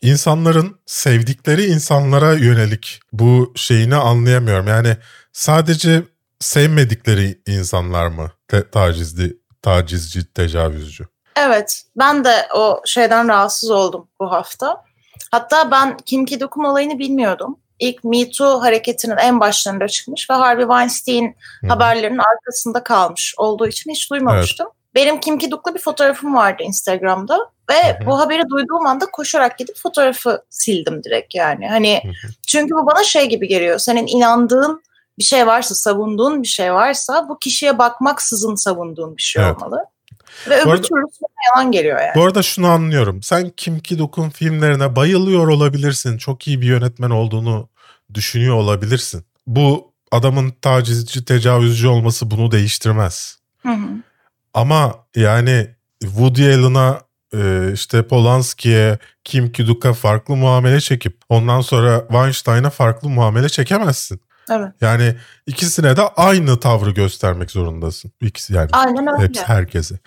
[0.02, 4.66] insanların sevdikleri insanlara yönelik bu şeyini anlayamıyorum.
[4.66, 4.96] Yani
[5.32, 6.02] sadece
[6.40, 11.06] sevmedikleri insanlar mı te- tacizli, tacizci, tecavüzcü?
[11.36, 14.84] Evet, ben de o şeyden rahatsız oldum bu hafta.
[15.30, 17.58] Hatta ben Kim Ki-duk'un olayını bilmiyordum.
[17.78, 21.66] İlk Me Too hareketinin en başlarında çıkmış ve Harvey Weinstein Hı.
[21.68, 24.66] haberlerinin arkasında kalmış olduğu için hiç duymamıştım.
[24.94, 27.38] Benim Kim Ki-duk'la bir fotoğrafım vardı Instagram'da
[27.70, 28.06] ve Hı hı.
[28.06, 31.68] bu haberi duyduğum anda koşarak gidip fotoğrafı sildim direkt yani.
[31.68, 32.32] Hani Hı hı.
[32.46, 33.78] çünkü bu bana şey gibi geliyor.
[33.78, 34.82] Senin inandığın
[35.18, 39.56] bir şey varsa, savunduğun bir şey varsa bu kişiye bakmaksızın savunduğun bir şey Evet.
[39.56, 39.84] olmalı.
[40.48, 41.04] Ve öbür arada- türlü
[41.54, 42.14] yalan geliyor yani.
[42.14, 43.22] Bu arada şunu anlıyorum.
[43.22, 46.18] Sen Kim Ki-duk'un filmlerine bayılıyor olabilirsin.
[46.18, 47.68] Çok iyi bir yönetmen olduğunu
[48.14, 49.24] düşünüyor olabilirsin.
[49.46, 53.38] Bu adamın tacizci, tecavüzcü olması bunu değiştirmez.
[53.62, 53.88] Hı hı.
[54.54, 55.66] Ama yani
[56.00, 57.00] Woody Allen'a
[57.34, 64.20] e, işte Polanski'ye, Kim Ki-duk'a farklı muamele çekip ondan sonra Weinstein'a farklı muamele çekemezsin.
[64.50, 64.72] Evet.
[64.80, 65.16] Yani
[65.46, 68.12] ikisine de aynı tavrı göstermek zorundasın.
[68.20, 68.68] İkisi yani.
[68.72, 69.28] Aynen öyle.
[69.28, 69.98] Hepsi herkese.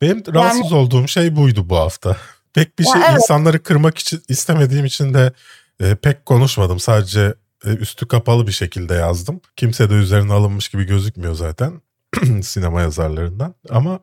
[0.00, 2.16] Benim rahatsız olduğum şey buydu bu hafta.
[2.54, 3.14] Pek bir Ya şey evet.
[3.14, 5.32] insanları kırmak için istemediğim için de
[5.80, 6.78] e, pek konuşmadım.
[6.78, 7.34] Sadece
[7.64, 9.40] e, üstü kapalı bir şekilde yazdım.
[9.56, 11.80] Kimse de üzerine alınmış gibi gözükmüyor zaten
[12.42, 13.54] sinema yazarlarından.
[13.70, 14.00] Ama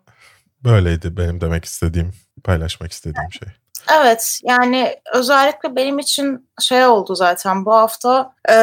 [0.63, 2.13] böyleydi benim demek istediğim,
[2.43, 3.47] paylaşmak istediğim şey.
[3.99, 8.53] Evet yani özellikle benim için şey oldu zaten bu hafta e,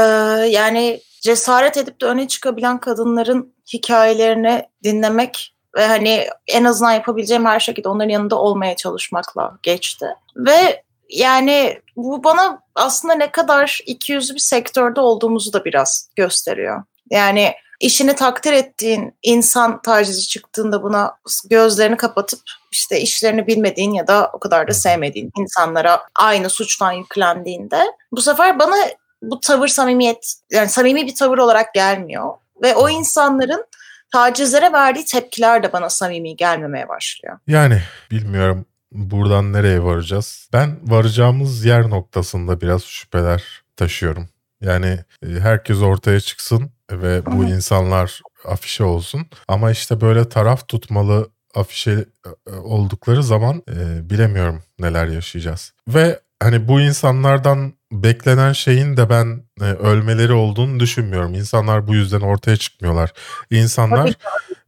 [0.51, 7.61] yani cesaret edip de öne çıkabilen kadınların hikayelerini dinlemek ve hani en azından yapabileceğim her
[7.61, 10.07] şekilde onların yanında olmaya çalışmakla geçti.
[10.37, 16.83] Ve yani bu bana aslında ne kadar ikiyüzlü bir sektörde olduğumuzu da biraz gösteriyor.
[17.11, 17.53] Yani
[17.83, 21.15] işini takdir ettiğin insan tacizi çıktığında buna
[21.51, 22.41] gözlerini kapatıp
[22.73, 27.83] işte işlerini bilmediğin ya da o kadar da sevmediğin insanlara aynı suçtan yüklendiğinde
[28.13, 28.77] bu sefer bana
[29.23, 33.65] bu tavır samimiyet yani samimi bir tavır olarak gelmiyor ve o insanların
[34.13, 37.39] tacizlere verdiği tepkiler de bana samimi gelmemeye başlıyor.
[37.47, 40.49] Yani bilmiyorum buradan nereye varacağız.
[40.53, 43.43] Ben varacağımız yer noktasında biraz şüpheler
[43.77, 44.29] taşıyorum.
[44.63, 49.27] Yani e, herkes ortaya çıksın ve bu insanlar afişe olsun.
[49.49, 52.05] Ama işte böyle taraf tutmalı afişe
[52.47, 55.73] e, oldukları zaman e, bilemiyorum neler yaşayacağız.
[55.89, 61.35] Ve hani bu insanlardan beklenen şeyin de ben e, ölmeleri olduğunu düşünmüyorum.
[61.35, 63.13] İnsanlar bu yüzden ortaya çıkmıyorlar.
[63.51, 64.15] İnsanlar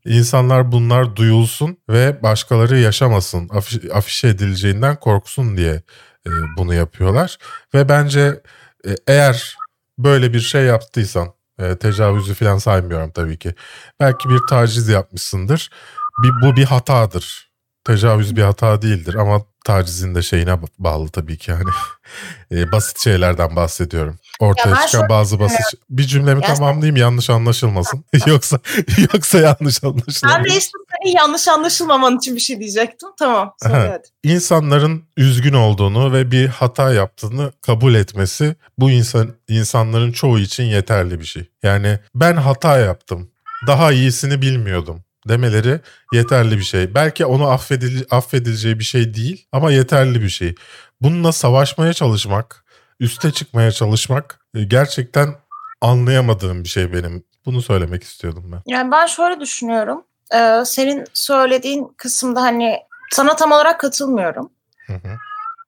[0.05, 5.83] İnsanlar bunlar duyulsun ve başkaları yaşamasın, afiş, afişe edileceğinden korksun diye
[6.27, 7.39] e, bunu yapıyorlar.
[7.75, 8.41] Ve bence
[8.87, 9.57] e, eğer
[9.99, 13.55] böyle bir şey yaptıysan E, tecavüzü falan saymıyorum tabii ki.
[14.01, 15.71] Belki bir taciz yapmışsındır.
[16.23, 17.51] Bir, bu bir hatadır.
[17.85, 21.71] Tecavüz bir hata değildir ama tacizin de şeyine bağlı tabii ki hani
[22.61, 24.19] e, basit şeylerden bahsediyorum.
[24.41, 25.61] Ortaya Ya ben çıkan bazı basit
[25.91, 28.05] bir cümlemi Gerçekten- tamamlayayım yanlış anlaşılmasın.
[28.27, 28.59] yoksa
[29.12, 30.45] yoksa yanlış Ben anlaşılır.
[30.45, 30.79] de işte
[31.10, 33.09] yanlış anlaşılmaman için bir şey diyecektim.
[33.18, 34.02] Tamam söyle.
[34.24, 41.20] İnsanların üzgün olduğunu ve bir hata yaptığını kabul etmesi bu insan insanların çoğu için yeterli
[41.20, 41.51] bir şey.
[41.62, 43.31] Yani ben hata yaptım.
[43.66, 45.81] Daha iyisini bilmiyordum demeleri
[46.12, 46.94] yeterli bir şey.
[46.94, 50.55] Belki onu affedil affedileceği bir şey değil ama yeterli bir şey.
[51.01, 52.64] Bununla savaşmaya çalışmak,
[53.01, 55.35] üste çıkmaya çalışmak e, gerçekten
[55.81, 57.24] anlayamadığım bir şey benim.
[57.47, 58.62] Bunu söylemek istiyordum ben.
[58.66, 60.05] Yani ben şöyle düşünüyorum.
[60.35, 62.77] Ee, senin söylediğin kısımda hani
[63.12, 64.51] sana tam olarak katılmıyorum.
[64.86, 65.09] Hı hı.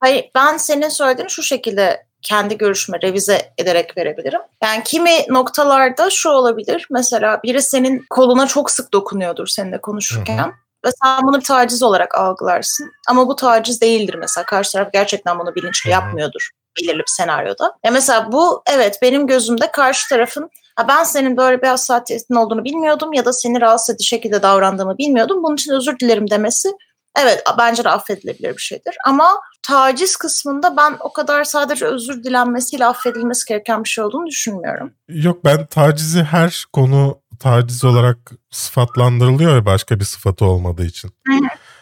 [0.00, 4.40] Hayır ben senin söylediğini şu şekilde kendi görüşüme revize ederek verebilirim.
[4.62, 6.86] Yani kimi noktalarda şu olabilir.
[6.90, 10.38] Mesela biri senin koluna çok sık dokunuyordur seninle konuşurken.
[10.38, 10.52] Hı
[10.86, 12.92] Ve sen bunu bir taciz olarak algılarsın.
[13.08, 14.44] Ama bu taciz değildir mesela.
[14.46, 16.00] Karşı taraf gerçekten bunu bilinçli Hı hı.
[16.00, 17.72] yapmıyordur belirli bir senaryoda.
[17.84, 20.48] Ya mesela bu evet benim gözümde karşı tarafın "Ha,
[20.88, 25.42] ben senin böyle bir hassasiyetin olduğunu bilmiyordum ya da seni rahatsız edici şekilde davrandığımı bilmiyordum.
[25.42, 26.72] Bunun için özür dilerim demesi
[27.18, 28.96] evet bence de affedilebilir bir şeydir.
[29.06, 34.92] Ama taciz kısmında ben o kadar sadece özür dilenmesiyle affedilmesi gereken bir şey olduğunu düşünmüyorum.
[35.08, 38.18] Yok ben tacizi her konu taciz olarak
[38.50, 41.10] sıfatlandırılıyor ya başka bir sıfatı olmadığı için.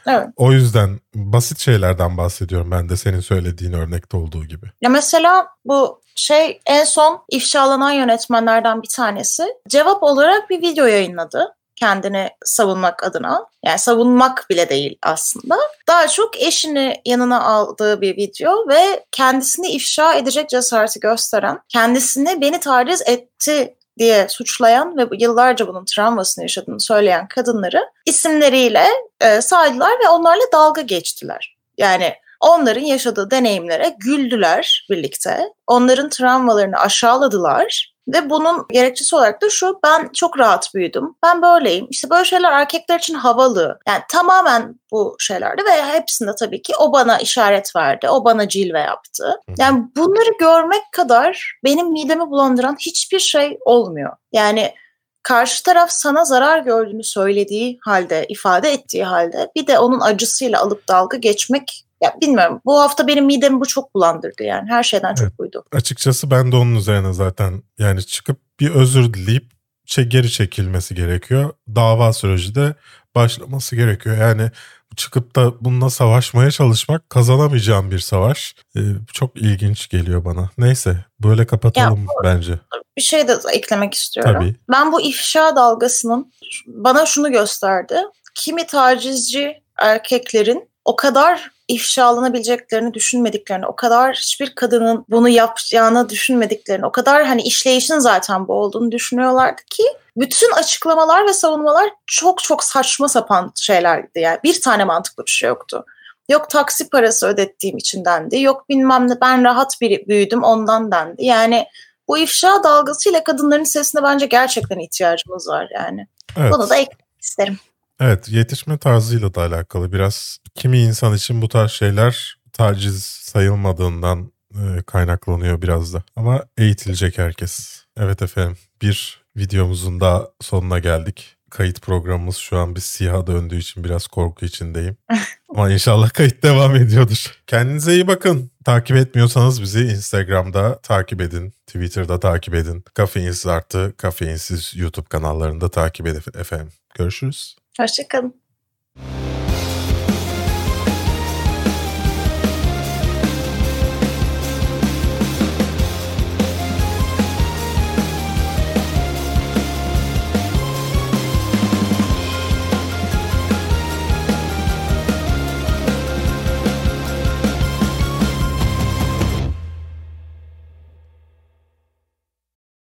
[0.07, 0.29] Evet.
[0.37, 4.67] O yüzden basit şeylerden bahsediyorum ben de senin söylediğin örnekte olduğu gibi.
[4.83, 11.55] Ya mesela bu şey en son ifşalanan yönetmenlerden bir tanesi cevap olarak bir video yayınladı
[11.77, 13.47] kendini savunmak adına.
[13.65, 15.59] Yani savunmak bile değil aslında.
[15.89, 22.61] Daha çok eşini yanına aldığı bir video ve kendisini ifşa edecek cesareti gösteren, kendisini beni
[22.61, 28.87] taciz etti diye suçlayan ve yıllarca bunun travmasını yaşadığını söyleyen kadınları isimleriyle
[29.21, 31.57] e, saydılar ve onlarla dalga geçtiler.
[31.79, 32.15] Yani
[32.45, 35.53] onların yaşadığı deneyimlere güldüler birlikte.
[35.67, 37.95] Onların travmalarını aşağıladılar.
[38.09, 41.17] Ve bunun gerekçesi olarak da şu ben çok rahat büyüdüm.
[41.23, 41.87] Ben böyleyim.
[41.91, 43.79] İşte böyle şeyler erkekler için havalı.
[43.89, 48.09] Yani tamamen bu şeylerdi ve hepsinde tabii ki o bana işaret verdi.
[48.09, 49.41] O bana cilve yaptı.
[49.59, 54.13] Yani bunları görmek kadar benim midemi bulandıran hiçbir şey olmuyor.
[54.33, 54.75] Yani
[55.23, 60.89] karşı taraf sana zarar gördüğünü söylediği halde, ifade ettiği halde bir de onun acısıyla alıp
[60.89, 62.61] dalga geçmek ya bilmiyorum.
[62.65, 64.71] Bu hafta benim midemi bu çok bulandırdı yani.
[64.71, 65.39] Her şeyden çok Evet.
[65.39, 65.65] buydu.
[65.73, 69.45] Açıkçası ben de onun üzerine zaten yani çıkıp bir özür dileyip
[69.89, 71.53] çe- geri çekilmesi gerekiyor.
[71.75, 72.75] Dava süreci de
[73.15, 74.17] başlaması gerekiyor.
[74.19, 74.51] Yani
[74.97, 78.55] çıkıp da bununla savaşmaya çalışmak kazanamayacağım bir savaş.
[78.77, 78.81] Ee,
[79.13, 80.51] çok ilginç geliyor bana.
[80.59, 82.59] Neyse böyle kapatalım bence.
[82.97, 84.33] Bir şey de eklemek istiyorum.
[84.35, 84.55] Tabii.
[84.73, 86.33] Ben bu ifşa dalgasının
[86.67, 87.97] bana şunu gösterdi.
[88.35, 96.93] Kimi tacizci erkeklerin o kadar ifşalanabileceklerini düşünmediklerini, o kadar hiçbir kadının bunu yapacağını düşünmediklerini, o
[96.93, 99.83] kadar hani işleyişin zaten bu olduğunu düşünüyorlardı ki
[100.17, 104.21] bütün açıklamalar ve savunmalar çok çok saçma sapan şeylerdi.
[104.21, 105.85] Yani bir tane mantıklı bir şey yoktu.
[106.29, 108.41] Yok taksi parası ödettiğim için dendi.
[108.41, 111.25] Yok bilmem ne ben rahat bir büyüdüm ondan dendi.
[111.25, 111.67] Yani
[112.09, 116.07] bu ifşa dalgasıyla kadınların sesine bence gerçekten ihtiyacımız var yani.
[116.37, 116.53] Evet.
[116.53, 117.59] Bunu da eklemek isterim.
[118.01, 124.83] Evet yetişme tarzıyla da alakalı biraz kimi insan için bu tarz şeyler taciz sayılmadığından e,
[124.87, 126.03] kaynaklanıyor biraz da.
[126.17, 127.85] Ama eğitilecek herkes.
[127.97, 131.37] Evet efendim bir videomuzun da sonuna geldik.
[131.51, 134.97] Kayıt programımız şu an bir siyaha döndüğü için biraz korku içindeyim.
[135.49, 137.43] Ama inşallah kayıt devam ediyordur.
[137.47, 138.51] Kendinize iyi bakın.
[138.65, 141.55] Takip etmiyorsanız bizi Instagram'da takip edin.
[141.67, 142.85] Twitter'da takip edin.
[142.95, 146.73] Kafeinsiz artı kafeinsiz YouTube kanallarında takip edin efendim.
[146.95, 147.57] Görüşürüz.
[147.81, 148.41] Hoşçakalın.